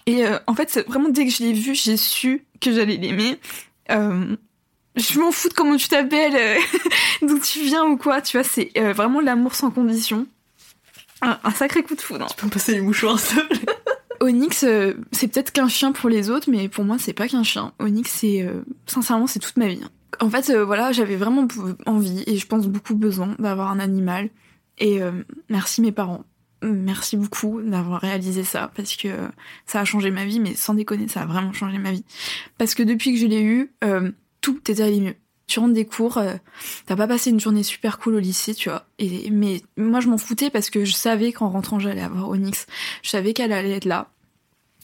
Et 0.06 0.26
euh, 0.26 0.40
en 0.48 0.56
fait, 0.56 0.84
vraiment, 0.88 1.10
dès 1.10 1.26
que 1.26 1.32
je 1.32 1.44
l'ai 1.44 1.54
vu, 1.54 1.76
j'ai 1.76 1.98
su 1.98 2.46
que 2.60 2.72
j'allais 2.72 2.98
l'aimer. 2.98 3.40
Euh, 3.92 4.36
je 4.96 5.20
m'en 5.20 5.32
fous 5.32 5.50
de 5.50 5.54
comment 5.54 5.78
tu 5.78 5.88
t'appelles, 5.88 6.36
euh, 6.36 6.60
d'où 7.22 7.40
tu 7.40 7.62
viens 7.62 7.86
ou 7.86 7.98
quoi, 7.98 8.22
tu 8.22 8.38
vois, 8.38 8.44
c'est 8.44 8.72
euh, 8.78 8.94
vraiment 8.94 9.22
l'amour 9.22 9.56
sans 9.56 9.72
condition. 9.72 10.28
Un, 11.22 11.40
un 11.44 11.52
sacré 11.52 11.84
coup 11.84 11.96
de 11.96 12.02
foudre. 12.02 12.28
Tu 12.30 12.36
peux 12.36 12.48
me 12.48 12.52
passer 12.52 12.74
les 12.74 12.82
mouchoirs, 12.82 13.20
s'il 13.20 13.42
Onyx, 14.22 14.64
euh, 14.64 14.94
c'est 15.12 15.28
peut-être 15.28 15.52
qu'un 15.52 15.68
chien 15.68 15.92
pour 15.92 16.08
les 16.08 16.30
autres, 16.30 16.50
mais 16.50 16.70
pour 16.70 16.86
moi, 16.86 16.98
c'est 17.00 17.14
pas 17.14 17.28
qu'un 17.28 17.44
chien. 17.44 17.74
Onyx, 17.80 18.10
c'est 18.10 18.44
euh, 18.44 18.62
sincèrement, 18.86 19.26
c'est 19.26 19.40
toute 19.40 19.58
ma 19.58 19.68
vie. 19.68 19.82
En 20.20 20.30
fait, 20.30 20.50
euh, 20.52 20.64
voilà, 20.64 20.92
j'avais 20.92 21.16
vraiment 21.16 21.48
envie 21.88 22.24
et 22.28 22.38
je 22.38 22.46
pense 22.46 22.68
beaucoup 22.68 22.96
besoin 22.96 23.36
d'avoir 23.40 23.72
un 23.72 23.80
animal. 23.80 24.30
Et 24.78 25.02
euh, 25.02 25.12
merci 25.50 25.82
mes 25.82 25.92
parents. 25.92 26.24
Merci 26.64 27.18
beaucoup 27.18 27.60
d'avoir 27.62 28.00
réalisé 28.02 28.44
ça 28.44 28.72
parce 28.76 28.96
que 28.96 29.10
ça 29.66 29.80
a 29.80 29.86
changé 29.86 30.12
ma 30.12 30.26
vie, 30.26 30.40
mais 30.40 30.54
sans 30.54 30.76
déconner, 30.76 31.08
ça 31.08 31.22
a 31.22 31.26
vraiment 31.26 31.54
changé 31.54 31.80
ma 31.80 31.92
vie. 31.92 32.06
Parce 32.60 32.76
que 32.76 32.84
depuis 32.84 33.14
que 33.14 33.20
je 33.20 33.26
l'ai 33.26 33.42
eu, 33.42 33.72
euh, 33.84 34.12
tout 34.42 34.60
était 34.60 34.82
allé 34.82 35.00
mieux. 35.00 35.16
Tu 35.52 35.60
rentres 35.60 35.74
des 35.74 35.86
cours, 35.86 36.18
euh, 36.18 36.36
t'as 36.86 36.96
pas 36.96 37.08
passé 37.08 37.30
une 37.30 37.42
journée 37.42 37.64
super 37.64 38.00
cool 38.00 38.16
au 38.16 38.20
lycée, 38.20 38.56
tu 38.56 38.70
vois. 38.70 38.86
Et, 39.00 39.30
mais 39.32 39.62
moi, 39.76 40.00
je 40.00 40.08
m'en 40.08 40.18
foutais 40.18 40.50
parce 40.50 40.70
que 40.70 40.86
je 40.86 40.94
savais 40.94 41.34
qu'en 41.34 41.50
rentrant, 41.50 41.78
j'allais 41.78 42.00
avoir 42.00 42.30
Onyx. 42.30 42.68
Je 43.04 43.10
savais 43.10 43.34
qu'elle 43.34 43.52
allait 43.52 43.76
être 43.76 43.84
là 43.84 44.10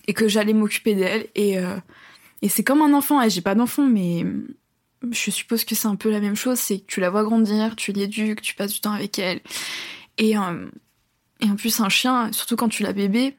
et 0.07 0.13
que 0.13 0.27
j'allais 0.27 0.51
m'occuper 0.51 0.93
d'elle. 0.93 1.27
Et, 1.35 1.57
euh, 1.57 1.77
et 2.41 2.49
c'est 2.49 2.65
comme 2.65 2.81
un 2.81 2.93
enfant. 2.93 3.21
Et 3.21 3.29
j'ai 3.29 3.39
pas 3.39 3.55
d'enfant, 3.55 3.87
mais 3.87 4.25
je 5.09 5.31
suppose 5.31 5.63
que 5.63 5.73
c'est 5.73 5.87
un 5.87 5.95
peu 5.95 6.11
la 6.11 6.19
même 6.19 6.35
chose. 6.35 6.59
C'est 6.59 6.79
que 6.79 6.85
tu 6.85 6.99
la 6.99 7.09
vois 7.09 7.23
grandir, 7.23 7.77
tu 7.77 7.93
l'éduques, 7.93 8.41
tu 8.41 8.53
passes 8.53 8.73
du 8.73 8.81
temps 8.81 8.91
avec 8.91 9.17
elle. 9.19 9.39
Et, 10.17 10.37
euh, 10.37 10.67
et 11.39 11.45
en 11.45 11.55
plus, 11.55 11.79
un 11.79 11.87
chien, 11.87 12.29
surtout 12.33 12.57
quand 12.57 12.67
tu 12.67 12.83
l'as 12.83 12.91
bébé, 12.91 13.37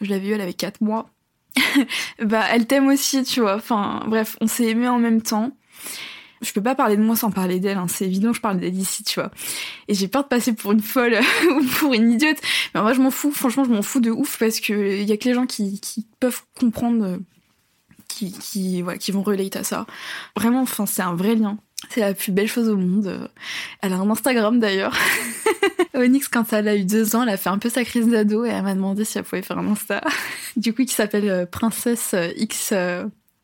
je 0.00 0.08
l'avais 0.08 0.28
eu, 0.28 0.32
elle 0.32 0.40
avait 0.40 0.54
4 0.54 0.80
mois. 0.80 1.10
bah, 2.22 2.46
elle 2.50 2.66
t'aime 2.66 2.86
aussi, 2.86 3.24
tu 3.24 3.42
vois. 3.42 3.56
Enfin, 3.56 4.02
bref, 4.06 4.38
on 4.40 4.46
s'est 4.46 4.68
aimés 4.68 4.88
en 4.88 4.98
même 4.98 5.20
temps. 5.20 5.54
Je 6.42 6.52
peux 6.52 6.62
pas 6.62 6.74
parler 6.74 6.96
de 6.96 7.02
moi 7.02 7.16
sans 7.16 7.30
parler 7.30 7.60
d'elle, 7.60 7.78
hein. 7.78 7.86
c'est 7.88 8.04
évident, 8.04 8.32
je 8.32 8.40
parle 8.40 8.58
d'elle 8.58 8.76
ici, 8.76 9.04
tu 9.04 9.20
vois. 9.20 9.30
Et 9.88 9.94
j'ai 9.94 10.08
peur 10.08 10.24
de 10.24 10.28
passer 10.28 10.52
pour 10.52 10.72
une 10.72 10.80
folle 10.80 11.18
ou 11.50 11.64
pour 11.78 11.94
une 11.94 12.12
idiote. 12.12 12.38
Mais 12.74 12.82
moi, 12.82 12.92
je 12.92 13.00
m'en 13.00 13.10
fous, 13.10 13.30
franchement, 13.30 13.64
je 13.64 13.70
m'en 13.70 13.82
fous 13.82 14.00
de 14.00 14.10
ouf 14.10 14.38
parce 14.38 14.60
que 14.60 15.00
il 15.00 15.08
y 15.08 15.12
a 15.12 15.16
que 15.16 15.28
les 15.28 15.34
gens 15.34 15.46
qui, 15.46 15.80
peuvent 16.20 16.42
comprendre, 16.58 17.04
euh, 17.04 17.18
qui, 18.08 18.32
qui, 18.32 18.82
qui 18.98 19.12
vont 19.12 19.22
relate 19.22 19.56
à 19.56 19.64
ça. 19.64 19.86
Vraiment, 20.36 20.62
enfin, 20.62 20.86
c'est 20.86 21.02
un 21.02 21.14
vrai 21.14 21.36
lien. 21.36 21.58
C'est 21.90 22.00
la 22.00 22.14
plus 22.14 22.32
belle 22.32 22.48
chose 22.48 22.68
au 22.68 22.76
monde. 22.76 23.28
Elle 23.80 23.92
a 23.92 23.96
un 23.96 24.10
Instagram 24.10 24.60
d'ailleurs. 24.60 24.96
Onyx, 25.94 26.28
quand 26.28 26.52
elle 26.52 26.68
a 26.68 26.76
eu 26.76 26.84
deux 26.84 27.16
ans, 27.16 27.22
elle 27.22 27.28
a 27.28 27.36
fait 27.36 27.50
un 27.50 27.58
peu 27.58 27.68
sa 27.68 27.84
crise 27.84 28.08
d'ado 28.08 28.44
et 28.44 28.48
elle 28.48 28.62
m'a 28.62 28.74
demandé 28.74 29.04
si 29.04 29.18
elle 29.18 29.24
pouvait 29.24 29.42
faire 29.42 29.58
un 29.58 29.66
Insta. 29.66 30.00
Du 30.56 30.74
coup, 30.74 30.84
qui 30.84 30.92
s'appelle 30.92 31.28
euh, 31.28 31.46
Princesse 31.46 32.12
euh, 32.14 32.30
X, 32.36 32.72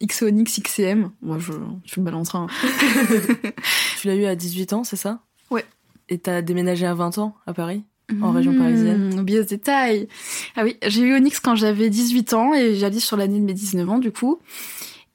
X 0.01 0.23
Onyx 0.23 0.61
XCM. 0.61 1.11
Moi, 1.23 1.39
je, 1.39 1.53
je 1.85 2.01
me 2.01 2.05
balancerai. 2.05 2.39
hein. 2.39 2.47
Tu 4.01 4.07
l'as 4.07 4.15
eu 4.15 4.25
à 4.27 4.35
18 4.37 4.73
ans, 4.73 4.85
c'est 4.85 4.97
ça? 4.97 5.21
Ouais. 5.51 5.65
Et 6.09 6.19
t'as 6.19 6.41
déménagé 6.43 6.87
à 6.87 6.95
20 6.95 7.19
ans 7.19 7.35
à 7.47 7.53
Paris? 7.53 7.83
En 8.23 8.31
région 8.33 8.57
parisienne. 8.57 9.15
Mmh, 9.15 9.19
Oublie 9.19 9.35
ce 9.37 9.43
détail. 9.43 10.09
Ah 10.57 10.65
oui, 10.65 10.77
j'ai 10.87 11.03
eu 11.03 11.15
Onyx 11.15 11.41
quand 11.41 11.57
j'avais 11.57 11.91
18 11.91 12.33
ans 12.33 12.55
et 12.55 12.75
j'allais 12.75 13.01
sur 13.01 13.19
l'année 13.19 13.39
de 13.39 13.45
mes 13.45 13.53
19 13.53 13.91
ans 13.91 13.99
du 13.99 14.13
coup. 14.13 14.39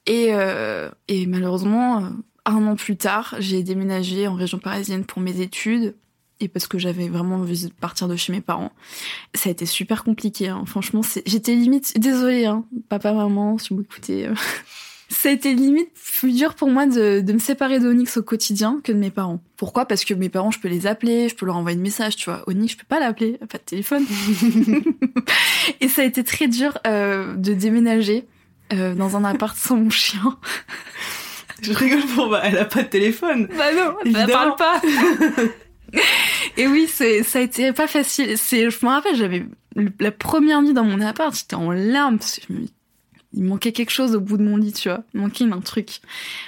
Et, 0.05 0.27
euh, 0.29 0.91
et 1.07 1.25
malheureusement, 1.25 2.03
euh, 2.03 2.09
un 2.45 2.67
an 2.67 2.75
plus 2.75 2.95
tard, 2.97 3.33
j'ai 3.39 3.63
déménagé 3.63 4.27
en 4.27 4.35
région 4.35 4.59
parisienne 4.59 5.05
pour 5.05 5.21
mes 5.23 5.39
études 5.41 5.95
et 6.39 6.47
parce 6.47 6.67
que 6.67 6.77
j'avais 6.77 7.07
vraiment 7.07 7.35
envie 7.37 7.65
de 7.67 7.71
partir 7.73 8.07
de 8.07 8.15
chez 8.15 8.31
mes 8.33 8.41
parents. 8.41 8.71
Ça 9.33 9.49
a 9.49 9.51
été 9.51 9.65
super 9.65 10.03
compliqué, 10.03 10.47
hein. 10.49 10.63
franchement. 10.65 11.03
c'est- 11.03 11.23
J'étais 11.27 11.55
limite 11.55 11.99
désolée, 11.99 12.45
hein, 12.45 12.65
papa, 12.89 13.13
maman, 13.13 13.57
si 13.57 13.69
vous 13.69 13.77
m'écoutez. 13.81 14.27
euh. 14.27 14.33
Ça 15.09 15.29
a 15.29 15.31
été 15.31 15.53
limite 15.53 15.89
plus 16.19 16.31
dur 16.35 16.55
pour 16.55 16.69
moi 16.71 16.87
de, 16.87 17.19
de 17.21 17.33
me 17.33 17.37
séparer 17.37 17.79
d'Onyx 17.79 18.17
au 18.17 18.23
quotidien 18.23 18.79
que 18.83 18.91
de 18.91 18.97
mes 18.97 19.11
parents. 19.11 19.43
Pourquoi? 19.57 19.85
Parce 19.85 20.05
que 20.05 20.13
mes 20.15 20.29
parents, 20.29 20.49
je 20.49 20.59
peux 20.59 20.69
les 20.69 20.87
appeler, 20.87 21.29
je 21.29 21.35
peux 21.35 21.45
leur 21.45 21.55
envoyer 21.57 21.75
des 21.77 21.83
messages, 21.83 22.15
tu 22.15 22.29
vois. 22.31 22.41
Onyx, 22.47 22.73
je 22.73 22.77
peux 22.79 22.85
pas 22.87 22.99
l'appeler, 22.99 23.33
pas 23.47 23.59
de 23.59 23.63
téléphone. 23.63 24.05
Et 25.81 25.87
ça 25.87 26.01
a 26.01 26.05
été 26.05 26.23
très 26.23 26.47
dur 26.47 26.77
euh, 26.87 27.35
de 27.35 27.53
déménager 27.53 28.25
euh, 28.71 28.95
dans 28.95 29.15
un 29.15 29.23
appart 29.23 29.55
sans 29.55 29.75
mon 29.75 29.89
chien. 29.91 30.37
Je 31.61 31.73
rigole 31.73 32.05
pour 32.15 32.29
bah, 32.29 32.41
elle 32.43 32.57
a 32.57 32.65
pas 32.65 32.81
de 32.81 32.87
téléphone. 32.87 33.47
Bah 33.55 33.71
non, 33.75 33.93
elle 34.05 34.27
parle 34.31 34.55
pas. 34.55 34.81
Et 36.57 36.67
oui, 36.67 36.87
ça 36.87 37.05
a 37.05 37.41
été 37.41 37.73
pas 37.73 37.87
facile. 37.87 38.37
C'est, 38.37 38.69
je 38.69 38.85
me 38.85 38.91
rappelle, 38.91 39.15
j'avais 39.15 39.45
la 39.99 40.11
première 40.11 40.61
nuit 40.61 40.73
dans 40.73 40.83
mon 40.83 41.01
appart, 41.01 41.35
j'étais 41.35 41.55
en 41.55 41.71
larmes 41.71 42.19
parce 42.19 42.39
que 42.39 42.53
il 43.35 43.43
manquait 43.43 43.71
quelque 43.71 43.89
chose 43.89 44.15
au 44.15 44.19
bout 44.19 44.37
de 44.37 44.43
mon 44.43 44.57
lit, 44.57 44.73
tu 44.73 44.89
vois. 44.89 45.03
Il 45.13 45.21
manquait 45.21 45.45
un 45.45 45.59
truc. 45.59 46.01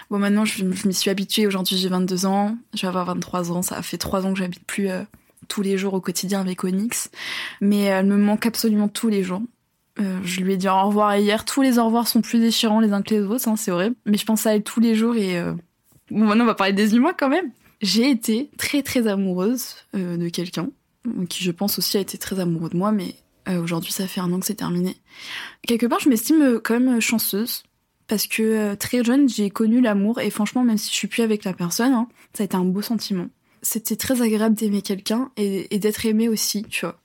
Bon, 0.10 0.19
maintenant, 0.19 0.45
je, 0.45 0.58
je 0.58 0.88
m'y 0.88 0.93
suis 0.93 1.10
habituée. 1.10 1.47
Aujourd'hui, 1.47 1.77
j'ai 1.77 1.89
22 1.89 2.25
ans. 2.25 2.58
Je 2.75 2.81
vais 2.81 2.88
avoir 2.88 3.05
23 3.05 3.51
ans. 3.51 3.62
Ça 3.63 3.81
fait 3.81 3.97
3 3.97 4.25
ans 4.25 4.34
que 4.34 4.39
j'habite 4.39 4.63
plus 4.65 4.89
euh, 4.89 5.01
tous 5.47 5.62
les 5.63 5.77
jours 5.77 5.95
au 5.95 6.01
quotidien 6.01 6.41
avec 6.41 6.63
Onyx. 6.63 7.10
Mais 7.60 7.91
euh, 7.91 7.99
elle 7.99 8.05
me 8.05 8.17
manque 8.17 8.45
absolument 8.45 8.88
tous 8.88 9.10
les 9.10 9.23
jours. 9.23 9.41
Euh, 9.99 10.19
je 10.23 10.41
lui 10.41 10.53
ai 10.53 10.58
dit 10.58 10.69
au 10.69 10.79
revoir 10.88 11.17
hier. 11.17 11.43
Tous 11.43 11.63
les 11.63 11.79
au 11.79 11.86
revoir 11.86 12.08
sont 12.08 12.21
plus 12.21 12.39
déchirants 12.39 12.79
les 12.79 12.93
uns 12.93 13.01
que 13.01 13.15
les 13.15 13.21
autres, 13.21 13.47
hein, 13.47 13.55
c'est 13.55 13.71
horrible. 13.71 13.95
Mais 14.05 14.17
je 14.17 14.25
pense 14.25 14.45
à 14.45 14.55
elle 14.55 14.63
tous 14.63 14.79
les 14.79 14.93
jours 14.93 15.15
et 15.15 15.41
bon, 16.12 16.25
maintenant 16.25 16.43
on 16.43 16.47
va 16.47 16.55
parler 16.55 16.73
des 16.73 16.95
humains 16.95 17.13
quand 17.17 17.29
même. 17.29 17.49
J'ai 17.81 18.09
été 18.09 18.49
très 18.57 18.83
très 18.83 19.07
amoureuse 19.07 19.75
euh, 19.95 20.17
de 20.17 20.29
quelqu'un 20.29 20.69
qui 21.29 21.43
je 21.43 21.51
pense 21.51 21.77
aussi 21.77 21.97
a 21.97 21.99
été 21.99 22.17
très 22.17 22.39
amoureux 22.39 22.69
de 22.69 22.77
moi, 22.77 22.91
mais 22.91 23.15
euh, 23.47 23.61
aujourd'hui 23.61 23.91
ça 23.91 24.07
fait 24.07 24.21
un 24.21 24.31
an 24.33 24.39
que 24.39 24.45
c'est 24.45 24.55
terminé. 24.55 24.97
Quelque 25.67 25.85
part 25.85 25.99
je 25.99 26.09
m'estime 26.09 26.41
euh, 26.41 26.59
quand 26.63 26.79
même 26.79 26.99
chanceuse 26.99 27.63
parce 28.07 28.27
que 28.27 28.75
très 28.75 29.03
jeune 29.03 29.27
j'ai 29.29 29.49
connu 29.49 29.81
l'amour 29.81 30.19
et 30.19 30.29
franchement 30.29 30.63
même 30.63 30.77
si 30.77 30.89
je 30.89 30.95
suis 30.95 31.07
plus 31.07 31.23
avec 31.23 31.43
la 31.43 31.53
personne, 31.53 31.93
hein, 31.93 32.07
ça 32.33 32.43
a 32.43 32.45
été 32.45 32.55
un 32.55 32.65
beau 32.65 32.81
sentiment. 32.81 33.27
C'était 33.61 33.95
très 33.95 34.21
agréable 34.21 34.55
d'aimer 34.55 34.81
quelqu'un 34.81 35.31
et, 35.38 35.73
et 35.73 35.79
d'être 35.79 36.05
aimé 36.05 36.29
aussi, 36.29 36.63
tu 36.69 36.85
vois 36.85 36.99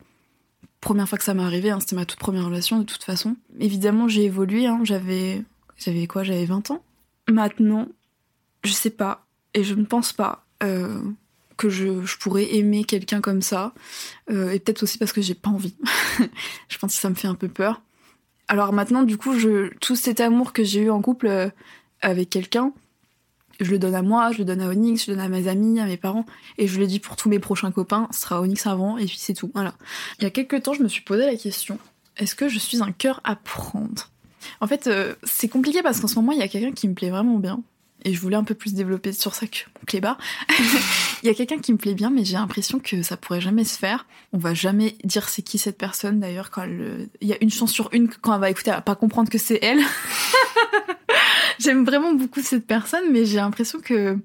première 0.80 1.09
fois 1.09 1.18
que 1.18 1.24
ça 1.24 1.35
m'est 1.35 1.42
arrivé, 1.42 1.70
hein, 1.70 1.80
c'était 1.80 1.96
ma 1.96 2.06
toute 2.06 2.18
première 2.18 2.46
relation 2.46 2.78
de 2.78 2.85
toute 2.85 3.04
façon. 3.04 3.37
Évidemment, 3.59 4.09
j'ai 4.09 4.24
évolué, 4.24 4.66
hein, 4.66 4.80
j'avais 4.83 5.44
j'avais 5.76 6.06
quoi 6.06 6.22
J'avais 6.22 6.44
20 6.44 6.70
ans. 6.70 6.83
Maintenant, 7.28 7.88
je 8.64 8.72
sais 8.72 8.90
pas 8.90 9.26
et 9.54 9.64
je 9.64 9.74
ne 9.74 9.85
pense 9.85 10.12
pas 10.12 10.44
euh, 10.62 11.01
que 11.57 11.68
je, 11.68 12.16
pourrais 12.18 12.55
aimer 12.55 12.85
quelqu'un 12.85 13.20
comme 13.20 13.42
ça 13.42 13.73
Euh, 14.31 14.51
et 14.51 14.61
peut-être 14.61 14.83
aussi 14.83 14.99
parce 14.99 15.12
que 15.12 15.20
j'ai 15.20 15.35
pas 15.35 15.51
envie. 15.51 15.75
je 16.68 16.79
pense 16.79 16.94
que 16.94 17.01
ça 17.01 17.11
me 17.11 17.14
fait 17.14 17.29
un 17.29 17.35
peu 17.35 17.49
peur. 17.49 17.83
Alors 18.49 18.73
maintenant, 18.73 19.03
du 19.03 19.16
coup, 19.16 19.35
tout 19.81 19.96
cet 19.96 20.20
amour 20.20 20.53
que 20.53 20.64
j'ai 20.64 20.83
eu 20.83 20.90
en 20.90 21.03
couple 21.03 21.27
euh, 21.27 21.51
avec 22.01 22.31
quelqu'un, 22.31 22.73
je 23.61 23.70
le 23.70 23.79
donne 23.79 23.94
à 23.94 24.03
moi, 24.03 24.33
je 24.33 24.38
le 24.38 24.44
donne 24.44 24.61
à 24.61 24.68
Onyx, 24.68 25.05
je 25.05 25.11
le 25.11 25.16
donne 25.16 25.27
à 25.27 25.29
mes 25.29 25.49
amis, 25.49 25.81
à 25.81 25.87
mes 25.87 25.99
parents, 25.99 26.25
et 26.57 26.66
je 26.66 26.81
le 26.81 26.87
dis 26.87 26.99
pour 26.99 27.16
tous 27.16 27.29
mes 27.29 27.38
prochains 27.38 27.70
copains, 27.70 28.09
ce 28.11 28.23
sera 28.23 28.40
Onyx 28.40 28.66
avant, 28.66 28.96
et 28.96 29.05
puis 29.07 29.18
c'est 29.18 29.35
tout. 29.35 29.51
Voilà. 29.55 29.75
Il 30.18 30.25
y 30.25 30.27
a 30.27 30.31
quelques 30.31 30.62
temps, 30.62 30.73
je 30.73 30.83
me 30.83 30.88
suis 30.88 31.03
posé 31.03 31.27
la 31.27 31.37
question 31.37 31.79
est-ce 32.16 32.35
que 32.35 32.49
je 32.49 32.59
suis 32.59 32.83
un 32.83 32.92
cœur 32.92 33.20
à 33.25 33.35
prendre? 33.35 34.11
En 34.61 34.66
fait, 34.66 34.88
c'est 35.23 35.49
compliqué 35.49 35.83
parce 35.83 36.01
qu'en 36.01 36.07
ce 36.07 36.14
moment, 36.16 36.33
il 36.33 36.38
y 36.38 36.42
a 36.42 36.49
quelqu'un 36.49 36.73
qui 36.73 36.87
me 36.87 36.94
plaît 36.94 37.11
vraiment 37.11 37.38
bien. 37.38 37.62
Et 38.05 38.15
je 38.15 38.21
voulais 38.21 38.37
un 38.37 38.45
peu 38.45 38.55
plus 38.55 38.75
développer 38.75 39.13
sur 39.13 39.35
ça 39.35 39.47
que 39.47 39.59
mon 39.77 39.85
clébard. 39.87 40.19
il 41.23 41.27
y 41.27 41.29
a 41.29 41.35
quelqu'un 41.35 41.59
qui 41.59 41.73
me 41.73 41.79
plaît 41.79 41.95
bien, 41.95 42.11
mais 42.11 42.25
j'ai 42.25 42.35
l'impression 42.35 42.79
que 42.79 43.03
ça 43.03 43.17
pourrait 43.17 43.41
jamais 43.41 43.65
se 43.65 43.79
faire. 43.79 44.07
On 44.33 44.39
va 44.39 44.55
jamais 44.55 44.97
dire 45.05 45.29
c'est 45.29 45.43
qui 45.43 45.59
cette 45.59 45.79
personne 45.79 46.21
d'ailleurs. 46.21 46.51
Quand 46.51 46.65
il 46.65 47.29
y 47.29 47.33
a 47.33 47.37
une 47.41 47.51
chance 47.51 47.73
sur 47.73 47.89
une 47.93 48.09
que 48.09 48.17
quand 48.21 48.35
elle 48.35 48.41
va 48.41 48.51
écouter, 48.51 48.71
elle 48.71 48.77
va 48.77 48.83
pas 48.83 48.97
comprendre 48.97 49.31
que 49.31 49.39
c'est 49.39 49.59
elle. 49.63 49.81
J'aime 51.59 51.85
vraiment 51.85 52.15
beaucoup 52.15 52.41
cette 52.41 52.67
personne, 52.67 53.13
mais 53.13 53.27
j'ai 53.27 53.37
l'impression 53.37 53.81
que 53.81 54.17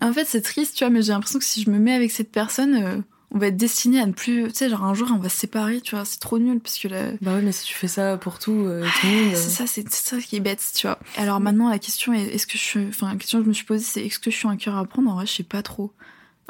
En 0.00 0.12
fait, 0.12 0.24
c'est 0.24 0.40
triste, 0.40 0.76
tu 0.76 0.84
vois, 0.84 0.90
mais 0.90 1.02
j'ai 1.02 1.12
l'impression 1.12 1.38
que 1.38 1.44
si 1.44 1.62
je 1.62 1.70
me 1.70 1.78
mets 1.78 1.94
avec 1.94 2.10
cette 2.10 2.32
personne, 2.32 2.74
euh, 2.76 2.96
on 3.30 3.38
va 3.38 3.48
être 3.48 3.56
destiné 3.56 4.00
à 4.00 4.06
ne 4.06 4.12
plus. 4.12 4.48
Tu 4.48 4.54
sais, 4.54 4.68
genre 4.68 4.84
un 4.84 4.94
jour, 4.94 5.08
on 5.12 5.18
va 5.18 5.28
se 5.28 5.36
séparer, 5.36 5.80
tu 5.80 5.94
vois, 5.94 6.04
c'est 6.04 6.18
trop 6.18 6.38
nul 6.38 6.60
parce 6.60 6.78
que 6.78 6.88
là. 6.88 7.10
Bah 7.20 7.34
ouais, 7.34 7.42
mais 7.42 7.52
si 7.52 7.64
tu 7.64 7.74
fais 7.74 7.88
ça 7.88 8.16
pour 8.16 8.38
tout, 8.38 8.52
euh, 8.52 8.86
tout 9.00 9.06
le 9.06 9.12
monde. 9.12 9.36
C'est 9.36 9.50
ça, 9.50 9.66
c'est 9.66 9.88
ça 9.90 10.18
qui 10.18 10.36
est 10.36 10.40
bête, 10.40 10.64
tu 10.74 10.86
vois. 10.86 10.98
Alors 11.16 11.40
maintenant, 11.40 11.68
la 11.68 11.78
question 11.78 12.12
est 12.12 12.22
est-ce 12.34 12.46
que 12.46 12.56
je 12.56 12.62
suis. 12.62 12.86
Enfin, 12.88 13.10
la 13.12 13.16
question 13.16 13.38
que 13.38 13.44
je 13.44 13.48
me 13.48 13.54
suis 13.54 13.66
posée, 13.66 13.84
c'est 13.84 14.04
est-ce 14.04 14.18
que 14.18 14.30
je 14.30 14.36
suis 14.36 14.48
un 14.48 14.56
cœur 14.56 14.76
à 14.76 14.84
prendre? 14.84 15.10
En 15.10 15.14
vrai, 15.14 15.26
je 15.26 15.32
sais 15.32 15.42
pas 15.42 15.62
trop. 15.62 15.92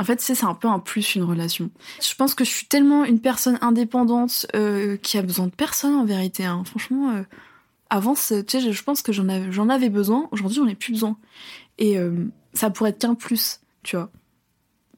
En 0.00 0.04
fait, 0.04 0.20
c'est 0.20 0.44
un 0.44 0.54
peu 0.54 0.68
un 0.68 0.78
plus 0.78 1.16
une 1.16 1.24
relation. 1.24 1.70
Je 2.00 2.14
pense 2.14 2.34
que 2.34 2.44
je 2.44 2.50
suis 2.50 2.66
tellement 2.66 3.04
une 3.04 3.20
personne 3.20 3.58
indépendante 3.60 4.46
euh, 4.54 4.96
qui 4.96 5.18
a 5.18 5.22
besoin 5.22 5.46
de 5.46 5.52
personne 5.52 5.94
en 5.94 6.04
vérité. 6.04 6.44
Hein. 6.44 6.62
Franchement, 6.64 7.10
euh, 7.10 7.22
avant, 7.90 8.14
tu 8.14 8.20
sais, 8.46 8.72
je 8.72 8.82
pense 8.84 9.02
que 9.02 9.12
j'en 9.12 9.28
avais, 9.28 9.72
avais 9.72 9.88
besoin. 9.88 10.28
Aujourd'hui, 10.30 10.58
j'en 10.58 10.68
ai 10.68 10.76
plus 10.76 10.92
besoin. 10.92 11.16
Et 11.78 11.98
euh, 11.98 12.26
ça 12.54 12.70
pourrait 12.70 12.90
être 12.90 13.00
qu'un 13.00 13.16
plus, 13.16 13.60
tu 13.82 13.96
vois. 13.96 14.10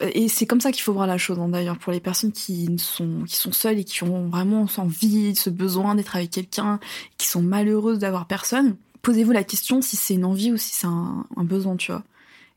Et 0.01 0.29
c'est 0.29 0.47
comme 0.47 0.61
ça 0.61 0.73
qu'il 0.73 0.83
faut 0.83 0.93
voir 0.93 1.07
la 1.07 1.19
chose, 1.19 1.39
hein, 1.39 1.49
d'ailleurs, 1.49 1.79
pour 1.79 1.93
les 1.93 2.01
personnes 2.01 2.33
qui 2.33 2.69
sont, 2.79 3.25
qui 3.27 3.37
sont 3.37 3.53
seules 3.53 3.79
et 3.79 3.85
qui 3.85 4.03
ont 4.03 4.29
vraiment 4.29 4.67
envie, 4.79 5.35
ce 5.37 5.51
besoin 5.51 5.95
d'être 5.95 6.17
avec 6.17 6.31
quelqu'un, 6.31 6.81
qui 7.19 7.27
sont 7.27 7.43
malheureuses 7.43 7.99
d'avoir 7.99 8.27
personne. 8.27 8.77
Posez-vous 9.03 9.33
la 9.33 9.45
question 9.45 9.83
si 9.83 9.97
c'est 9.97 10.15
une 10.15 10.25
envie 10.25 10.53
ou 10.53 10.57
si 10.57 10.75
c'est 10.75 10.87
un, 10.87 11.27
besoin, 11.37 11.77
tu 11.77 11.93
vois. 11.93 12.03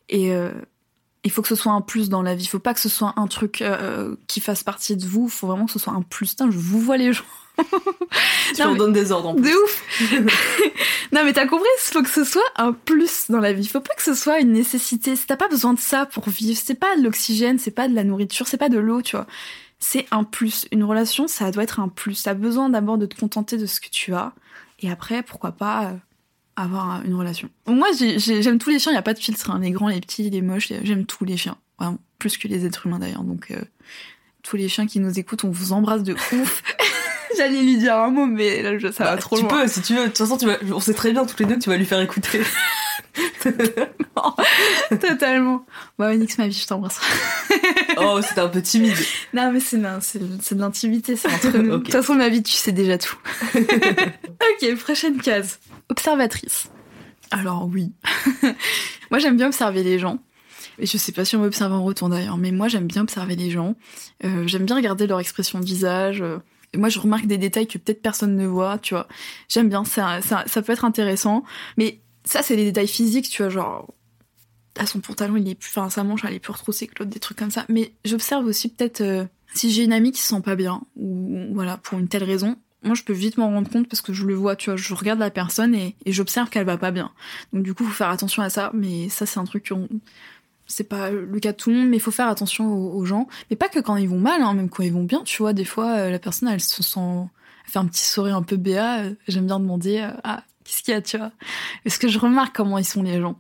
Et 0.10 0.34
euh, 0.34 0.52
il 1.24 1.32
faut 1.32 1.42
que 1.42 1.48
ce 1.48 1.56
soit 1.56 1.72
un 1.72 1.82
plus 1.82 2.10
dans 2.10 2.22
la 2.22 2.36
vie. 2.36 2.44
Il 2.44 2.48
faut 2.48 2.60
pas 2.60 2.74
que 2.74 2.80
ce 2.80 2.90
soit 2.90 3.14
un 3.18 3.28
truc 3.28 3.62
euh, 3.62 4.16
qui 4.28 4.42
fasse 4.42 4.64
partie 4.64 4.96
de 4.98 5.06
vous. 5.06 5.26
Il 5.26 5.32
faut 5.32 5.48
vraiment 5.48 5.66
que 5.66 5.72
ce 5.72 5.80
soit 5.80 5.94
un 5.94 6.02
plus. 6.02 6.32
Putain, 6.32 6.52
je 6.52 6.58
vous 6.58 6.80
vois 6.82 6.98
les 6.98 7.14
gens. 7.14 7.24
Tu 7.58 7.64
Non, 8.60 8.66
leur 8.66 8.72
mais- 8.74 8.78
donnes 8.80 8.94
des 8.94 9.12
ordres 9.12 9.30
en 9.30 9.36
plus. 9.36 9.44
De 9.44 9.56
ouf 9.56 9.84
Non 11.12 11.24
mais 11.24 11.34
t'as 11.34 11.46
compris, 11.46 11.68
il 11.78 11.92
faut 11.92 12.02
que 12.02 12.10
ce 12.10 12.24
soit 12.24 12.42
un 12.58 12.74
plus 12.74 13.30
dans 13.30 13.40
la 13.40 13.54
vie. 13.54 13.62
Il 13.64 13.68
faut 13.68 13.80
pas 13.80 13.94
que 13.96 14.02
ce 14.04 14.14
soit 14.16 14.40
une 14.40 14.52
nécessité. 14.54 15.16
Si 15.16 15.26
t'as 15.28 15.38
pas 15.38 15.48
besoin 15.48 15.74
de 15.74 15.80
ça 15.80 16.06
pour 16.08 16.28
vivre, 16.30 16.60
c'est 16.64 16.74
pas 16.76 16.96
de 16.98 17.04
l'oxygène, 17.04 17.60
c'est 17.60 17.72
pas 17.72 17.88
de 17.88 17.94
la 17.94 18.04
nourriture, 18.04 18.48
c'est 18.48 18.58
pas 18.58 18.70
de 18.70 18.80
l'eau, 18.80 19.02
tu 19.02 19.16
vois. 19.16 19.28
C'est 19.80 20.08
un 20.12 20.24
plus. 20.24 20.66
Une 20.72 20.84
relation, 20.84 21.28
ça 21.28 21.52
doit 21.52 21.64
être 21.64 21.80
un 21.80 21.90
plus. 21.90 22.24
T'as 22.24 22.34
besoin 22.34 22.70
d'abord 22.70 22.98
de 22.98 23.06
te 23.06 23.20
contenter 23.20 23.58
de 23.58 23.66
ce 23.66 23.80
que 23.80 23.90
tu 23.90 24.14
as. 24.16 24.34
Et 24.80 24.90
après, 24.90 25.22
pourquoi 25.24 25.52
pas 25.52 25.86
euh, 25.86 25.94
avoir 26.56 27.02
une 27.06 27.16
relation. 27.16 27.50
Moi, 27.68 27.88
j'ai- 27.98 28.20
j'ai- 28.20 28.42
j'aime 28.42 28.60
tous 28.60 28.70
les 28.70 28.80
chiens, 28.80 28.92
il 28.92 28.96
y 28.96 28.98
a 28.98 29.02
pas 29.02 29.14
de 29.14 29.20
filtre. 29.20 29.50
hein. 29.52 29.60
Les 29.62 29.72
grands, 29.72 29.88
les 29.88 30.00
petits, 30.02 30.30
les 30.30 30.42
moches, 30.42 30.70
les- 30.70 30.86
j'aime 30.86 31.06
tous 31.06 31.26
les 31.26 31.38
chiens. 31.38 31.58
Vraiment. 31.80 31.98
Plus 32.20 32.38
que 32.38 32.48
les 32.48 32.66
êtres 32.66 32.86
humains 32.88 33.00
d'ailleurs. 33.00 33.24
Donc, 33.24 33.52
euh, 33.52 33.60
tous 34.44 34.56
les 34.58 34.70
chiens 34.70 34.86
qui 34.88 35.00
nous 35.00 35.18
écoutent, 35.20 35.44
on 35.44 35.50
vous 35.52 35.74
embrasse 35.74 36.04
de 36.04 36.14
ouf. 36.14 36.64
J'allais 37.38 37.64
lui 37.64 37.78
dire 37.78 37.96
un 37.98 38.10
mot, 38.10 38.26
mais 38.28 38.62
là, 38.62 38.78
je- 38.78 38.92
ça 38.92 39.04
va 39.06 39.16
Bah, 39.16 39.22
trop 39.22 39.36
tu 39.38 39.42
loin. 39.44 39.62
peux, 39.62 39.68
si 39.68 39.82
tu 39.82 39.94
veux. 39.96 40.02
De 40.04 40.08
toute 40.08 40.18
façon, 40.20 40.38
tu 40.38 40.46
vas... 40.46 40.58
on 40.72 40.80
sait 40.80 40.94
très 40.94 41.12
bien 41.12 41.26
toutes 41.26 41.40
les 41.40 41.46
deux 41.48 41.56
que 41.56 41.62
tu 41.62 41.70
vas 41.70 41.78
lui 41.78 41.86
faire 41.86 42.00
écouter. 42.02 42.42
Totalement. 45.02 45.66
Bon, 45.98 46.06
Onyx, 46.06 46.38
ma 46.38 46.48
vie, 46.48 46.58
je 46.58 46.68
t'embrasse. 46.68 47.00
oh, 47.98 48.20
c'était 48.22 48.42
un 48.42 48.48
peu 48.50 48.62
timide. 48.62 48.94
Non, 49.34 49.52
mais 49.52 49.60
c'est 49.60 49.78
de 49.78 50.60
l'intimité, 50.60 51.16
c'est 51.16 51.28
entre 51.28 51.58
nous. 51.58 51.72
De 51.72 51.78
toute 51.78 51.92
façon, 51.92 52.14
ma 52.16 52.30
vie, 52.30 52.44
tu 52.44 52.52
sais 52.52 52.72
déjà 52.72 52.98
tout. 52.98 53.18
ok, 53.56 54.76
prochaine 54.78 55.20
case. 55.20 55.60
Observatrice. 55.90 56.70
Alors 57.32 57.68
oui. 57.72 57.92
moi, 59.10 59.20
j'aime 59.20 59.38
bien 59.38 59.48
observer 59.48 59.84
les 59.84 59.98
gens. 60.00 60.20
Et 60.80 60.86
je 60.86 60.98
sais 60.98 61.12
pas 61.12 61.26
si 61.26 61.36
on 61.36 61.40
m'observe 61.40 61.74
en 61.74 61.84
retour 61.84 62.10
d'ailleurs, 62.10 62.38
mais 62.38 62.52
moi, 62.52 62.68
j'aime 62.68 62.88
bien 62.88 63.02
observer 63.04 63.36
les 63.36 63.50
gens. 63.52 63.76
Euh, 64.24 64.48
j'aime 64.48 64.66
bien 64.66 64.76
regarder 64.76 65.08
leur 65.08 65.20
expression 65.20 65.60
de 65.60 65.66
visage. 65.66 66.22
euh, 66.22 66.38
et 66.74 66.78
moi, 66.78 66.90
je 66.90 67.00
remarque 67.00 67.26
des 67.28 67.38
détails 67.38 67.68
que 67.68 67.78
peut-être 67.78 68.02
personne 68.02 68.36
ne 68.36 68.48
voit, 68.48 68.80
tu 68.80 68.96
vois. 68.96 69.08
J'aime 69.50 69.70
bien, 69.70 69.86
ça, 69.86 70.22
ça, 70.22 70.44
ça 70.48 70.62
peut 70.64 70.72
être 70.74 70.86
intéressant. 70.86 71.44
Mais 71.78 72.02
ça, 72.26 72.42
c'est 72.42 72.56
des 72.56 72.66
détails 72.66 72.88
physiques, 72.88 73.30
tu 73.30 73.42
vois, 73.42 73.50
genre 73.50 73.94
à 74.78 74.86
son 74.86 75.00
pantalon, 75.00 75.36
il 75.38 75.48
est 75.48 75.56
plus, 75.56 75.70
enfin, 75.70 75.90
sa 75.90 76.04
manche, 76.04 76.22
elle 76.26 76.34
est 76.34 76.40
plus 76.40 76.52
retroussée 76.52 76.88
que 76.88 76.96
l'autre, 77.00 77.12
des 77.12 77.20
trucs 77.20 77.38
comme 77.38 77.52
ça. 77.52 77.66
Mais 77.70 77.94
j'observe 78.06 78.46
aussi 78.46 78.70
peut-être 78.70 79.02
euh, 79.02 79.26
si 79.54 79.72
j'ai 79.72 79.84
une 79.84 79.94
amie 79.94 80.12
qui 80.12 80.22
se 80.22 80.28
sent 80.28 80.42
pas 80.42 80.56
bien, 80.56 80.82
ou 80.96 81.48
voilà, 81.54 81.78
pour 81.78 82.00
une 82.00 82.08
telle 82.08 82.24
raison. 82.24 82.56
Moi, 82.84 82.96
je 82.96 83.04
peux 83.04 83.14
vite 83.14 83.38
m'en 83.38 83.50
rendre 83.50 83.70
compte 83.70 83.88
parce 83.88 84.02
que 84.02 84.12
je 84.12 84.26
le 84.26 84.34
vois, 84.34 84.56
tu 84.56 84.70
vois, 84.70 84.76
je 84.76 84.94
regarde 84.94 85.20
la 85.20 85.30
personne 85.30 85.74
et, 85.74 85.96
j'observe 86.06 86.50
qu'elle 86.50 86.66
va 86.66 86.78
pas 86.78 86.92
bien. 86.92 87.12
Donc, 87.54 87.64
du 87.64 87.74
coup, 87.74 87.86
faut 87.86 87.94
faire 87.94 88.10
attention 88.10 88.44
à 88.44 88.50
ça. 88.50 88.72
Mais 88.74 89.08
ça, 89.10 89.26
c'est 89.26 89.40
un 89.40 89.46
truc 89.46 89.70
qu'on, 89.70 89.88
c'est 90.68 90.84
pas 90.84 91.10
le 91.12 91.40
cas 91.40 91.54
de 91.54 91.58
tout 91.58 91.70
le 91.70 91.78
monde, 91.78 91.90
mais 91.90 91.98
il 91.98 92.02
faut 92.02 92.12
faire 92.12 92.28
attention 92.28 92.74
aux, 92.74 93.06
gens. 93.06 93.28
Mais 93.50 93.56
pas 93.56 93.70
que 93.70 93.80
quand 93.80 93.96
ils 93.96 94.10
vont 94.10 94.20
mal, 94.20 94.42
hein, 94.42 94.54
même 94.54 94.70
quand 94.70 94.84
ils 94.84 94.92
vont 94.92 95.04
bien, 95.04 95.22
tu 95.24 95.38
vois, 95.38 95.54
des 95.54 95.66
fois, 95.66 95.92
euh, 95.98 96.12
la 96.12 96.20
personne, 96.20 96.50
elle 96.50 96.60
se 96.60 96.84
sent, 96.84 97.00
elle 97.66 97.72
fait 97.72 97.80
un 97.80 97.86
petit 97.86 98.04
sourire 98.04 98.36
un 98.36 98.44
peu 98.44 98.58
béat. 98.58 99.04
euh, 99.04 99.14
J'aime 99.30 99.46
bien 99.46 99.62
demander, 99.62 100.06
ah, 100.26 100.44
qu'est-ce 100.64 100.84
qu'il 100.84 100.94
y 100.94 100.98
a, 100.98 101.02
tu 101.02 101.18
vois? 101.18 101.32
Parce 101.84 101.98
que 101.98 102.08
je 102.08 102.20
remarque 102.20 102.56
comment 102.56 102.78
ils 102.78 102.86
sont 102.86 103.04
les 103.04 103.20
gens? 103.20 103.38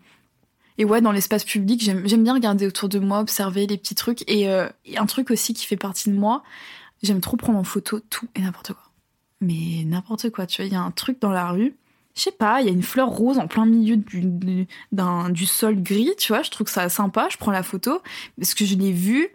Et 0.77 0.85
ouais, 0.85 1.01
dans 1.01 1.11
l'espace 1.11 1.43
public, 1.43 1.81
j'aime 1.81 2.23
bien 2.23 2.33
regarder 2.33 2.65
autour 2.65 2.89
de 2.89 2.99
moi, 2.99 3.19
observer 3.19 3.67
les 3.67 3.77
petits 3.77 3.95
trucs. 3.95 4.23
Et, 4.27 4.49
euh, 4.49 4.67
et 4.85 4.97
un 4.97 5.05
truc 5.05 5.29
aussi 5.29 5.53
qui 5.53 5.65
fait 5.65 5.77
partie 5.77 6.09
de 6.09 6.15
moi, 6.15 6.43
j'aime 7.03 7.21
trop 7.21 7.37
prendre 7.37 7.59
en 7.59 7.63
photo 7.63 7.99
tout 7.99 8.27
et 8.35 8.41
n'importe 8.41 8.73
quoi. 8.73 8.91
Mais 9.39 9.83
n'importe 9.85 10.29
quoi, 10.31 10.47
tu 10.47 10.61
vois, 10.61 10.67
il 10.67 10.73
y 10.73 10.75
a 10.75 10.81
un 10.81 10.91
truc 10.91 11.19
dans 11.19 11.31
la 11.31 11.51
rue, 11.51 11.75
je 12.15 12.21
sais 12.21 12.31
pas, 12.31 12.61
il 12.61 12.67
y 12.67 12.69
a 12.69 12.71
une 12.71 12.83
fleur 12.83 13.09
rose 13.09 13.37
en 13.37 13.47
plein 13.47 13.65
milieu 13.65 13.97
du, 13.97 14.21
du- 14.21 15.45
sol 15.45 15.81
gris, 15.81 16.11
tu 16.17 16.31
vois, 16.31 16.43
je 16.43 16.49
trouve 16.49 16.67
ça 16.67 16.87
sympa, 16.89 17.27
je 17.29 17.37
prends 17.37 17.51
la 17.51 17.63
photo, 17.63 18.01
parce 18.37 18.53
que 18.53 18.65
je 18.65 18.75
l'ai 18.75 18.91
vue. 18.91 19.27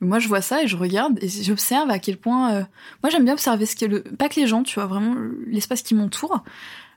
Moi, 0.00 0.18
je 0.18 0.28
vois 0.28 0.40
ça 0.40 0.62
et 0.62 0.68
je 0.68 0.76
regarde 0.76 1.18
et 1.22 1.28
j'observe 1.28 1.90
à 1.90 1.98
quel 1.98 2.16
point... 2.16 2.54
euh, 2.54 2.64
Moi, 3.02 3.10
j'aime 3.10 3.24
bien 3.24 3.34
observer 3.34 3.66
ce 3.66 3.76
que 3.76 3.84
le... 3.84 4.02
Pas 4.02 4.30
que 4.30 4.40
les 4.40 4.46
gens, 4.46 4.62
tu 4.62 4.76
vois, 4.76 4.86
vraiment 4.86 5.14
l'espace 5.46 5.82
qui 5.82 5.94
m'entoure. 5.94 6.42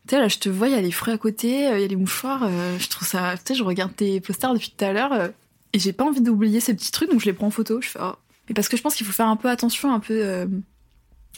Tu 0.10 0.16
sais, 0.16 0.22
là, 0.22 0.28
je 0.28 0.40
te 0.40 0.50
vois, 0.50 0.68
il 0.70 0.74
y 0.74 0.78
a 0.78 0.82
les 0.82 0.90
fruits 0.92 1.14
à 1.14 1.20
côté, 1.20 1.68
euh, 1.68 1.78
il 1.78 1.82
y 1.82 1.86
a 1.86 1.88
les 1.88 1.96
mouchoirs. 1.96 2.42
euh, 2.44 2.78
je 2.80 2.90
trouve 2.90 3.08
ça. 3.08 3.36
Tu 3.38 3.54
sais, 3.54 3.56
je 3.56 3.64
regarde 3.64 3.96
tes 3.96 4.20
posters 4.20 4.54
depuis 4.56 4.74
tout 4.76 4.84
à 4.84 4.92
l'heure 4.92 5.14
euh, 5.14 5.28
et 5.74 5.78
j'ai 5.78 5.94
pas 5.94 6.04
envie 6.04 6.22
d'oublier 6.22 6.60
ces 6.60 6.74
petits 6.74 6.92
trucs, 6.92 7.12
donc 7.12 7.20
je 7.22 7.26
les 7.28 7.34
prends 7.34 7.46
en 7.46 7.52
photo. 7.52 7.80
Je 7.80 7.90
fais. 7.90 8.00
oh. 8.02 8.14
Mais 8.48 8.56
parce 8.56 8.68
que 8.70 8.76
je 8.76 8.82
pense 8.82 8.96
qu'il 8.96 9.06
faut 9.06 9.14
faire 9.14 9.28
un 9.28 9.36
peu 9.36 9.50
attention, 9.52 9.94
un 9.94 10.00
peu 10.00 10.16
euh, 10.26 10.48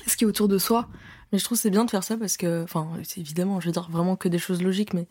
à 0.05 0.09
ce 0.09 0.15
qui 0.15 0.23
est 0.23 0.27
autour 0.27 0.47
de 0.47 0.57
soi. 0.57 0.87
Mais 1.33 1.37
je 1.39 1.43
trouve 1.43 1.57
c'est 1.57 1.69
bien 1.69 1.83
de 1.83 1.91
faire 1.91 2.03
ça 2.05 2.15
parce 2.15 2.37
que, 2.37 2.63
enfin, 2.63 2.87
évidemment, 3.17 3.59
je 3.59 3.65
veux 3.65 3.71
dire 3.73 3.89
vraiment 3.91 4.15
que 4.15 4.29
des 4.29 4.39
choses 4.39 4.61
logiques, 4.63 4.93
mais 4.93 5.05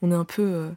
on 0.00 0.10
est 0.10 0.14
un 0.14 0.24
peu 0.24 0.68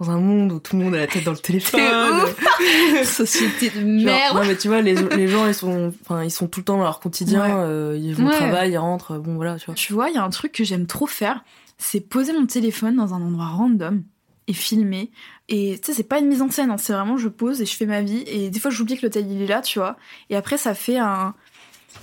dans 0.00 0.10
un 0.10 0.18
monde 0.18 0.52
où 0.52 0.60
tout 0.60 0.76
le 0.76 0.84
monde 0.84 0.94
a 0.94 0.98
la 0.98 1.06
tête 1.06 1.24
dans 1.24 1.32
le 1.32 1.36
téléphone. 1.50 1.80
Société 3.04 3.70
de 3.70 3.80
Genre, 3.80 3.84
merde. 4.06 4.36
Non 4.36 4.44
mais 4.44 4.56
tu 4.56 4.68
vois, 4.68 4.80
les, 4.82 4.94
les 4.94 5.28
gens 5.28 5.46
ils 5.46 5.54
sont, 5.54 5.92
enfin 6.02 6.22
ils 6.24 6.30
sont 6.30 6.46
tout 6.48 6.60
le 6.60 6.64
temps 6.64 6.76
dans 6.78 6.82
leur 6.84 7.00
quotidien, 7.00 7.44
Ouais. 7.44 7.52
euh, 7.54 7.98
ils 8.00 8.14
vont 8.14 8.26
Ouais. 8.26 8.34
au 8.34 8.36
travail, 8.36 8.72
ils 8.72 8.78
rentrent, 8.78 9.18
bon 9.18 9.34
voilà, 9.36 9.56
tu 9.58 9.66
vois. 9.66 9.74
Tu 9.74 9.92
vois, 9.92 10.08
il 10.10 10.14
y 10.14 10.18
a 10.18 10.24
un 10.24 10.30
truc 10.30 10.52
que 10.52 10.64
j'aime 10.64 10.86
trop 10.86 11.06
faire, 11.06 11.44
c'est 11.78 12.00
poser 12.00 12.32
mon 12.32 12.46
téléphone 12.46 12.96
dans 12.96 13.14
un 13.14 13.22
endroit 13.22 13.46
random 13.46 14.02
et 14.46 14.52
filmer. 14.52 15.10
Et 15.48 15.78
tu 15.78 15.86
sais, 15.86 15.94
c'est 15.94 16.08
pas 16.08 16.18
une 16.18 16.26
mise 16.26 16.42
en 16.42 16.50
scène, 16.50 16.70
hein, 16.70 16.78
c'est 16.78 16.92
vraiment 16.92 17.16
je 17.16 17.28
pose 17.28 17.60
et 17.60 17.66
je 17.66 17.74
fais 17.76 17.86
ma 17.86 18.02
vie. 18.02 18.24
Et 18.26 18.50
des 18.50 18.60
fois, 18.60 18.70
j'oublie 18.70 18.96
que 18.96 19.02
l'hôtel 19.02 19.30
il 19.30 19.42
est 19.42 19.46
là, 19.46 19.62
tu 19.62 19.78
vois. 19.78 19.96
Et 20.30 20.36
après, 20.36 20.56
ça 20.56 20.74
fait 20.74 20.98
un 20.98 21.34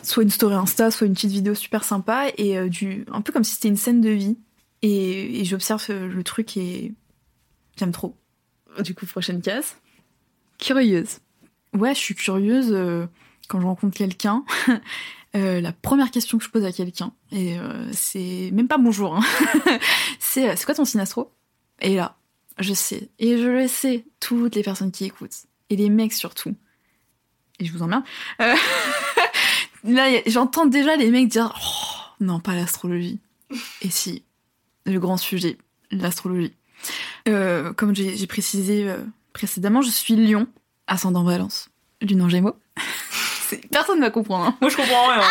soit 0.03 0.23
une 0.23 0.29
story 0.29 0.55
Insta, 0.55 0.89
soit 0.89 1.07
une 1.07 1.13
petite 1.13 1.31
vidéo 1.31 1.53
super 1.53 1.83
sympa 1.83 2.27
et 2.37 2.57
euh, 2.57 2.69
du 2.69 3.05
un 3.11 3.21
peu 3.21 3.33
comme 3.33 3.43
si 3.43 3.55
c'était 3.55 3.67
une 3.67 3.77
scène 3.77 4.01
de 4.01 4.09
vie. 4.09 4.37
Et, 4.81 5.41
et 5.41 5.45
j'observe 5.45 5.85
euh, 5.89 6.07
le 6.07 6.23
truc 6.23 6.57
et 6.57 6.93
j'aime 7.77 7.91
trop. 7.91 8.15
Du 8.79 8.95
coup, 8.95 9.05
prochaine 9.05 9.41
case. 9.41 9.75
Curieuse. 10.57 11.19
Ouais, 11.73 11.93
je 11.93 11.99
suis 11.99 12.15
curieuse 12.15 12.71
euh, 12.71 13.05
quand 13.47 13.59
je 13.59 13.65
rencontre 13.65 13.97
quelqu'un. 13.97 14.43
Euh, 15.35 15.61
la 15.61 15.71
première 15.71 16.11
question 16.11 16.37
que 16.37 16.43
je 16.43 16.49
pose 16.49 16.65
à 16.65 16.73
quelqu'un, 16.73 17.13
et 17.31 17.57
euh, 17.57 17.89
c'est 17.93 18.49
même 18.51 18.67
pas 18.67 18.77
bonjour, 18.77 19.15
hein. 19.15 19.23
c'est 20.19 20.49
euh, 20.49 20.53
c'est 20.57 20.65
quoi 20.65 20.75
ton 20.75 20.83
signe 20.83 20.99
astro? 20.99 21.31
Et 21.79 21.95
là, 21.95 22.17
je 22.59 22.73
sais, 22.73 23.09
et 23.17 23.37
je 23.37 23.47
le 23.47 23.67
sais, 23.69 24.05
toutes 24.19 24.55
les 24.55 24.63
personnes 24.63 24.91
qui 24.91 25.05
écoutent, 25.05 25.45
et 25.69 25.77
les 25.77 25.89
mecs 25.89 26.11
surtout, 26.11 26.53
et 27.59 27.65
je 27.65 27.71
vous 27.71 27.81
emmerde, 27.81 28.03
euh, 28.41 28.55
là 29.85 30.21
j'entends 30.25 30.65
déjà 30.65 30.97
les 30.97 31.09
mecs 31.09 31.29
dire 31.29 31.53
oh, 31.55 32.23
non, 32.23 32.41
pas 32.41 32.53
l'astrologie. 32.53 33.19
Et 33.81 33.89
si, 33.89 34.23
le 34.85 34.99
grand 34.99 35.17
sujet, 35.17 35.57
l'astrologie. 35.91 36.53
Euh, 37.29 37.71
comme 37.71 37.95
j'ai 37.95 38.27
précisé 38.27 38.93
précédemment, 39.31 39.81
je 39.81 39.91
suis 39.91 40.15
lion, 40.15 40.47
ascendant 40.87 41.23
balance, 41.23 41.69
lune 42.01 42.21
en 42.21 42.27
gémeaux. 42.29 42.55
C'est- 43.51 43.67
Personne 43.69 43.97
ne 43.97 44.01
va 44.05 44.09
comprendre. 44.11 44.45
hein. 44.45 44.57
Moi 44.61 44.69
je 44.69 44.77
comprends 44.77 45.07
rien. 45.07 45.21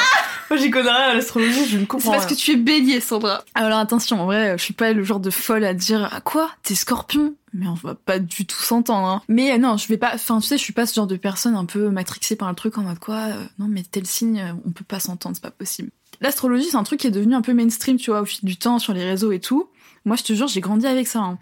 Moi 0.51 0.59
j'y 0.59 0.70
connais 0.70 0.90
rien 0.90 1.09
à 1.11 1.14
l'astrologie, 1.14 1.66
je 1.66 1.76
ne 1.76 1.80
C'est 1.80 1.86
comprends 1.86 2.11
parce 2.12 2.26
rien. 2.26 2.34
que 2.36 2.40
tu 2.40 2.51
es 2.53 2.57
bélier, 2.57 3.01
Sandra. 3.01 3.42
Alors 3.55 3.78
attention, 3.78 4.20
en 4.20 4.26
vrai, 4.26 4.59
je 4.59 4.62
suis 4.62 4.74
pas 4.74 4.92
le 4.92 5.03
genre 5.05 5.20
de 5.20 5.30
folle 5.30 5.64
à 5.64 5.74
dire 5.74 6.09
ah, 6.12 6.20
quoi? 6.20 6.51
T'es 6.62 6.74
scorpion? 6.74 7.34
Mais 7.55 7.66
on 7.66 7.74
va 7.74 7.95
pas 7.95 8.18
du 8.18 8.47
tout 8.47 8.57
s'entendre. 8.62 9.07
Hein. 9.09 9.22
Mais 9.28 9.53
euh, 9.53 9.59
non, 9.59 9.76
je 9.76 9.88
vais 9.88 9.97
pas. 9.97 10.11
Enfin, 10.14 10.38
tu 10.40 10.47
sais, 10.47 10.57
je 10.59 10.62
suis 10.62 10.72
pas 10.72 10.86
ce 10.86 10.95
genre 10.95 11.07
de 11.07 11.16
personne 11.16 11.57
un 11.57 11.64
peu 11.64 11.88
matrixée 11.90 12.36
par 12.36 12.49
le 12.49 12.55
truc 12.55 12.78
en 12.78 12.82
mode 12.82 12.99
quoi 12.99 13.16
euh, 13.16 13.45
Non, 13.59 13.66
mais 13.68 13.82
tel 13.82 14.07
signe, 14.07 14.38
euh, 14.40 14.53
on 14.66 14.70
peut 14.70 14.84
pas 14.84 15.01
s'entendre, 15.01 15.34
c'est 15.36 15.42
pas 15.42 15.51
possible. 15.51 15.90
L'astrologie, 16.20 16.66
c'est 16.70 16.76
un 16.76 16.82
truc 16.84 17.01
qui 17.01 17.07
est 17.07 17.11
devenu 17.12 17.34
un 17.34 17.40
peu 17.42 17.53
mainstream, 17.55 17.97
tu 17.97 18.11
vois, 18.11 18.20
au 18.20 18.24
fil 18.26 18.40
du 18.45 18.57
temps 18.57 18.78
sur 18.78 18.92
les 18.92 19.05
réseaux 19.05 19.32
et 19.32 19.40
tout. 19.40 19.68
Moi, 20.05 20.16
je 20.16 20.22
te 20.22 20.32
jure, 20.32 20.47
j'ai 20.49 20.61
grandi 20.61 20.86
avec 20.86 21.09
ça. 21.09 21.20
hein. 21.20 21.38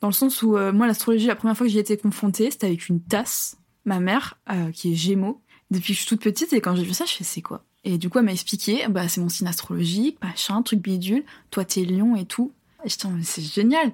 Dans 0.00 0.08
le 0.08 0.12
sens 0.12 0.42
où, 0.42 0.56
euh, 0.56 0.72
moi, 0.72 0.86
l'astrologie, 0.86 1.26
la 1.26 1.36
première 1.36 1.56
fois 1.56 1.66
que 1.66 1.72
j'y 1.72 1.78
ai 1.78 1.80
été 1.82 1.96
confrontée, 1.96 2.50
c'était 2.50 2.66
avec 2.66 2.88
une 2.88 3.00
tasse. 3.00 3.56
Ma 3.84 4.00
mère, 4.00 4.34
euh, 4.50 4.72
qui 4.72 4.92
est 4.92 4.96
Gémeaux, 4.96 5.40
depuis 5.70 5.92
que 5.92 5.94
je 5.94 6.06
suis 6.06 6.08
toute 6.08 6.22
petite, 6.22 6.52
et 6.52 6.60
quand 6.60 6.76
j'ai 6.76 6.84
vu 6.84 6.94
ça, 6.94 7.04
je 7.04 7.12
fais 7.12 7.24
c'est 7.24 7.42
quoi? 7.42 7.64
Et 7.84 7.98
du 7.98 8.08
coup, 8.08 8.18
elle 8.18 8.24
m'a 8.24 8.32
expliqué, 8.32 8.86
bah, 8.88 9.08
c'est 9.08 9.20
mon 9.20 9.28
signe 9.28 9.46
astrologique, 9.46 10.18
machin, 10.22 10.62
truc 10.62 10.80
bidule, 10.80 11.24
toi 11.50 11.64
t'es 11.64 11.84
lion 11.84 12.16
et 12.16 12.24
tout. 12.24 12.52
Et 12.84 13.06
en 13.06 13.10
mode, 13.10 13.24
c'est 13.24 13.42
génial. 13.42 13.92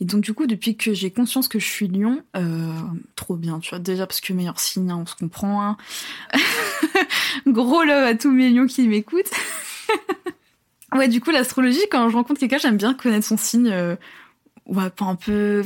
Et 0.00 0.04
donc 0.04 0.20
du 0.20 0.32
coup, 0.32 0.46
depuis 0.46 0.76
que 0.76 0.94
j'ai 0.94 1.10
conscience 1.10 1.48
que 1.48 1.58
je 1.58 1.66
suis 1.66 1.88
lion, 1.88 2.22
euh, 2.36 2.72
trop 3.16 3.36
bien, 3.36 3.58
tu 3.58 3.70
vois. 3.70 3.80
Déjà 3.80 4.06
parce 4.06 4.20
que 4.20 4.32
meilleur 4.32 4.60
signe, 4.60 4.90
hein, 4.90 4.98
on 5.02 5.06
se 5.06 5.16
comprend. 5.16 5.62
Hein. 5.62 5.76
Gros 7.46 7.82
love 7.82 8.04
à 8.04 8.14
tous 8.14 8.30
mes 8.30 8.50
lions 8.50 8.66
qui 8.66 8.86
m'écoutent. 8.86 9.30
ouais, 10.94 11.08
du 11.08 11.20
coup, 11.20 11.30
l'astrologie, 11.30 11.82
quand 11.90 12.08
je 12.08 12.16
rencontre 12.16 12.38
quelqu'un, 12.38 12.58
j'aime 12.58 12.76
bien 12.76 12.94
connaître 12.94 13.26
son 13.26 13.36
signe. 13.36 13.70
Euh, 13.70 13.96
ouais, 14.66 14.90
pas 14.90 15.06
un 15.06 15.16
peu... 15.16 15.64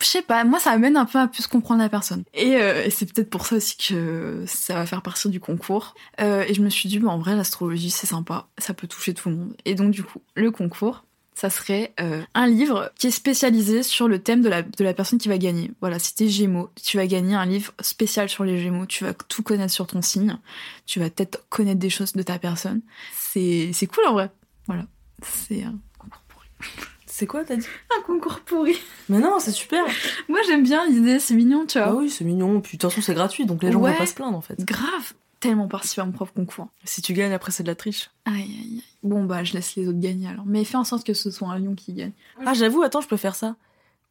Je 0.00 0.06
sais 0.06 0.22
pas, 0.22 0.44
moi 0.44 0.58
ça 0.58 0.70
amène 0.70 0.96
un 0.96 1.04
peu 1.04 1.18
à 1.18 1.26
plus 1.26 1.46
comprendre 1.46 1.80
la 1.80 1.88
personne. 1.88 2.24
Et, 2.34 2.56
euh, 2.56 2.88
c'est 2.90 3.10
peut-être 3.12 3.30
pour 3.30 3.46
ça 3.46 3.56
aussi 3.56 3.76
que 3.76 4.44
ça 4.46 4.74
va 4.74 4.86
faire 4.86 5.02
partie 5.02 5.28
du 5.28 5.40
concours. 5.40 5.94
Euh, 6.20 6.44
et 6.46 6.54
je 6.54 6.62
me 6.62 6.70
suis 6.70 6.88
dit, 6.88 6.98
bah, 6.98 7.10
en 7.10 7.18
vrai, 7.18 7.34
l'astrologie 7.36 7.90
c'est 7.90 8.06
sympa, 8.06 8.48
ça 8.58 8.74
peut 8.74 8.86
toucher 8.86 9.14
tout 9.14 9.28
le 9.28 9.36
monde. 9.36 9.56
Et 9.64 9.74
donc 9.74 9.90
du 9.90 10.02
coup, 10.02 10.20
le 10.34 10.50
concours, 10.50 11.04
ça 11.36 11.50
serait 11.50 11.92
euh, 12.00 12.22
un 12.34 12.46
livre 12.46 12.90
qui 12.98 13.08
est 13.08 13.10
spécialisé 13.10 13.82
sur 13.82 14.08
le 14.08 14.22
thème 14.22 14.40
de 14.40 14.48
la, 14.48 14.62
de 14.62 14.82
la 14.82 14.94
personne 14.94 15.18
qui 15.18 15.28
va 15.28 15.36
gagner. 15.36 15.70
Voilà, 15.80 15.98
si 15.98 16.14
t'es 16.14 16.28
Gémeaux, 16.28 16.70
tu 16.82 16.96
vas 16.96 17.06
gagner 17.06 17.34
un 17.34 17.44
livre 17.44 17.74
spécial 17.80 18.30
sur 18.30 18.42
les 18.42 18.58
Gémeaux, 18.58 18.86
tu 18.86 19.04
vas 19.04 19.12
tout 19.12 19.42
connaître 19.42 19.72
sur 19.72 19.86
ton 19.86 20.00
signe, 20.00 20.38
tu 20.86 20.98
vas 20.98 21.10
peut-être 21.10 21.46
connaître 21.50 21.78
des 21.78 21.90
choses 21.90 22.14
de 22.14 22.22
ta 22.22 22.38
personne. 22.38 22.80
C'est, 23.14 23.70
cool 23.92 24.06
en 24.06 24.12
vrai. 24.14 24.30
Voilà, 24.66 24.86
c'est 25.22 25.62
un 25.62 25.78
concours 25.98 26.22
pourri. 26.28 26.48
C'est 27.18 27.26
quoi, 27.26 27.44
t'as 27.44 27.56
dit 27.56 27.66
Un 27.98 28.02
concours 28.02 28.40
pourri. 28.40 28.76
Mais 29.08 29.20
non, 29.20 29.38
c'est 29.38 29.50
super. 29.50 29.82
Moi 30.28 30.38
j'aime 30.46 30.62
bien 30.62 30.84
l'idée, 30.86 31.18
c'est 31.18 31.32
mignon, 31.32 31.64
tu 31.64 31.78
vois. 31.78 31.88
Ah 31.88 31.94
oui, 31.94 32.10
c'est 32.10 32.24
mignon. 32.26 32.60
Puis 32.60 32.76
de 32.76 32.82
toute 32.82 32.90
façon, 32.90 33.00
c'est 33.00 33.14
gratuit, 33.14 33.46
donc 33.46 33.62
les 33.62 33.72
gens 33.72 33.80
Ouais. 33.80 33.92
vont 33.92 33.96
pas 33.96 34.04
se 34.04 34.12
plaindre 34.12 34.36
en 34.36 34.42
fait. 34.42 34.62
Grave. 34.66 35.14
Tellement 35.40 35.66
participer 35.66 36.02
à 36.02 36.04
mon 36.04 36.12
propre 36.12 36.34
concours. 36.34 36.68
Si 36.84 37.00
tu 37.00 37.14
gagnes, 37.14 37.32
après, 37.32 37.52
c'est 37.52 37.62
de 37.62 37.68
la 37.68 37.74
triche. 37.74 38.10
Aïe, 38.26 38.34
aïe, 38.42 38.42
aïe. 38.60 38.82
Bon, 39.02 39.24
bah, 39.24 39.44
je 39.44 39.54
laisse 39.54 39.76
les 39.76 39.88
autres 39.88 39.98
gagner 39.98 40.28
alors. 40.28 40.44
Mais 40.44 40.62
fais 40.64 40.76
en 40.76 40.84
sorte 40.84 41.06
que 41.06 41.14
ce 41.14 41.30
soit 41.30 41.48
un 41.48 41.58
lion 41.58 41.74
qui 41.74 41.94
gagne. 41.94 42.12
Ah, 42.44 42.52
j'avoue, 42.52 42.82
attends, 42.82 43.00
je 43.00 43.08
peux 43.08 43.16
faire 43.16 43.34
ça. 43.34 43.56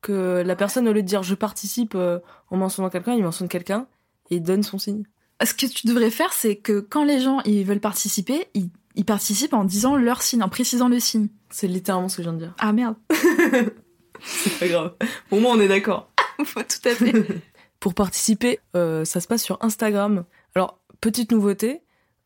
Que 0.02 0.42
la 0.44 0.56
personne, 0.56 0.88
au 0.88 0.92
lieu 0.94 1.04
de 1.04 1.08
dire 1.08 1.22
je 1.22 1.36
participe 1.36 1.94
euh, 1.94 2.18
en 2.50 2.58
mentionnant 2.58 2.90
quelqu'un, 2.90 3.14
il 3.14 3.22
mentionne 3.24 3.50
quelqu'un 3.50 3.86
et 4.32 4.40
donne 4.40 4.64
son 4.64 4.80
signe. 4.80 5.04
Ce 5.44 5.54
que 5.54 5.68
tu 5.68 5.86
devrais 5.86 6.10
faire, 6.10 6.34
c'est 6.34 6.56
que 6.56 6.80
quand 6.80 7.04
les 7.04 7.20
gens 7.20 7.42
ils 7.46 7.66
veulent 7.66 7.80
participer, 7.80 8.48
ils, 8.56 8.70
ils 8.96 9.06
participent 9.06 9.54
en 9.54 9.64
disant 9.64 9.96
leur 9.96 10.22
signe, 10.22 10.44
en 10.44 10.50
précisant 10.50 10.88
le 10.88 11.00
signe. 11.00 11.28
C'est 11.50 11.68
littéralement 11.68 12.10
ce 12.10 12.18
que 12.18 12.24
je 12.24 12.30
viens 12.30 12.38
de 12.38 12.44
dire. 12.46 12.56
Ah 12.60 12.74
merde. 12.74 12.96
C'est 14.22 14.60
pas 14.60 14.68
grave. 14.68 14.94
Au 15.32 15.40
moins, 15.40 15.56
on 15.56 15.60
est 15.60 15.68
d'accord. 15.68 16.10
Tout 16.38 16.90
à 16.90 16.96
fait. 16.96 17.14
Pour 17.80 17.94
participer, 17.94 18.60
euh, 18.76 19.06
ça 19.06 19.20
se 19.20 19.28
passe 19.28 19.44
sur 19.44 19.58
Instagram. 19.62 20.26
Alors, 20.56 20.80
petite 21.02 21.32
nouveauté, 21.32 21.82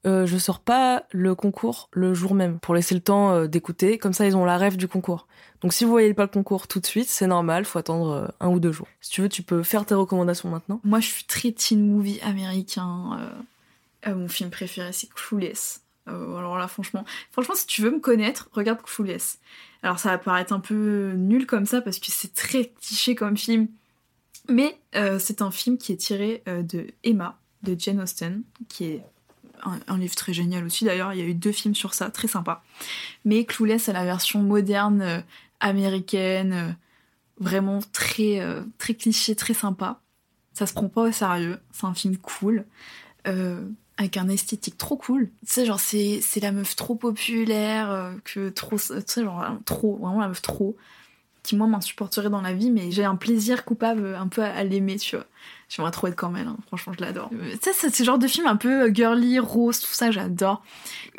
euh, 0.05 0.25
je 0.25 0.37
sors 0.37 0.61
pas 0.61 1.03
le 1.11 1.35
concours 1.35 1.89
le 1.91 2.13
jour 2.13 2.33
même 2.33 2.57
pour 2.59 2.73
laisser 2.73 2.95
le 2.95 3.01
temps 3.01 3.31
euh, 3.31 3.47
d'écouter. 3.47 3.97
Comme 3.97 4.13
ça, 4.13 4.25
ils 4.25 4.37
ont 4.37 4.45
la 4.45 4.57
rêve 4.57 4.77
du 4.77 4.87
concours. 4.87 5.27
Donc, 5.61 5.73
si 5.73 5.83
vous 5.83 5.91
voyez 5.91 6.13
pas 6.13 6.23
le 6.23 6.29
concours 6.29 6.67
tout 6.67 6.79
de 6.79 6.85
suite, 6.85 7.09
c'est 7.09 7.27
normal, 7.27 7.65
faut 7.65 7.79
attendre 7.79 8.11
euh, 8.11 8.27
un 8.39 8.47
ou 8.47 8.59
deux 8.59 8.71
jours. 8.71 8.87
Si 9.01 9.11
tu 9.11 9.21
veux, 9.21 9.29
tu 9.29 9.43
peux 9.43 9.61
faire 9.61 9.85
tes 9.85 9.95
recommandations 9.95 10.49
maintenant. 10.49 10.79
Moi, 10.85 11.01
je 11.01 11.07
suis 11.07 11.25
très 11.25 11.51
teen 11.51 11.85
movie 11.85 12.19
américain. 12.21 13.19
mon 14.07 14.29
film 14.29 14.49
préféré, 14.49 14.93
c'est 14.93 15.09
Clueless. 15.09 15.81
Euh, 16.09 16.37
alors 16.37 16.57
là, 16.57 16.67
franchement, 16.67 17.05
franchement, 17.31 17.55
si 17.55 17.67
tu 17.67 17.81
veux 17.81 17.91
me 17.91 17.99
connaître, 17.99 18.49
regarde 18.53 18.81
Clueless. 18.81 19.39
Alors 19.81 19.99
ça 19.99 20.09
va 20.09 20.17
paraître 20.17 20.51
un 20.53 20.59
peu 20.59 21.13
nul 21.15 21.45
comme 21.45 21.65
ça 21.65 21.81
parce 21.81 21.99
que 21.99 22.07
c'est 22.09 22.33
très 22.33 22.73
cliché 22.81 23.15
comme 23.15 23.37
film, 23.37 23.67
mais 24.49 24.77
euh, 24.95 25.19
c'est 25.19 25.41
un 25.41 25.51
film 25.51 25.77
qui 25.77 25.93
est 25.93 25.97
tiré 25.97 26.43
euh, 26.47 26.61
de 26.63 26.87
Emma 27.03 27.39
de 27.63 27.75
Jane 27.77 28.01
Austen, 28.01 28.43
qui 28.67 28.85
est 28.85 29.03
un, 29.63 29.97
livre 29.97 30.15
très 30.15 30.33
génial 30.33 30.65
aussi. 30.65 30.85
D'ailleurs, 30.85 31.13
il 31.13 31.19
y 31.19 31.21
a 31.21 31.25
eu 31.25 31.33
deux 31.33 31.51
films 31.51 31.75
sur 31.75 31.93
ça, 31.93 32.09
très 32.09 32.27
sympa. 32.27 32.63
Mais 33.25 33.45
Clueless, 33.45 33.83
c'est 33.83 33.93
la 33.93 34.05
version 34.05 34.41
moderne 34.41 35.01
euh, 35.01 35.19
américaine, 35.59 36.53
euh, 36.53 36.71
vraiment 37.39 37.79
très 37.91 38.39
euh, 38.39 38.61
très 38.77 38.93
cliché, 38.93 39.35
très 39.35 39.53
sympa. 39.53 40.01
Ça 40.53 40.65
se 40.65 40.73
prend 40.73 40.89
pas 40.89 41.03
au 41.03 41.11
sérieux. 41.11 41.59
C'est 41.71 41.85
un 41.85 41.93
film 41.93 42.17
cool. 42.17 42.65
Avec 43.99 44.17
un 44.17 44.29
esthétique 44.29 44.77
trop 44.77 44.95
cool. 44.95 45.29
Tu 45.45 45.53
sais, 45.53 45.65
genre, 45.65 45.79
c'est, 45.79 46.21
la 46.41 46.51
meuf 46.51 46.75
trop 46.75 46.95
populaire, 46.95 47.91
euh, 47.91 48.13
que 48.23 48.49
trop, 48.49 48.77
tu 48.77 48.93
sais, 49.05 49.23
genre, 49.23 49.45
trop, 49.65 49.97
vraiment 49.97 50.21
la 50.21 50.29
meuf 50.29 50.41
trop, 50.41 50.77
qui 51.49 51.55
moi 51.55 51.65
m'insupporterait 51.65 52.29
dans 52.29 52.41
la 52.41 52.53
vie, 52.53 52.69
mais 52.69 52.91
j'ai 52.91 53.03
un 53.03 53.15
plaisir 53.15 53.65
coupable 53.65 54.05
euh, 54.05 54.19
un 54.19 54.27
peu 54.27 54.43
à, 54.43 54.63
l'aimer, 54.63 54.97
tu 54.97 55.15
vois. 55.15 55.25
J'aimerais 55.67 55.89
trop 55.89 56.05
être 56.05 56.15
comme 56.15 56.35
elle, 56.35 56.47
hein. 56.47 56.57
franchement, 56.67 56.93
je 56.95 57.03
l'adore. 57.03 57.31
Euh, 57.33 57.53
Tu 57.53 57.57
sais, 57.61 57.71
c'est 57.73 57.95
ce 57.95 58.03
genre 58.03 58.19
de 58.19 58.27
film 58.27 58.45
un 58.45 58.55
peu 58.55 58.83
euh, 58.83 58.93
girly, 58.93 59.39
rose, 59.39 59.79
tout 59.79 59.91
ça, 59.91 60.11
j'adore. 60.11 60.61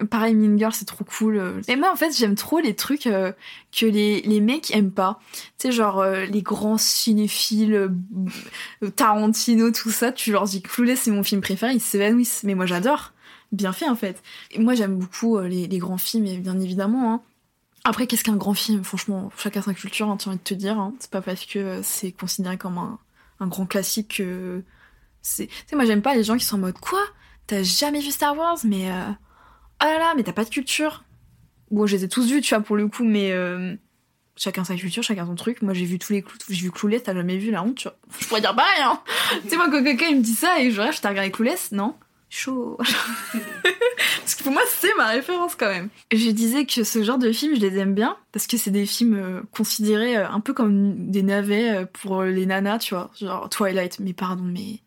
Euh, 0.00 0.04
Pareil, 0.04 0.36
Mean 0.36 0.56
Girl, 0.56 0.72
c'est 0.72 0.84
trop 0.84 1.04
cool. 1.04 1.36
euh. 1.36 1.60
Et 1.66 1.74
moi, 1.74 1.90
en 1.92 1.96
fait, 1.96 2.16
j'aime 2.16 2.36
trop 2.36 2.60
les 2.60 2.76
trucs 2.76 3.08
euh, 3.08 3.32
que 3.76 3.86
les, 3.86 4.20
les 4.22 4.40
mecs 4.40 4.72
aiment 4.72 4.92
pas. 4.92 5.18
Tu 5.58 5.68
sais, 5.68 5.72
genre, 5.72 5.98
euh, 5.98 6.24
les 6.26 6.42
grands 6.42 6.78
cinéphiles, 6.78 7.74
euh, 7.74 7.88
euh, 8.84 8.90
Tarantino, 8.90 9.72
tout 9.72 9.90
ça, 9.90 10.12
tu 10.12 10.30
leur 10.30 10.44
dis 10.44 10.62
Clueless, 10.62 11.00
c'est 11.00 11.10
mon 11.10 11.24
film 11.24 11.40
préféré, 11.40 11.72
ils 11.72 11.80
s'évanouissent. 11.80 12.42
Mais 12.44 12.54
moi, 12.54 12.66
j'adore. 12.66 13.12
Bien 13.50 13.72
fait, 13.72 13.88
en 13.88 13.96
fait. 13.96 14.22
Et 14.52 14.60
moi, 14.60 14.74
j'aime 14.74 14.96
beaucoup 14.96 15.36
euh, 15.38 15.48
les, 15.48 15.78
grands 15.78 15.98
films, 15.98 16.26
bien 16.40 16.60
évidemment. 16.60 17.14
Hein. 17.14 17.20
Après, 17.84 18.06
qu'est-ce 18.06 18.24
qu'un 18.24 18.36
grand 18.36 18.54
film? 18.54 18.84
Franchement, 18.84 19.30
chacun 19.38 19.62
sa 19.62 19.74
culture, 19.74 20.08
hein, 20.08 20.18
envie 20.26 20.36
de 20.36 20.42
te 20.42 20.54
dire. 20.54 20.78
Hein. 20.78 20.94
C'est 21.00 21.10
pas 21.10 21.22
parce 21.22 21.46
que 21.46 21.58
euh, 21.58 21.80
c'est 21.82 22.12
considéré 22.12 22.58
comme 22.58 22.78
un, 22.78 22.98
grand 23.46 23.66
classique 23.66 24.16
que. 24.18 24.62
Tu 25.22 25.48
sais, 25.48 25.48
moi, 25.72 25.84
j'aime 25.84 26.02
pas 26.02 26.14
les 26.14 26.24
gens 26.24 26.36
qui 26.36 26.44
sont 26.44 26.56
en 26.56 26.60
mode 26.60 26.78
Quoi? 26.78 27.02
T'as 27.46 27.62
jamais 27.62 28.00
vu 28.00 28.10
Star 28.10 28.36
Wars? 28.36 28.58
Mais. 28.64 28.90
Euh... 28.90 29.10
Oh 29.82 29.86
là 29.86 29.98
là, 29.98 30.14
mais 30.16 30.22
t'as 30.22 30.32
pas 30.32 30.44
de 30.44 30.50
culture 30.50 31.04
Bon, 31.70 31.86
je 31.86 31.96
les 31.96 32.04
ai 32.04 32.08
tous 32.08 32.28
vus, 32.30 32.40
tu 32.40 32.54
vois, 32.54 32.62
pour 32.62 32.76
le 32.76 32.88
coup, 32.88 33.04
mais. 33.04 33.32
euh, 33.32 33.76
Chacun 34.36 34.64
sa 34.64 34.74
culture, 34.74 35.02
chacun 35.02 35.26
son 35.26 35.34
truc. 35.34 35.60
Moi, 35.60 35.74
j'ai 35.74 35.84
vu 35.84 35.98
tous 35.98 36.14
les 36.14 36.22
clous, 36.22 36.38
j'ai 36.48 36.62
vu 36.62 36.70
Clueless, 36.70 37.02
t'as 37.02 37.14
jamais 37.14 37.36
vu 37.36 37.50
la 37.50 37.62
honte, 37.62 37.74
tu 37.74 37.88
vois. 37.88 37.98
Je 38.18 38.26
pourrais 38.26 38.40
dire 38.40 38.56
pareil, 38.56 38.80
hein. 38.82 38.98
tu 39.42 39.50
sais, 39.50 39.56
moi, 39.56 39.70
quand 39.70 39.84
quelqu'un 39.84 40.12
me 40.12 40.22
dit 40.22 40.32
ça 40.32 40.60
et 40.60 40.70
je 40.70 40.80
rêve, 40.80 40.94
je 40.94 41.00
t'ai 41.02 41.08
regardé 41.08 41.30
Clueless, 41.30 41.72
non? 41.72 41.94
Chaud. 42.30 42.78
pour 44.42 44.52
moi, 44.52 44.62
c'est 44.68 44.94
ma 44.96 45.08
référence 45.08 45.54
quand 45.54 45.68
même. 45.68 45.88
Je 46.12 46.30
disais 46.30 46.64
que 46.66 46.84
ce 46.84 47.02
genre 47.02 47.18
de 47.18 47.32
films, 47.32 47.54
je 47.56 47.60
les 47.60 47.76
aime 47.78 47.94
bien 47.94 48.16
parce 48.32 48.46
que 48.46 48.56
c'est 48.56 48.70
des 48.70 48.86
films 48.86 49.14
euh, 49.14 49.40
considérés 49.52 50.16
euh, 50.16 50.28
un 50.28 50.40
peu 50.40 50.52
comme 50.52 51.10
des 51.10 51.22
navets 51.22 51.70
euh, 51.70 51.86
pour 51.92 52.22
les 52.22 52.46
nanas, 52.46 52.78
tu 52.78 52.94
vois. 52.94 53.10
Genre 53.20 53.48
Twilight, 53.48 53.98
mais 54.00 54.12
pardon, 54.12 54.42
mais 54.44 54.80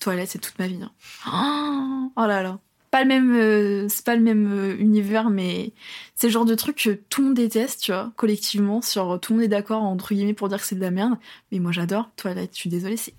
Twilight, 0.00 0.28
c'est 0.28 0.38
toute 0.38 0.58
ma 0.58 0.66
vie. 0.66 0.78
hein. 1.26 2.10
Oh, 2.16 2.26
là 2.26 2.42
là. 2.42 2.58
Pas 2.90 3.02
le 3.02 3.08
même, 3.08 3.88
c'est 3.88 4.04
pas 4.04 4.14
le 4.14 4.22
même 4.22 4.76
univers, 4.78 5.28
mais 5.28 5.72
c'est 6.14 6.28
le 6.28 6.32
genre 6.32 6.44
de 6.44 6.54
truc 6.54 6.76
que 6.76 6.90
tout 6.90 7.22
le 7.22 7.26
monde 7.28 7.36
déteste, 7.36 7.80
tu 7.82 7.90
vois, 7.90 8.12
collectivement. 8.14 8.82
Sur 8.82 9.18
tout 9.20 9.32
le 9.32 9.38
monde 9.38 9.44
est 9.46 9.48
d'accord 9.48 9.82
entre 9.82 10.14
guillemets 10.14 10.32
pour 10.32 10.48
dire 10.48 10.58
que 10.60 10.64
c'est 10.66 10.76
de 10.76 10.80
la 10.80 10.92
merde. 10.92 11.14
Mais 11.50 11.58
moi, 11.58 11.72
j'adore 11.72 12.10
Twilight. 12.16 12.50
Je 12.54 12.58
suis 12.60 12.70
désolée, 12.70 12.96
c'est 12.96 13.14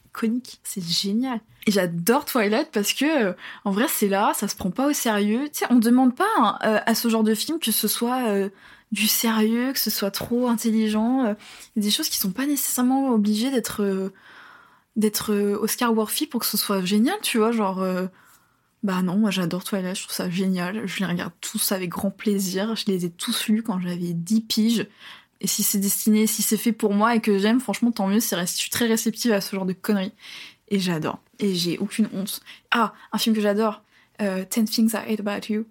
c'est 0.63 0.84
génial. 0.84 1.39
Et 1.68 1.72
j'adore 1.72 2.26
Twilight 2.26 2.70
parce 2.72 2.93
que, 2.93 3.30
euh, 3.30 3.34
en 3.63 3.72
vrai, 3.72 3.86
c'est 3.89 4.07
là, 4.07 4.34
ça 4.36 4.47
se 4.47 4.55
prend 4.55 4.72
pas 4.72 4.88
au 4.88 4.93
sérieux. 4.93 5.45
Tu 5.51 5.59
sais, 5.59 5.66
on 5.70 5.76
demande 5.78 6.16
pas 6.16 6.26
hein, 6.38 6.57
euh, 6.63 6.80
à 6.86 6.95
ce 6.95 7.07
genre 7.09 7.24
de 7.24 7.34
film 7.34 7.59
que 7.59 7.72
ce 7.72 7.88
soit 7.88 8.28
euh, 8.28 8.49
du 8.91 9.07
sérieux, 9.07 9.74
que 9.74 9.80
ce 9.80 9.89
soit 9.89 10.11
trop 10.11 10.47
intelligent. 10.47 11.36
des 11.76 11.91
choses 11.91 12.09
qui 12.09 12.18
sont 12.18 12.32
pas 12.32 12.45
nécessairement 12.45 13.09
obligées 13.09 13.51
d'être 13.51 14.11
d'être 14.95 15.34
Oscar 15.34 15.93
worthy 15.93 16.28
pour 16.28 16.39
que 16.39 16.45
ce 16.45 16.55
soit 16.55 16.86
génial, 16.86 17.18
tu 17.22 17.39
vois, 17.39 17.51
genre. 17.51 17.84
bah 18.84 19.01
non, 19.01 19.18
moi 19.18 19.32
j'adore 19.32 19.63
Twilight, 19.63 19.97
je 19.97 20.03
trouve 20.03 20.16
ça 20.16 20.30
génial. 20.30 20.86
Je 20.88 20.99
les 20.99 21.05
regarde 21.05 21.34
tous 21.41 21.72
avec 21.72 21.89
grand 21.89 22.11
plaisir. 22.11 22.76
Je 22.76 22.86
les 22.88 23.05
ai 23.05 23.09
tous 23.09 23.47
lus 23.47 23.63
quand 23.63 23.80
j'avais 23.80 24.13
10 24.13 24.41
piges. 24.41 24.88
Et 25.41 25.47
si 25.47 25.63
c'est 25.63 25.79
destiné, 25.79 26.27
si 26.27 26.41
c'est 26.41 26.57
fait 26.57 26.71
pour 26.71 26.93
moi 26.93 27.15
et 27.15 27.19
que 27.19 27.38
j'aime, 27.38 27.59
franchement, 27.59 27.91
tant 27.91 28.07
mieux. 28.07 28.19
Je 28.19 28.45
suis 28.45 28.69
très 28.69 28.88
réceptive 28.88 29.31
à 29.31 29.41
ce 29.41 29.55
genre 29.55 29.65
de 29.65 29.73
conneries. 29.73 30.13
Et 30.69 30.79
j'adore. 30.79 31.19
Et 31.39 31.53
j'ai 31.53 31.77
aucune 31.77 32.09
honte. 32.13 32.41
Ah, 32.71 32.93
un 33.11 33.17
film 33.17 33.36
que 33.36 33.41
j'adore. 33.41 33.83
Euh, 34.21 34.45
Ten 34.49 34.65
Things 34.65 34.93
I 34.93 35.13
Hate 35.13 35.19
About 35.19 35.53
You. 35.53 35.65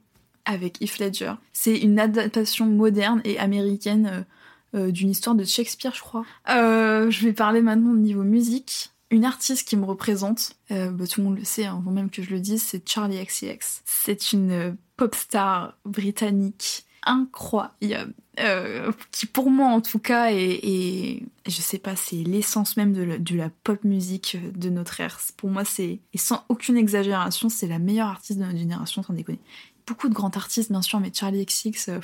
Avec 0.44 0.80
Heath 0.82 0.98
Ledger. 0.98 1.32
C'est 1.52 1.78
une 1.78 1.98
adaptation 1.98 2.66
moderne 2.66 3.22
et 3.24 3.38
américaine 3.38 4.26
euh, 4.74 4.78
euh, 4.78 4.90
d'une 4.90 5.10
histoire 5.10 5.34
de 5.34 5.44
Shakespeare, 5.44 5.94
je 5.94 6.00
crois. 6.00 6.24
Je 6.46 7.24
vais 7.24 7.32
parler 7.32 7.62
maintenant 7.62 7.92
au 7.92 7.96
niveau 7.96 8.22
musique. 8.22 8.90
Une 9.10 9.24
artiste 9.24 9.66
qui 9.66 9.76
me 9.76 9.84
représente, 9.84 10.56
bah, 10.70 11.06
tout 11.08 11.20
le 11.20 11.24
monde 11.24 11.38
le 11.38 11.44
sait 11.44 11.66
hein, 11.66 11.78
avant 11.80 11.92
même 11.92 12.10
que 12.10 12.20
je 12.20 12.30
le 12.30 12.40
dise, 12.40 12.62
c'est 12.62 12.86
Charlie 12.88 13.24
XCX. 13.24 13.82
C'est 13.84 14.32
une 14.32 14.76
pop 14.96 15.14
star 15.14 15.78
britannique 15.84 16.84
incroyable, 17.04 18.14
euh, 18.40 18.90
qui 19.10 19.26
pour 19.26 19.50
moi 19.50 19.68
en 19.68 19.80
tout 19.80 19.98
cas 19.98 20.30
est, 20.32 20.60
est- 20.62 21.22
je 21.46 21.60
sais 21.60 21.78
pas, 21.78 21.96
c'est 21.96 22.16
l'essence 22.16 22.76
même 22.76 22.92
de, 22.92 23.34
la- 23.34 23.50
pop 23.62 23.82
musique 23.84 24.36
de 24.58 24.70
notre 24.70 25.00
ère. 25.00 25.18
Pour 25.36 25.50
moi, 25.50 25.64
c'est 25.64 26.00
et 26.12 26.18
sans 26.18 26.44
aucune 26.48 26.76
exagération, 26.76 27.48
c'est 27.48 27.66
la 27.68 27.78
meilleure 27.78 28.08
artiste 28.08 28.38
de 28.38 28.44
notre 28.44 28.58
génération, 28.58 29.02
sans 29.02 29.12
déconner. 29.12 29.40
Beaucoup 29.86 30.08
de 30.08 30.14
grands 30.14 30.30
artistes 30.30 30.70
bien 30.70 30.82
sûr, 30.82 30.98
mais 31.00 31.10
Charlie 31.14 31.44
XCX, 31.44 31.90
euh, 31.90 32.00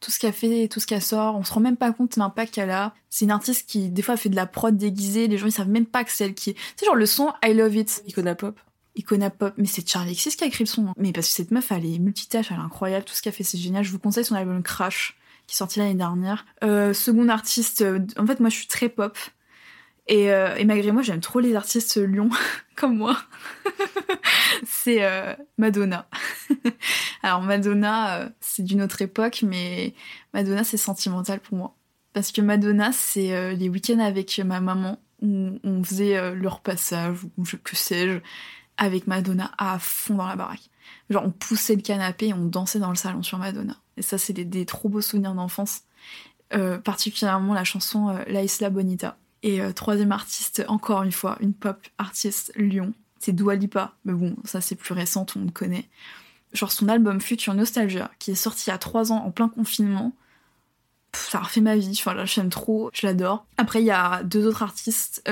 tout 0.00 0.10
ce 0.10 0.18
qu'elle 0.18 0.32
fait, 0.32 0.68
tout 0.68 0.80
ce 0.80 0.86
qu'elle 0.86 1.02
sort, 1.02 1.36
on 1.36 1.44
se 1.44 1.52
rend 1.52 1.60
même 1.60 1.76
pas 1.76 1.92
compte 1.92 2.14
de 2.14 2.20
l'impact 2.20 2.54
qu'elle 2.54 2.70
a. 2.70 2.94
C'est 3.10 3.24
une 3.26 3.30
artiste 3.32 3.68
qui, 3.68 3.90
des 3.90 4.00
fois, 4.02 4.16
fait 4.16 4.28
de 4.30 4.36
la 4.36 4.46
prod 4.46 4.74
déguisée, 4.76 5.26
les 5.28 5.36
gens 5.36 5.46
ils 5.46 5.52
savent 5.52 5.68
même 5.68 5.84
pas 5.86 6.04
que 6.04 6.10
c'est 6.10 6.24
elle 6.24 6.34
qui. 6.34 6.54
C'est 6.76 6.86
genre 6.86 6.94
le 6.94 7.04
son 7.06 7.32
I 7.44 7.52
Love 7.52 7.76
It, 7.76 8.02
Icona 8.06 8.34
Pop. 8.34 8.58
Icona 8.96 9.30
Pop, 9.30 9.54
mais 9.56 9.66
c'est 9.66 9.88
Charlie 9.88 10.14
XCX 10.14 10.36
qui 10.36 10.44
a 10.44 10.46
écrit 10.46 10.64
le 10.64 10.68
son. 10.68 10.88
hein. 10.88 10.94
Mais 10.96 11.12
parce 11.12 11.28
que 11.28 11.34
cette 11.34 11.50
meuf, 11.50 11.70
elle 11.72 11.86
est 11.86 11.98
multitâche, 11.98 12.46
elle 12.50 12.56
est 12.56 12.60
incroyable, 12.60 13.04
tout 13.04 13.14
ce 13.14 13.22
qu'elle 13.22 13.32
fait, 13.32 13.44
c'est 13.44 13.58
génial. 13.58 13.84
Je 13.84 13.90
vous 13.92 13.98
conseille 13.98 14.24
son 14.24 14.34
album 14.34 14.62
Crash, 14.62 15.16
qui 15.46 15.54
est 15.54 15.56
sorti 15.56 15.78
l'année 15.78 15.94
dernière. 15.94 16.44
Euh, 16.64 16.92
second 16.92 17.28
artiste, 17.28 17.82
euh, 17.82 18.00
en 18.18 18.26
fait, 18.26 18.40
moi, 18.40 18.50
je 18.50 18.56
suis 18.56 18.66
très 18.66 18.88
pop. 18.88 19.16
Et, 20.08 20.32
euh, 20.32 20.56
et 20.56 20.64
malgré 20.64 20.90
moi, 20.90 21.02
j'aime 21.02 21.20
trop 21.20 21.38
les 21.38 21.54
artistes 21.54 21.96
Lyon, 21.96 22.30
comme 22.76 22.96
moi. 22.96 23.16
c'est 24.66 25.04
euh, 25.04 25.34
Madonna. 25.58 26.08
Alors 27.22 27.42
Madonna, 27.42 28.30
c'est 28.40 28.62
d'une 28.64 28.82
autre 28.82 29.02
époque, 29.02 29.44
mais 29.46 29.94
Madonna, 30.34 30.64
c'est 30.64 30.76
sentimental 30.76 31.40
pour 31.40 31.56
moi. 31.56 31.76
Parce 32.12 32.32
que 32.32 32.40
Madonna, 32.40 32.90
c'est 32.92 33.54
les 33.54 33.68
week-ends 33.68 34.00
avec 34.00 34.40
ma 34.44 34.60
maman 34.60 34.98
où 35.22 35.60
on 35.62 35.84
faisait 35.84 36.34
leur 36.34 36.60
passage, 36.60 37.18
ou 37.36 37.44
je, 37.44 37.54
que 37.56 37.76
sais-je, 37.76 38.18
avec 38.80 39.06
Madonna 39.06 39.52
à 39.58 39.78
fond 39.78 40.14
dans 40.14 40.26
la 40.26 40.34
baraque. 40.34 40.70
Genre, 41.10 41.22
on 41.24 41.30
poussait 41.30 41.76
le 41.76 41.82
canapé 41.82 42.28
et 42.28 42.34
on 42.34 42.46
dansait 42.46 42.80
dans 42.80 42.88
le 42.88 42.96
salon 42.96 43.22
sur 43.22 43.38
Madonna. 43.38 43.76
Et 43.96 44.02
ça, 44.02 44.16
c'est 44.16 44.32
des, 44.32 44.66
trop 44.66 44.88
beaux 44.88 45.02
souvenirs 45.02 45.34
d'enfance. 45.34 45.82
Euh, 46.52 46.78
particulièrement 46.78 47.54
la 47.54 47.62
chanson 47.62 48.08
euh, 48.08 48.24
La 48.26 48.42
Isla 48.42 48.70
Bonita. 48.70 49.16
Et 49.42 49.60
euh, 49.60 49.72
troisième 49.72 50.12
artiste, 50.12 50.64
encore 50.66 51.02
une 51.02 51.12
fois, 51.12 51.36
une 51.40 51.52
pop 51.52 51.86
artiste 51.98 52.52
Lyon. 52.56 52.92
C'est 53.18 53.32
Dua 53.32 53.54
Lipa. 53.54 53.92
Mais 54.06 54.14
bon, 54.14 54.34
ça 54.44 54.62
c'est 54.62 54.76
plus 54.76 54.94
récent, 54.94 55.26
tout 55.26 55.38
le 55.38 55.44
monde 55.44 55.54
connaît. 55.54 55.86
Genre 56.54 56.72
son 56.72 56.88
album 56.88 57.20
Future 57.20 57.54
Nostalgia, 57.54 58.10
qui 58.18 58.32
est 58.32 58.34
sorti 58.34 58.70
il 58.70 58.74
y 58.74 58.78
trois 58.78 59.12
ans 59.12 59.22
en 59.24 59.30
plein 59.30 59.48
confinement. 59.48 60.12
Ça 61.12 61.40
refait 61.40 61.60
ma 61.60 61.76
vie. 61.76 61.92
Enfin, 62.00 62.24
j'aime 62.24 62.48
trop, 62.48 62.90
je 62.94 63.06
l'adore. 63.06 63.44
Après, 63.58 63.82
il 63.82 63.86
y 63.86 63.90
a 63.90 64.22
deux 64.24 64.46
autres 64.46 64.62
artistes 64.62 65.22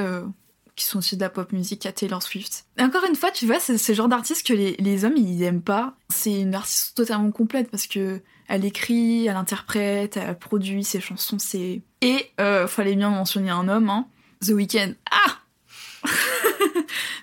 qui 0.79 0.85
sont 0.85 0.99
aussi 0.99 1.17
de 1.17 1.21
la 1.21 1.29
pop 1.29 1.53
musique, 1.53 1.85
à 1.87 1.93
Taylor 1.93 2.23
Swift. 2.23 2.65
Et 2.79 2.83
encore 2.83 3.05
une 3.05 3.17
fois, 3.17 3.31
tu 3.31 3.47
vois, 3.47 3.59
c'est 3.59 3.77
ce 3.77 3.93
genre 3.93 4.09
d'artiste 4.09 4.47
que 4.47 4.53
les, 4.53 5.05
hommes, 5.05 5.17
ils 5.17 5.43
aiment 5.43 5.63
pas. 5.63 5.95
C'est 6.09 6.41
une 6.41 6.55
artiste 6.55 6.97
totalement 6.97 7.31
complète 7.31 7.71
parce 7.71 7.87
que 7.87 8.21
elle 8.47 8.65
écrit, 8.65 9.27
elle 9.27 9.37
interprète, 9.37 10.17
elle 10.17 10.39
produit 10.39 10.85
ses 10.85 11.01
chansons, 11.01 11.39
c'est... 11.39 11.83
Et 12.01 12.31
euh, 12.41 12.67
fallait 12.67 12.95
bien 12.95 13.11
mentionner 13.11 13.51
un 13.51 13.69
homme, 13.69 13.91
hein. 13.91 14.07
The 14.41 14.51
Weeknd. 14.51 14.95
Ah 15.11 15.39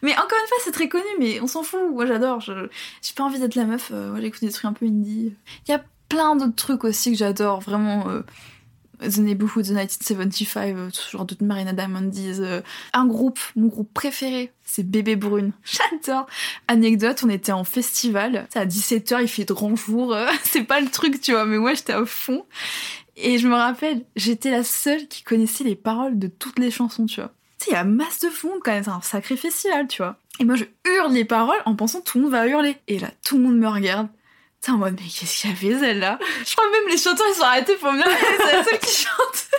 Mais 0.03 0.11
encore 0.11 0.37
une 0.39 0.47
fois, 0.47 0.57
c'est 0.63 0.71
très 0.71 0.89
connu, 0.89 1.05
mais 1.19 1.39
on 1.39 1.47
s'en 1.47 1.63
fout. 1.63 1.79
Moi, 1.91 2.05
j'adore. 2.05 2.41
J'ai 2.41 3.13
pas 3.15 3.23
envie 3.23 3.39
d'être 3.39 3.55
la 3.55 3.63
meuf. 3.63 3.89
Euh, 3.91 4.11
moi, 4.11 4.19
j'écoute 4.21 4.41
des 4.41 4.51
trucs 4.51 4.65
un 4.65 4.73
peu 4.73 4.85
indie. 4.85 5.33
Il 5.67 5.71
y 5.71 5.73
a 5.73 5.83
plein 6.09 6.35
d'autres 6.35 6.55
trucs 6.55 6.83
aussi 6.83 7.11
que 7.11 7.17
j'adore. 7.17 7.61
Vraiment... 7.61 8.09
Euh... 8.09 8.21
The 8.99 9.17
Neighborhood, 9.19 9.65
The 9.65 9.69
1975, 9.71 10.73
euh, 10.75 10.89
ce 10.91 11.09
genre 11.11 11.25
de 11.25 11.35
Marina 11.43 11.73
Diamondies. 11.73 12.39
euh. 12.39 12.61
Un 12.93 13.05
groupe, 13.05 13.39
mon 13.55 13.67
groupe 13.67 13.93
préféré, 13.93 14.51
c'est 14.63 14.83
Bébé 14.87 15.15
Brune. 15.15 15.51
J'adore. 15.63 16.27
Anecdote, 16.67 17.21
on 17.25 17.29
était 17.29 17.51
en 17.51 17.63
festival. 17.63 18.47
C'est 18.49 18.59
à 18.59 18.65
17h, 18.65 19.21
il 19.21 19.27
fait 19.27 19.45
grand 19.45 19.75
jour. 19.75 20.13
euh, 20.13 20.27
c'est 20.43 20.63
pas 20.63 20.79
le 20.79 20.89
truc, 20.89 21.21
tu 21.21 21.31
vois, 21.31 21.45
mais 21.45 21.57
moi 21.57 21.73
j'étais 21.73 21.93
à 21.93 22.05
fond. 22.05 22.45
Et 23.17 23.37
je 23.37 23.47
me 23.47 23.55
rappelle, 23.55 24.03
j'étais 24.15 24.51
la 24.51 24.63
seule 24.63 25.07
qui 25.07 25.23
connaissait 25.23 25.63
les 25.63 25.75
paroles 25.75 26.19
de 26.19 26.27
toutes 26.27 26.59
les 26.59 26.69
chansons, 26.71 27.05
tu 27.05 27.21
vois. 27.21 27.31
Tu 27.59 27.65
sais, 27.65 27.71
il 27.71 27.73
y 27.75 27.77
a 27.77 27.85
masse 27.85 28.19
de 28.19 28.27
monde 28.45 28.59
quand 28.63 28.71
même, 28.71 28.83
c'est 28.83 28.89
un 28.89 29.01
sacré 29.01 29.37
festival, 29.37 29.87
tu 29.87 30.01
vois. 30.01 30.17
Et 30.39 30.43
moi 30.43 30.55
je 30.55 30.65
hurle 30.85 31.13
les 31.13 31.23
paroles 31.23 31.61
en 31.65 31.75
pensant 31.75 32.01
tout 32.01 32.17
le 32.17 32.23
monde 32.25 32.33
va 32.33 32.45
hurler. 32.47 32.75
Et 32.89 32.99
là, 32.99 33.09
tout 33.23 33.37
le 33.37 33.43
monde 33.43 33.57
me 33.57 33.67
regarde. 33.69 34.09
T'es 34.66 34.72
en 34.72 34.78
mode, 34.80 34.95
mais 34.99 35.07
qu'est-ce 35.07 35.41
qu'il 35.41 35.51
y 35.51 35.53
avait 35.53 35.80
celle-là? 35.80 36.18
Je 36.43 36.55
crois 36.55 36.66
même 36.72 36.89
les 36.89 36.97
chanteurs 36.97 37.28
ils 37.30 37.36
sont 37.36 37.43
arrêtés 37.43 37.76
pour 37.76 37.91
me 37.91 37.97
dire, 37.97 38.07
c'est 38.39 38.51
la 38.51 38.63
seule 38.63 38.80
qui 38.80 39.05
chante. 39.05 39.49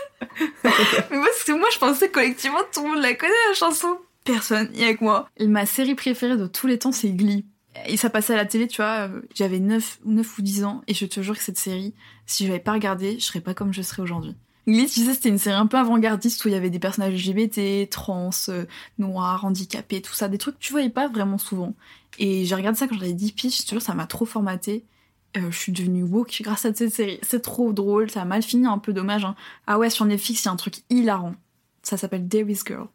mais 1.13 1.17
moi, 1.17 1.27
parce 1.27 1.45
que 1.45 1.53
moi 1.53 1.69
je 1.73 1.79
pensais 1.79 2.11
collectivement 2.11 2.59
tout 2.75 2.83
le 2.83 2.89
monde 2.89 3.03
la 3.03 3.15
connaît 3.15 3.33
la 3.49 3.55
chanson. 3.55 3.99
Personne, 4.25 4.69
il 4.75 4.81
y 4.81 4.85
a 4.85 4.95
que 4.95 5.05
moi. 5.05 5.29
Et 5.37 5.47
ma 5.47 5.65
série 5.65 5.95
préférée 5.95 6.37
de 6.37 6.49
tous 6.49 6.67
les 6.67 6.81
temps 6.81 6.91
c'est 6.91 7.11
Glee. 7.11 7.47
Et 7.87 7.97
ça 7.97 8.11
passait 8.11 8.33
à 8.33 8.37
la 8.37 8.47
télé, 8.47 8.67
tu 8.67 8.79
vois, 8.79 9.09
euh, 9.09 9.21
j'avais 9.33 9.61
9, 9.61 10.01
9 10.07 10.39
ou 10.39 10.43
10 10.43 10.65
ans, 10.65 10.83
et 10.89 10.95
je 10.95 11.07
te 11.07 11.21
jure 11.21 11.37
que 11.37 11.43
cette 11.43 11.59
série, 11.59 11.95
si 12.27 12.43
je 12.43 12.49
l'avais 12.49 12.63
pas 12.63 12.73
regardée, 12.73 13.21
je 13.21 13.25
serais 13.25 13.41
pas 13.41 13.55
comme 13.55 13.73
je 13.73 13.83
serais 13.83 14.03
aujourd'hui. 14.03 14.35
Glee, 14.67 14.89
tu 14.89 15.05
sais, 15.05 15.15
c'était 15.15 15.29
une 15.29 15.39
série 15.39 15.55
un 15.55 15.67
peu 15.67 15.77
avant-gardiste 15.77 16.45
où 16.45 16.49
il 16.49 16.55
y 16.55 16.57
avait 16.57 16.71
des 16.71 16.81
personnages 16.81 17.15
LGBT, 17.15 17.89
trans, 17.89 18.31
euh, 18.49 18.65
noirs, 18.99 19.45
handicapés, 19.45 20.03
tout 20.03 20.15
ça, 20.15 20.27
des 20.27 20.39
trucs 20.39 20.57
que 20.57 20.65
tu 20.65 20.73
voyais 20.73 20.91
pas 20.91 21.07
vraiment 21.07 21.39
souvent. 21.39 21.75
Et 22.19 22.45
j'ai 22.45 22.57
regardé 22.57 22.77
ça 22.77 22.89
quand 22.89 22.99
j'avais 22.99 23.13
10 23.13 23.33
piges, 23.33 23.59
je 23.59 23.63
te 23.63 23.71
jure, 23.71 23.83
ça 23.83 23.95
m'a 23.95 24.07
trop 24.07 24.25
formaté. 24.25 24.85
Euh, 25.37 25.51
je 25.51 25.59
suis 25.59 25.73
devenue 25.73 26.03
woke 26.03 26.41
grâce 26.43 26.65
à 26.65 26.75
cette 26.75 26.93
série. 26.93 27.19
C'est 27.23 27.43
trop 27.43 27.73
drôle, 27.73 28.11
ça 28.11 28.23
a 28.23 28.25
mal 28.25 28.43
fini, 28.43 28.67
un 28.67 28.79
peu 28.79 28.93
dommage. 28.93 29.25
Hein. 29.25 29.35
Ah 29.67 29.79
ouais, 29.79 29.91
sur 29.91 30.05
Netflix, 30.05 30.43
il 30.43 30.47
y 30.47 30.49
a 30.49 30.53
un 30.53 30.57
truc 30.57 30.83
hilarant. 30.91 31.35
Ça 31.83 31.97
s'appelle 31.97 32.27
Dairy's 32.27 32.65
Girl. 32.67 32.89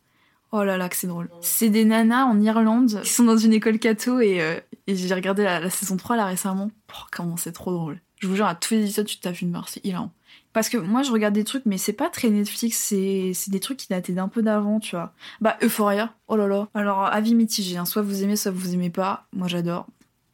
Oh 0.51 0.63
là 0.63 0.77
là, 0.77 0.89
que 0.89 0.97
c'est 0.97 1.07
drôle. 1.07 1.29
C'est 1.39 1.69
des 1.69 1.85
nanas 1.85 2.25
en 2.25 2.41
Irlande 2.41 3.01
qui 3.03 3.09
sont 3.09 3.23
dans 3.23 3.37
une 3.37 3.53
école 3.53 3.79
catho 3.79 4.19
et, 4.19 4.41
euh, 4.41 4.59
j'ai 4.87 5.13
regardé 5.13 5.43
la, 5.43 5.69
saison 5.69 5.95
3 5.95 6.17
là 6.17 6.25
récemment. 6.25 6.71
Oh, 6.93 7.05
comment 7.11 7.37
c'est 7.37 7.53
trop 7.53 7.71
drôle. 7.71 8.01
Je 8.17 8.27
vous 8.27 8.35
jure, 8.35 8.45
à 8.45 8.55
tous 8.55 8.73
les 8.73 8.83
épisodes, 8.83 9.05
tu 9.05 9.19
tapes 9.19 9.41
une 9.41 9.51
barre, 9.51 9.69
c'est 9.69 9.83
hilarant. 9.85 10.11
Parce 10.53 10.67
que 10.67 10.77
moi, 10.77 11.03
je 11.03 11.11
regarde 11.11 11.33
des 11.33 11.45
trucs, 11.45 11.65
mais 11.65 11.77
c'est 11.77 11.93
pas 11.93 12.09
très 12.09 12.29
Netflix, 12.29 12.77
c'est 12.77 13.31
c'est 13.33 13.51
des 13.51 13.61
trucs 13.61 13.77
qui 13.77 13.87
dataient 13.87 14.11
d'un 14.11 14.27
peu 14.27 14.41
d'avant, 14.41 14.81
tu 14.81 14.97
vois. 14.97 15.13
Bah, 15.39 15.57
Euphoria, 15.63 16.13
oh 16.27 16.35
là 16.35 16.47
là. 16.47 16.67
Alors, 16.73 17.05
avis 17.05 17.33
mitigé, 17.33 17.77
hein. 17.77 17.85
soit 17.85 18.01
vous 18.01 18.23
aimez, 18.23 18.35
soit 18.35 18.51
vous 18.51 18.73
aimez 18.73 18.89
pas. 18.89 19.27
Moi, 19.31 19.47
j'adore. 19.47 19.87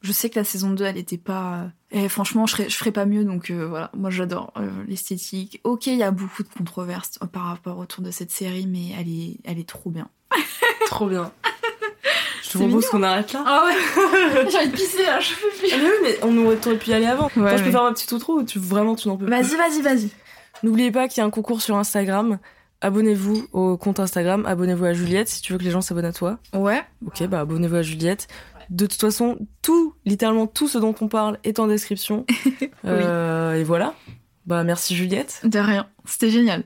Je 0.08 0.14
sais 0.14 0.30
que 0.30 0.40
la 0.40 0.46
saison 0.46 0.70
2, 0.70 0.86
elle 0.86 0.98
était 0.98 1.18
pas... 1.18 1.66
Et 1.92 2.08
franchement, 2.08 2.46
je 2.46 2.56
ferais, 2.56 2.70
je 2.70 2.78
ferais 2.78 2.94
pas 2.94 3.06
mieux, 3.06 3.26
donc 3.26 3.52
euh, 3.52 3.68
voilà. 3.68 3.92
Moi, 3.94 4.10
j'adore 4.10 4.54
euh, 4.56 4.70
l'esthétique. 4.88 5.60
Ok, 5.66 5.88
il 5.88 5.98
y 5.98 6.04
a 6.04 6.12
beaucoup 6.12 6.44
de 6.44 6.48
controverses 6.48 7.20
euh, 7.22 7.26
par 7.26 7.44
rapport 7.44 7.78
autour 7.78 8.06
de 8.06 8.10
cette 8.10 8.32
série, 8.32 8.68
mais 8.68 8.92
elle 8.98 9.10
est, 9.10 9.36
elle 9.44 9.60
est 9.60 9.68
trop 9.68 9.90
bien. 9.90 10.08
Trop 10.86 11.08
bien. 11.08 11.34
Je 12.42 12.52
te 12.52 12.58
propose 12.60 12.88
qu'on 12.88 13.04
arrête 13.04 13.34
là. 13.34 13.44
Ah 13.46 13.66
ouais 13.66 14.48
J'ai 14.50 14.58
envie 14.60 14.70
de 14.70 14.76
pisser, 14.78 15.04
là, 15.04 15.20
je 15.20 15.34
peux 15.34 15.50
plus. 15.60 15.68
Mais 15.76 15.84
oui, 15.84 15.96
mais 16.04 16.20
on 16.24 16.38
aurait 16.46 16.56
pu 16.56 16.90
y 16.90 16.94
aller 16.94 17.06
avant. 17.06 17.30
Moi, 17.36 17.58
je 17.58 17.64
peux 17.66 17.72
faire 17.72 17.84
un 17.84 17.92
petit 17.92 18.14
outro 18.14 18.40
ou 18.40 18.44
tu, 18.44 18.60
vraiment 18.60 18.96
tu 18.96 19.10
n'en 19.10 19.18
peux 19.18 19.26
plus? 19.26 19.32
Vas-y, 19.34 19.58
vas-y, 19.58 19.82
vas-y. 19.82 20.10
N'oubliez 20.64 20.92
pas 20.92 21.10
qu'il 21.10 21.18
y 21.18 21.22
a 21.22 21.26
un 21.26 21.30
concours 21.30 21.62
sur 21.62 21.76
Instagram. 21.76 22.40
Abonnez-vous 22.80 23.48
au 23.52 23.76
compte 23.76 24.00
Instagram, 24.00 24.46
abonnez-vous 24.46 24.86
à 24.86 24.94
Juliette 24.94 25.28
si 25.28 25.42
tu 25.42 25.52
veux 25.52 25.60
que 25.60 25.64
les 25.66 25.72
gens 25.72 25.82
s'abonnent 25.82 26.06
à 26.06 26.14
toi. 26.14 26.38
Ouais. 26.54 26.82
Ok, 27.06 27.28
bah 27.28 27.42
abonnez-vous 27.42 27.76
à 27.76 27.82
Juliette. 27.82 28.28
De 28.70 28.86
toute 28.86 29.00
façon, 29.00 29.38
tout, 29.62 29.94
littéralement 30.06 30.48
tout 30.48 30.68
ce 30.68 30.78
dont 30.78 30.96
on 31.02 31.08
parle 31.08 31.40
est 31.44 31.60
en 31.60 31.68
description. 31.68 32.26
Euh, 32.86 33.56
et 33.56 33.64
voilà. 33.64 33.96
Bah 34.46 34.64
merci 34.64 34.96
Juliette. 34.96 35.42
De 35.44 35.60
rien. 35.60 35.88
C'était 36.06 36.30
génial. 36.30 36.64